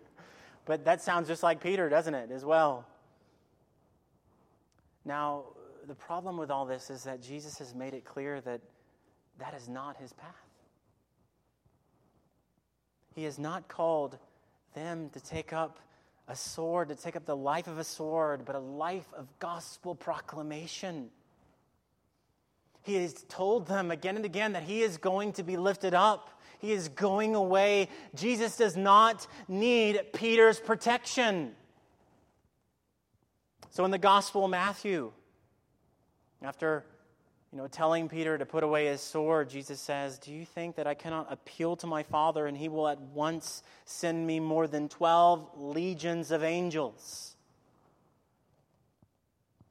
But 0.65 0.85
that 0.85 1.03
sounds 1.03 1.29
just 1.29 1.43
like 1.43 1.61
Peter, 1.61 1.89
doesn't 1.89 2.15
it, 2.15 2.31
as 2.31 2.45
well? 2.45 2.87
Now, 5.05 5.45
the 5.87 5.95
problem 5.95 6.37
with 6.37 6.51
all 6.51 6.67
this 6.67 6.91
is 6.91 7.05
that 7.05 7.23
Jesus 7.23 7.59
has 7.59 7.75
made 7.75 7.95
it 7.95 8.05
clear 8.05 8.41
that 8.41 8.61
that 9.39 9.55
is 9.55 9.69
not 9.69 9.97
his 9.97 10.13
path. 10.13 10.35
He 13.15 13.25
has 13.25 13.39
not 13.39 13.69
called 13.69 14.19
them 14.75 15.11
to 15.11 15.21
take 15.21 15.53
up 15.53 15.79
a 16.29 16.37
sword, 16.37 16.89
to 16.89 16.95
take 16.95 17.17
up 17.17 17.27
the 17.27 17.37
life 17.37 17.67
of 17.67 17.79
a 17.79 17.85
sword, 17.85 18.45
but 18.45 18.55
a 18.55 18.61
life 18.61 19.07
of 19.17 19.27
gospel 19.39 19.95
proclamation. 19.95 21.11
He 22.83 22.95
has 22.97 23.25
told 23.29 23.67
them 23.67 23.91
again 23.91 24.17
and 24.17 24.25
again 24.25 24.53
that 24.53 24.63
he 24.63 24.83
is 24.83 24.97
going 24.97 25.33
to 25.35 25.43
be 25.43 25.57
lifted 25.57 25.93
up. 25.93 26.31
He 26.61 26.73
is 26.73 26.89
going 26.89 27.35
away. 27.35 27.89
Jesus 28.15 28.57
does 28.57 28.77
not 28.77 29.27
need 29.49 30.01
Peter's 30.13 30.61
protection. 30.61 31.53
So 33.71 33.85
in 33.85 33.91
the 33.91 33.99
Gospel 33.99 34.45
of 34.45 34.51
Matthew, 34.51 35.13
after 36.43 36.85
you 37.53 37.59
know, 37.59 37.67
telling 37.67 38.09
Peter 38.09 38.39
to 38.39 38.47
put 38.47 38.63
away 38.63 38.87
his 38.87 39.01
sword, 39.01 39.51
Jesus 39.51 39.81
says, 39.81 40.19
Do 40.19 40.33
you 40.33 40.45
think 40.45 40.77
that 40.77 40.87
I 40.87 40.95
cannot 40.95 41.33
appeal 41.33 41.75
to 41.77 41.87
my 41.87 42.05
Father 42.05 42.47
and 42.47 42.57
he 42.57 42.69
will 42.69 42.87
at 42.87 43.01
once 43.01 43.65
send 43.85 44.25
me 44.25 44.39
more 44.39 44.69
than 44.69 44.89
12 44.89 45.51
legions 45.57 46.31
of 46.31 46.45
angels? 46.45 47.35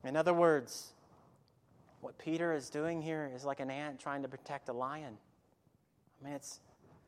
In 0.04 0.18
other 0.18 0.34
words, 0.34 0.92
what 2.02 2.18
Peter 2.18 2.54
is 2.54 2.70
doing 2.70 3.02
here 3.02 3.32
is 3.34 3.46
like 3.46 3.62
an 3.62 3.70
ant 3.70 4.00
trying 4.00 4.24
to 4.24 4.28
protect 4.28 4.68
a 4.68 4.74
lion. 4.74 5.18
I 6.22 6.26
mean, 6.26 6.34
it's, 6.36 6.60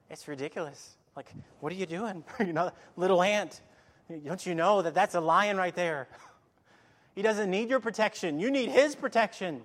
it's 0.09 0.28
ridiculous. 0.28 0.95
Like, 1.18 1.32
what 1.59 1.74
are 1.74 1.76
you 1.76 1.86
doing? 1.86 2.24
you 2.39 2.53
know, 2.53 2.72
little 2.95 3.22
ant. 3.22 3.59
Don't 4.26 4.45
you 4.45 4.55
know 4.55 4.82
that 4.82 4.93
that's 4.93 5.16
a 5.16 5.22
lion 5.22 5.57
right 5.57 5.76
there? 5.76 6.07
he 7.16 7.22
doesn't 7.22 7.49
need 7.49 7.70
your 7.70 7.80
protection, 7.80 8.39
you 8.39 8.51
need 8.51 8.70
his 8.70 8.95
protection. 8.95 9.62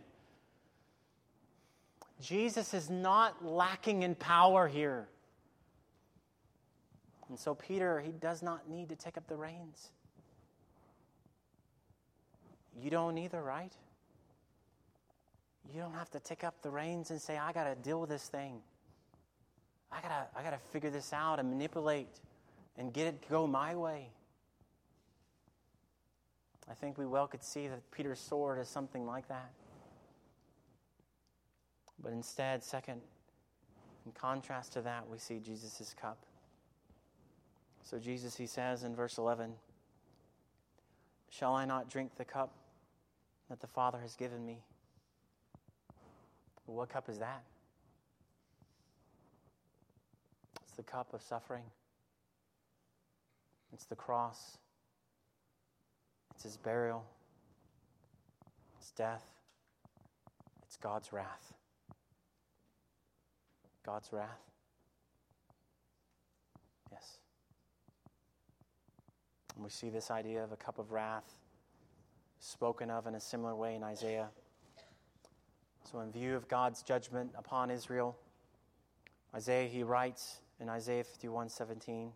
Jesus 2.20 2.72
is 2.72 2.88
not 2.88 3.44
lacking 3.44 4.02
in 4.02 4.14
power 4.14 4.66
here. 4.66 5.06
And 7.28 7.38
so, 7.38 7.54
Peter, 7.54 8.00
he 8.00 8.12
does 8.12 8.42
not 8.42 8.70
need 8.70 8.88
to 8.88 8.96
take 8.96 9.16
up 9.16 9.26
the 9.26 9.36
reins. 9.36 9.90
You 12.80 12.90
don't 12.90 13.18
either, 13.18 13.42
right? 13.42 13.72
You 15.74 15.80
don't 15.80 15.94
have 15.94 16.10
to 16.10 16.20
take 16.20 16.44
up 16.44 16.62
the 16.62 16.70
reins 16.70 17.10
and 17.10 17.20
say, 17.20 17.36
I 17.36 17.52
got 17.52 17.64
to 17.64 17.74
deal 17.74 18.00
with 18.00 18.10
this 18.10 18.28
thing. 18.28 18.60
I 19.90 20.00
got 20.00 20.08
to 20.08 20.38
I 20.38 20.42
got 20.42 20.50
to 20.50 20.58
figure 20.72 20.90
this 20.90 21.12
out 21.12 21.38
and 21.38 21.48
manipulate 21.48 22.08
and 22.76 22.92
get 22.92 23.06
it 23.06 23.22
to 23.22 23.28
go 23.28 23.46
my 23.46 23.74
way. 23.74 24.10
I 26.68 26.74
think 26.74 26.98
we 26.98 27.06
well 27.06 27.26
could 27.26 27.42
see 27.42 27.68
that 27.68 27.90
Peter's 27.90 28.18
sword 28.18 28.58
is 28.58 28.68
something 28.68 29.06
like 29.06 29.28
that. 29.28 29.50
But 32.02 32.12
instead, 32.12 32.62
second, 32.62 33.00
in 34.04 34.12
contrast 34.12 34.72
to 34.74 34.82
that, 34.82 35.08
we 35.08 35.18
see 35.18 35.38
Jesus' 35.38 35.94
cup. 36.00 36.18
So 37.82 37.98
Jesus, 37.98 38.36
he 38.36 38.46
says 38.46 38.82
in 38.82 38.94
verse 38.94 39.16
11, 39.18 39.52
Shall 41.30 41.54
I 41.54 41.64
not 41.64 41.88
drink 41.88 42.12
the 42.16 42.24
cup 42.24 42.52
that 43.48 43.60
the 43.60 43.66
Father 43.66 43.98
has 44.00 44.16
given 44.16 44.44
me? 44.44 44.58
What 46.66 46.88
cup 46.88 47.08
is 47.08 47.18
that? 47.18 47.42
It's 50.64 50.72
the 50.76 50.82
cup 50.82 51.14
of 51.14 51.22
suffering. 51.22 51.62
It's 53.72 53.84
the 53.84 53.94
cross. 53.94 54.58
It's 56.36 56.42
his 56.42 56.58
burial. 56.58 57.02
It's 58.78 58.90
death. 58.90 59.24
It's 60.66 60.76
God's 60.76 61.10
wrath. 61.10 61.54
God's 63.86 64.12
wrath? 64.12 64.42
Yes. 66.92 67.16
And 69.54 69.64
we 69.64 69.70
see 69.70 69.88
this 69.88 70.10
idea 70.10 70.44
of 70.44 70.52
a 70.52 70.56
cup 70.56 70.78
of 70.78 70.92
wrath 70.92 71.36
spoken 72.38 72.90
of 72.90 73.06
in 73.06 73.14
a 73.14 73.20
similar 73.20 73.56
way 73.56 73.74
in 73.74 73.82
Isaiah. 73.82 74.28
So, 75.90 76.00
in 76.00 76.12
view 76.12 76.36
of 76.36 76.48
God's 76.48 76.82
judgment 76.82 77.30
upon 77.38 77.70
Israel, 77.70 78.14
Isaiah, 79.34 79.68
he 79.68 79.82
writes 79.82 80.40
in 80.60 80.68
Isaiah 80.68 81.04
51 81.04 81.48
17, 81.48 82.12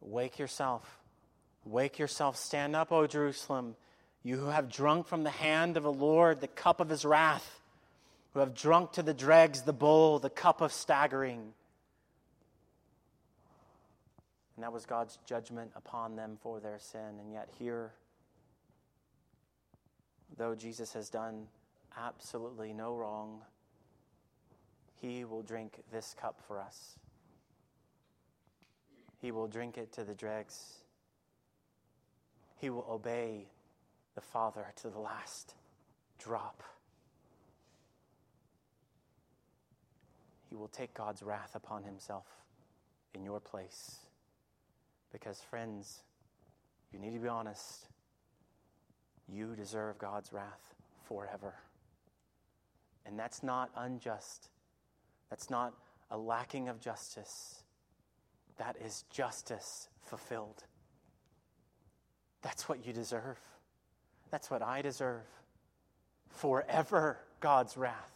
Wake 0.00 0.38
yourself, 0.38 1.01
wake 1.64 1.98
yourself, 1.98 2.36
stand 2.36 2.74
up, 2.76 2.92
O 2.92 3.06
Jerusalem, 3.06 3.76
you 4.22 4.36
who 4.36 4.46
have 4.46 4.68
drunk 4.68 5.06
from 5.06 5.24
the 5.24 5.30
hand 5.30 5.76
of 5.76 5.82
the 5.82 5.92
Lord 5.92 6.40
the 6.40 6.48
cup 6.48 6.80
of 6.80 6.88
his 6.88 7.04
wrath 7.04 7.60
who 8.32 8.40
have 8.40 8.54
drunk 8.54 8.92
to 8.92 9.02
the 9.02 9.14
dregs 9.14 9.62
the 9.62 9.72
bowl, 9.72 10.18
the 10.18 10.30
cup 10.30 10.60
of 10.60 10.72
staggering. 10.72 11.52
And 14.56 14.64
that 14.64 14.72
was 14.72 14.86
God's 14.86 15.18
judgment 15.26 15.70
upon 15.74 16.16
them 16.16 16.38
for 16.42 16.60
their 16.60 16.78
sin. 16.78 17.18
And 17.20 17.32
yet, 17.32 17.48
here, 17.58 17.92
though 20.36 20.54
Jesus 20.54 20.92
has 20.94 21.10
done 21.10 21.46
absolutely 21.98 22.72
no 22.72 22.94
wrong, 22.94 23.40
he 25.00 25.24
will 25.24 25.42
drink 25.42 25.80
this 25.90 26.14
cup 26.18 26.40
for 26.46 26.60
us. 26.60 26.96
He 29.20 29.30
will 29.30 29.46
drink 29.46 29.78
it 29.78 29.92
to 29.92 30.04
the 30.04 30.14
dregs. 30.14 30.81
He 32.62 32.70
will 32.70 32.86
obey 32.88 33.48
the 34.14 34.22
Father 34.22 34.72
to 34.76 34.88
the 34.88 34.98
last 34.98 35.54
drop. 36.18 36.62
he 40.52 40.56
will 40.56 40.68
take 40.68 40.92
God's 40.92 41.22
wrath 41.22 41.54
upon 41.54 41.82
himself 41.82 42.26
in 43.14 43.24
your 43.24 43.40
place. 43.40 44.00
Because, 45.10 45.40
friends, 45.40 46.02
you 46.92 46.98
need 46.98 47.14
to 47.14 47.18
be 47.18 47.28
honest. 47.28 47.88
You 49.26 49.56
deserve 49.56 49.96
God's 49.96 50.30
wrath 50.30 50.74
forever. 51.08 51.54
And 53.06 53.18
that's 53.18 53.42
not 53.42 53.70
unjust. 53.78 54.50
That's 55.30 55.48
not 55.48 55.72
a 56.10 56.18
lacking 56.18 56.68
of 56.68 56.78
justice. 56.80 57.62
That 58.58 58.76
is 58.84 59.04
justice 59.10 59.88
fulfilled. 60.02 60.64
That's 62.42 62.68
what 62.68 62.84
you 62.84 62.92
deserve. 62.92 63.38
That's 64.30 64.50
what 64.50 64.62
I 64.62 64.82
deserve. 64.82 65.22
Forever, 66.28 67.18
God's 67.40 67.76
wrath. 67.76 68.10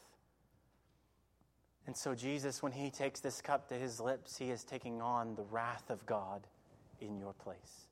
And 1.86 1.96
so, 1.96 2.14
Jesus, 2.14 2.62
when 2.62 2.72
he 2.72 2.90
takes 2.90 3.20
this 3.20 3.40
cup 3.40 3.68
to 3.68 3.74
his 3.74 4.00
lips, 4.00 4.36
he 4.36 4.50
is 4.50 4.64
taking 4.64 5.00
on 5.00 5.36
the 5.36 5.44
wrath 5.44 5.88
of 5.88 6.04
God 6.04 6.46
in 7.00 7.18
your 7.18 7.32
place. 7.32 7.86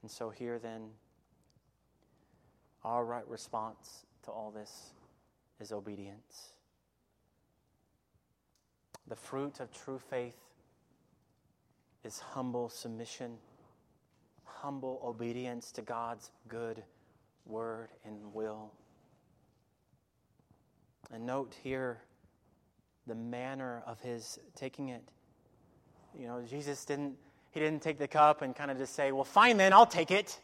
And 0.00 0.10
so, 0.10 0.30
here 0.30 0.58
then, 0.58 0.88
our 2.82 3.04
right 3.04 3.28
response 3.28 4.06
to 4.24 4.30
all 4.30 4.50
this 4.50 4.94
is 5.60 5.72
obedience. 5.72 6.52
The 9.06 9.16
fruit 9.16 9.60
of 9.60 9.70
true 9.72 9.98
faith 9.98 10.47
is 12.08 12.18
humble 12.20 12.70
submission, 12.70 13.36
humble 14.42 14.98
obedience 15.04 15.70
to 15.70 15.82
God's 15.82 16.30
good 16.48 16.82
word 17.44 17.90
and 18.02 18.32
will. 18.32 18.72
And 21.12 21.26
note 21.26 21.54
here 21.62 21.98
the 23.06 23.14
manner 23.14 23.82
of 23.86 24.00
his 24.00 24.38
taking 24.56 24.88
it. 24.88 25.02
You 26.18 26.26
know, 26.26 26.42
Jesus 26.48 26.86
didn't 26.86 27.14
he 27.50 27.60
didn't 27.60 27.82
take 27.82 27.98
the 27.98 28.08
cup 28.08 28.40
and 28.40 28.56
kind 28.56 28.70
of 28.70 28.78
just 28.78 28.94
say, 28.94 29.12
"Well, 29.12 29.24
fine 29.24 29.58
then, 29.58 29.74
I'll 29.74 29.86
take 29.86 30.10
it." 30.10 30.40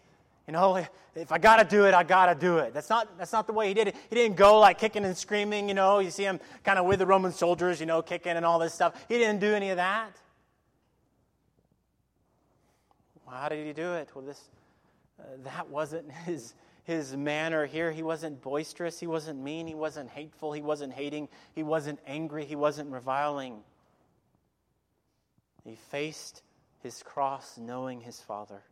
You 0.47 0.53
know, 0.53 0.87
if 1.15 1.33
I 1.33 1.39
got 1.39 1.57
to 1.57 1.65
do 1.65 1.87
it, 1.87 1.95
I 1.95 2.03
got 2.03 2.27
to 2.27 2.35
do 2.35 2.59
it. 2.59 2.75
That's 2.75 2.91
not, 2.91 3.17
that's 3.17 3.33
not 3.33 3.47
the 3.47 3.55
way 3.55 3.69
he 3.69 3.73
did 3.73 3.89
it. 3.89 3.97
He 4.11 4.15
didn't 4.15 4.37
go 4.37 4.61
like 4.61 4.79
kicking 4.79 5.07
and 5.07 5.17
screaming, 5.17 5.69
you 5.69 5.75
know. 5.75 6.01
You 6.01 6.11
see 6.11 6.25
him 6.25 6.39
kind 6.63 6.79
of 6.79 6.85
with 6.85 6.99
the 6.99 7.07
Roman 7.07 7.33
soldiers, 7.33 7.81
you 7.81 7.87
know, 7.87 8.03
kicking 8.03 8.33
and 8.33 8.45
all 8.45 8.59
this 8.59 8.75
stuff. 8.75 9.07
He 9.09 9.17
didn't 9.17 9.41
do 9.41 9.55
any 9.55 9.71
of 9.71 9.79
that. 9.79 10.21
Well, 13.27 13.37
how 13.37 13.49
did 13.49 13.67
he 13.67 13.73
do 13.73 13.95
it? 13.95 14.09
Well, 14.15 14.25
this, 14.25 14.51
uh, 15.19 15.25
that 15.45 15.69
wasn't 15.69 16.11
his, 16.27 16.55
his 16.85 17.17
manner 17.17 17.67
here. 17.67 17.91
He 17.93 18.03
wasn't 18.03 18.43
boisterous. 18.43 19.01
He 19.01 19.07
wasn't 19.07 19.41
mean. 19.41 19.67
He 19.67 19.75
wasn't 19.75 20.11
hateful. 20.11 20.53
He 20.53 20.63
wasn't 20.63 20.93
hating. 20.93 21.29
He 21.55 21.63
wasn't 21.63 22.01
angry. 22.07 22.45
He 22.45 22.57
wasn't 22.57 22.91
reviling. 22.91 23.61
He 25.65 25.77
faced 25.91 26.43
his 26.83 27.03
cross 27.03 27.59
knowing 27.59 28.01
his 28.01 28.21
Father. 28.21 28.63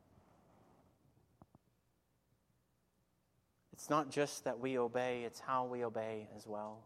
It's 3.72 3.88
not 3.90 4.10
just 4.10 4.44
that 4.44 4.60
we 4.60 4.78
obey, 4.78 5.24
it's 5.24 5.40
how 5.40 5.64
we 5.64 5.84
obey 5.84 6.28
as 6.36 6.46
well, 6.46 6.78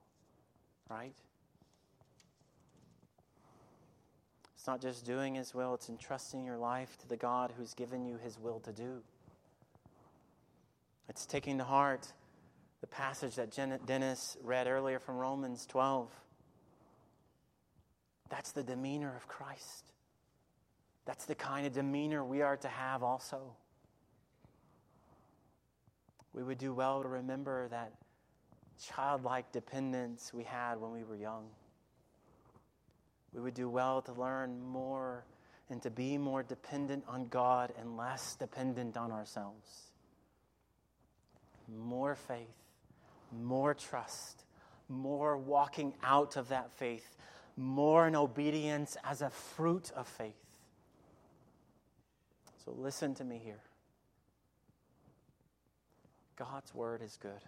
right? 0.88 1.12
It's 4.66 4.68
not 4.68 4.80
just 4.80 5.06
doing 5.06 5.36
His 5.36 5.54
will, 5.54 5.74
it's 5.74 5.88
entrusting 5.88 6.44
your 6.44 6.58
life 6.58 6.98
to 6.98 7.06
the 7.06 7.16
God 7.16 7.52
who's 7.56 7.72
given 7.72 8.04
you 8.04 8.16
His 8.16 8.36
will 8.36 8.58
to 8.64 8.72
do. 8.72 9.00
It's 11.08 11.24
taking 11.24 11.58
to 11.58 11.62
heart 11.62 12.12
the 12.80 12.88
passage 12.88 13.36
that 13.36 13.56
Dennis 13.86 14.36
read 14.42 14.66
earlier 14.66 14.98
from 14.98 15.18
Romans 15.18 15.66
12. 15.66 16.10
That's 18.28 18.50
the 18.50 18.64
demeanor 18.64 19.14
of 19.14 19.28
Christ. 19.28 19.92
That's 21.04 21.26
the 21.26 21.36
kind 21.36 21.64
of 21.64 21.72
demeanor 21.72 22.24
we 22.24 22.42
are 22.42 22.56
to 22.56 22.68
have 22.68 23.04
also 23.04 23.54
we 26.32 26.42
would 26.42 26.58
do 26.58 26.74
well 26.74 27.02
to 27.02 27.08
remember 27.08 27.68
that 27.68 27.92
childlike 28.82 29.52
dependence 29.52 30.34
we 30.34 30.42
had 30.42 30.80
when 30.80 30.90
we 30.90 31.04
were 31.04 31.14
young. 31.14 31.50
We 33.36 33.42
would 33.42 33.54
do 33.54 33.68
well 33.68 34.00
to 34.00 34.14
learn 34.14 34.62
more 34.62 35.26
and 35.68 35.82
to 35.82 35.90
be 35.90 36.16
more 36.16 36.42
dependent 36.42 37.04
on 37.06 37.26
God 37.26 37.70
and 37.78 37.94
less 37.94 38.34
dependent 38.34 38.96
on 38.96 39.12
ourselves. 39.12 39.90
More 41.68 42.14
faith, 42.14 42.56
more 43.30 43.74
trust, 43.74 44.44
more 44.88 45.36
walking 45.36 45.92
out 46.02 46.36
of 46.36 46.48
that 46.48 46.72
faith, 46.72 47.18
more 47.58 48.08
in 48.08 48.16
obedience 48.16 48.96
as 49.04 49.20
a 49.20 49.28
fruit 49.28 49.92
of 49.94 50.08
faith. 50.08 50.32
So 52.64 52.72
listen 52.72 53.14
to 53.16 53.24
me 53.24 53.38
here. 53.44 53.60
God's 56.36 56.74
word 56.74 57.02
is 57.02 57.18
good. 57.20 57.42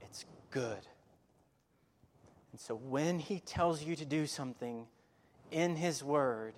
It's 0.00 0.24
good. 0.50 0.86
And 2.58 2.64
so 2.64 2.74
when 2.74 3.20
he 3.20 3.38
tells 3.38 3.84
you 3.84 3.94
to 3.94 4.04
do 4.04 4.26
something 4.26 4.88
in 5.52 5.76
his 5.76 6.02
word, 6.02 6.54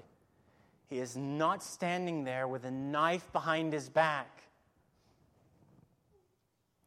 he 0.89 0.99
is 0.99 1.15
not 1.15 1.63
standing 1.63 2.25
there 2.25 2.49
with 2.49 2.65
a 2.65 2.71
knife 2.71 3.31
behind 3.35 3.75
his 3.75 3.91
back, 3.91 4.45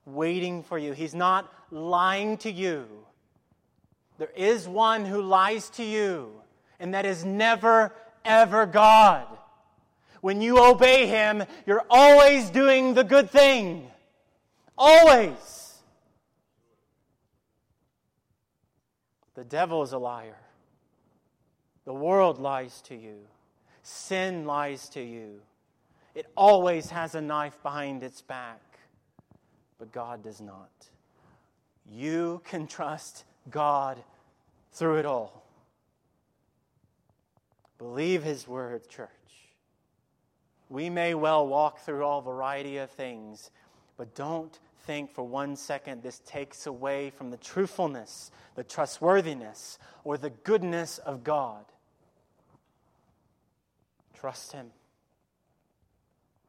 waiting 0.07 0.63
for 0.63 0.79
you. 0.79 0.93
He's 0.93 1.13
not 1.13 1.53
lying 1.69 2.37
to 2.37 2.51
you. 2.51 2.87
There 4.17 4.33
is 4.35 4.67
one 4.67 5.05
who 5.05 5.21
lies 5.21 5.69
to 5.71 5.83
you, 5.83 6.31
and 6.79 6.95
that 6.95 7.05
is 7.05 7.23
never, 7.23 7.93
ever 8.25 8.65
God. 8.65 9.27
When 10.21 10.41
you 10.41 10.57
obey 10.57 11.05
him, 11.05 11.43
you're 11.67 11.85
always 11.87 12.49
doing 12.49 12.95
the 12.95 13.03
good 13.03 13.29
thing. 13.29 13.91
Always. 14.75 15.62
The 19.43 19.49
devil 19.49 19.83
is 19.83 19.91
a 19.91 19.97
liar. 19.97 20.37
The 21.83 21.93
world 21.93 22.39
lies 22.39 22.79
to 22.83 22.95
you. 22.95 23.17
Sin 23.81 24.45
lies 24.45 24.87
to 24.91 25.03
you. 25.03 25.41
It 26.15 26.27
always 26.37 26.89
has 26.91 27.13
a 27.13 27.19
knife 27.19 27.61
behind 27.61 28.03
its 28.03 28.21
back, 28.21 28.61
but 29.77 29.91
God 29.91 30.23
does 30.23 30.39
not. 30.39 30.71
You 31.91 32.41
can 32.45 32.67
trust 32.67 33.25
God 33.49 34.01
through 34.71 34.99
it 34.99 35.05
all. 35.05 35.43
Believe 37.77 38.23
His 38.23 38.47
word, 38.47 38.87
church. 38.87 39.09
We 40.69 40.89
may 40.89 41.15
well 41.15 41.45
walk 41.45 41.79
through 41.79 42.05
all 42.05 42.21
variety 42.21 42.77
of 42.77 42.89
things 42.91 43.51
but 43.97 44.15
don't 44.15 44.57
think 44.85 45.13
for 45.13 45.23
one 45.23 45.55
second 45.55 46.03
this 46.03 46.19
takes 46.19 46.67
away 46.67 47.09
from 47.09 47.31
the 47.31 47.37
truthfulness, 47.37 48.31
the 48.55 48.63
trustworthiness, 48.63 49.79
or 50.03 50.17
the 50.17 50.29
goodness 50.29 50.97
of 50.99 51.23
God. 51.23 51.65
Trust 54.13 54.51
Him. 54.51 54.67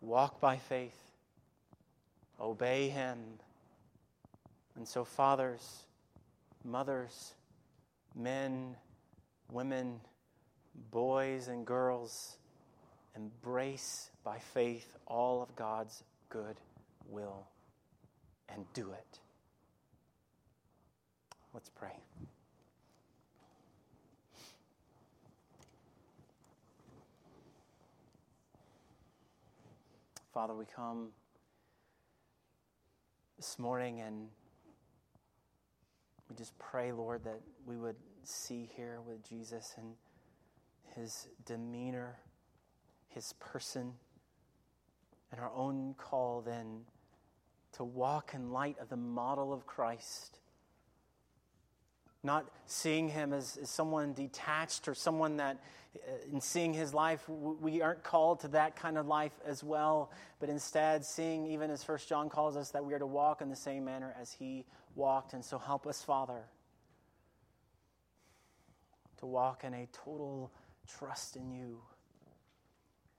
Walk 0.01 0.41
by 0.41 0.57
faith. 0.57 0.99
Obey 2.41 2.89
Him. 2.89 3.19
And 4.77 4.87
so, 4.87 5.05
fathers, 5.05 5.85
mothers, 6.65 7.35
men, 8.15 8.77
women, 9.51 10.01
boys, 10.91 11.49
and 11.49 11.65
girls, 11.65 12.37
embrace 13.15 14.11
by 14.25 14.39
faith 14.39 14.97
all 15.07 15.43
of 15.43 15.55
God's 15.55 16.03
good 16.29 16.57
will 17.09 17.47
and 18.49 18.65
do 18.75 18.91
it. 18.93 19.21
Let's 21.53 21.71
pray. 21.71 21.93
Father, 30.33 30.55
we 30.55 30.65
come 30.75 31.11
this 33.37 33.57
morning 33.59 34.01
and 34.01 34.27
we 36.29 36.35
just 36.35 36.59
pray, 36.59 36.91
Lord, 36.91 37.23
that 37.23 37.41
we 37.65 37.77
would 37.77 37.95
see 38.25 38.69
here 38.75 38.99
with 39.07 39.23
Jesus 39.23 39.75
and 39.77 39.95
his 40.97 41.29
demeanor, 41.47 42.19
his 43.09 43.35
person, 43.39 43.93
and 45.31 45.41
our 45.41 45.53
own 45.55 45.95
call 45.99 46.43
then 46.45 46.81
to 47.75 47.85
walk 47.85 48.33
in 48.35 48.51
light 48.51 48.77
of 48.81 48.89
the 48.89 48.97
model 48.97 49.53
of 49.53 49.67
Christ. 49.67 50.39
Not 52.23 52.47
seeing 52.67 53.09
him 53.09 53.33
as, 53.33 53.59
as 53.61 53.69
someone 53.69 54.15
detached 54.15 54.89
or 54.89 54.95
someone 54.95 55.37
that, 55.37 55.59
uh, 55.97 56.33
in 56.33 56.41
seeing 56.41 56.73
his 56.73 56.95
life, 56.95 57.29
we 57.29 57.83
aren't 57.83 58.03
called 58.03 58.41
to 58.41 58.49
that 58.49 58.77
kind 58.77 58.97
of 58.97 59.07
life 59.07 59.33
as 59.45 59.63
well, 59.63 60.11
but 60.41 60.49
instead 60.49 61.05
seeing, 61.05 61.47
even 61.47 61.71
as 61.71 61.85
First 61.85 62.09
John 62.09 62.31
calls 62.31 62.57
us, 62.57 62.71
that 62.71 62.85
we 62.85 62.95
are 62.95 62.99
to 62.99 63.07
walk 63.07 63.43
in 63.43 63.51
the 63.51 63.57
same 63.57 63.85
manner 63.85 64.15
as 64.19 64.33
he 64.33 64.65
walked. 64.95 65.35
And 65.35 65.45
so 65.45 65.59
help 65.59 65.87
us, 65.87 66.03
Father, 66.03 66.45
to 69.19 69.27
walk 69.27 69.65
in 69.65 69.75
a 69.75 69.87
total 69.93 70.51
trust 70.87 71.37
in 71.37 71.51
you. 71.51 71.81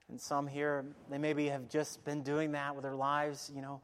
And 0.08 0.20
some 0.20 0.46
here, 0.46 0.84
they 1.10 1.18
maybe 1.18 1.48
have 1.48 1.68
just 1.68 2.04
been 2.04 2.22
doing 2.22 2.52
that 2.52 2.74
with 2.74 2.84
their 2.84 2.94
lives, 2.94 3.50
you 3.54 3.60
know, 3.60 3.80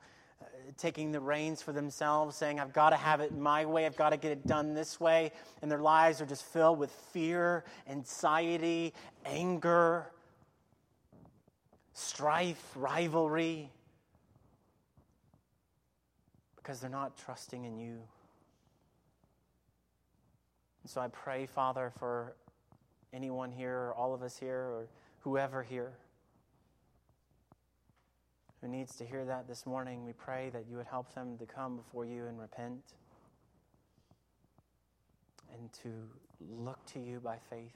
taking 0.76 1.12
the 1.12 1.20
reins 1.20 1.62
for 1.62 1.72
themselves, 1.72 2.36
saying, 2.36 2.60
I've 2.60 2.72
got 2.72 2.90
to 2.90 2.96
have 2.96 3.20
it 3.20 3.36
my 3.36 3.64
way, 3.64 3.86
I've 3.86 3.96
got 3.96 4.10
to 4.10 4.16
get 4.16 4.32
it 4.32 4.46
done 4.46 4.74
this 4.74 4.98
way. 4.98 5.32
And 5.60 5.70
their 5.70 5.80
lives 5.80 6.20
are 6.20 6.26
just 6.26 6.44
filled 6.44 6.78
with 6.78 6.90
fear, 6.90 7.64
anxiety, 7.88 8.94
anger, 9.24 10.06
strife, 11.92 12.72
rivalry, 12.74 13.70
because 16.56 16.80
they're 16.80 16.90
not 16.90 17.16
trusting 17.16 17.64
in 17.64 17.76
you. 17.78 17.98
And 20.82 20.90
so 20.90 21.00
I 21.00 21.08
pray, 21.08 21.46
Father, 21.46 21.92
for 21.98 22.34
anyone 23.12 23.52
here, 23.52 23.76
or 23.76 23.94
all 23.94 24.14
of 24.14 24.22
us 24.22 24.38
here, 24.38 24.58
or 24.58 24.86
whoever 25.20 25.62
here 25.62 25.92
who 28.62 28.68
needs 28.68 28.94
to 28.96 29.04
hear 29.04 29.24
that 29.24 29.48
this 29.48 29.66
morning, 29.66 30.04
we 30.04 30.12
pray 30.12 30.48
that 30.50 30.66
you 30.70 30.76
would 30.76 30.86
help 30.86 31.12
them 31.14 31.36
to 31.36 31.44
come 31.44 31.76
before 31.76 32.06
you 32.06 32.26
and 32.26 32.38
repent 32.38 32.94
and 35.52 35.72
to 35.72 35.88
look 36.48 36.78
to 36.86 37.00
you 37.00 37.18
by 37.18 37.36
faith. 37.50 37.74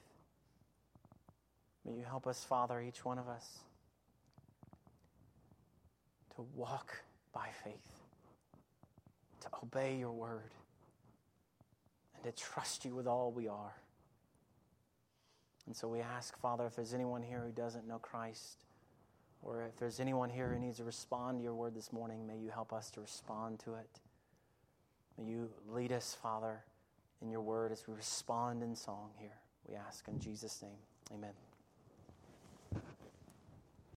May 1.85 1.95
you 1.95 2.05
help 2.05 2.27
us, 2.27 2.45
Father, 2.45 2.81
each 2.81 3.05
one 3.05 3.19
of 3.19 3.29
us, 3.29 3.59
to 6.37 6.47
walk 6.55 7.03
by 7.35 7.49
faith, 7.65 8.01
to 9.41 9.49
obey 9.63 9.97
your 9.97 10.13
word, 10.13 10.53
and 12.15 12.25
to 12.25 12.31
trust 12.31 12.85
you 12.85 12.95
with 12.95 13.09
all 13.09 13.33
we 13.33 13.49
are. 13.49 13.75
And 15.67 15.75
so 15.75 15.89
we 15.89 16.01
ask, 16.01 16.39
Father, 16.39 16.65
if 16.67 16.77
there's 16.77 16.95
anyone 16.95 17.23
here 17.23 17.43
who 17.45 17.51
doesn't 17.51 17.89
know 17.89 17.99
Christ, 17.99 18.66
or 19.43 19.65
if 19.65 19.77
there's 19.79 20.01
anyone 20.01 20.31
here 20.31 20.49
who 20.49 20.59
needs 20.59 20.79
to 20.79 20.85
respond 20.85 21.39
to 21.39 21.45
your 21.45 21.55
word 21.55 21.75
this 21.75 21.93
morning, 21.93 22.27
may 22.27 22.37
you 22.37 22.51
help 22.51 22.73
us 22.73 22.91
to 22.93 23.01
respond 23.01 23.61
to 23.61 23.75
it. 23.75 24.01
May 25.19 25.25
you 25.25 25.51
lead 25.69 25.93
us, 25.93 26.17
Father, 26.21 26.65
in 27.23 27.31
your 27.31 27.41
word 27.41 27.73
as 27.73 27.87
we 27.87 27.95
respond 27.95 28.63
in 28.63 28.75
song 28.75 29.11
here. 29.19 29.39
We 29.69 29.75
ask 29.75 30.07
in 30.09 30.21
Jesus' 30.21 30.63
name. 30.63 30.79
Amen. 31.13 31.46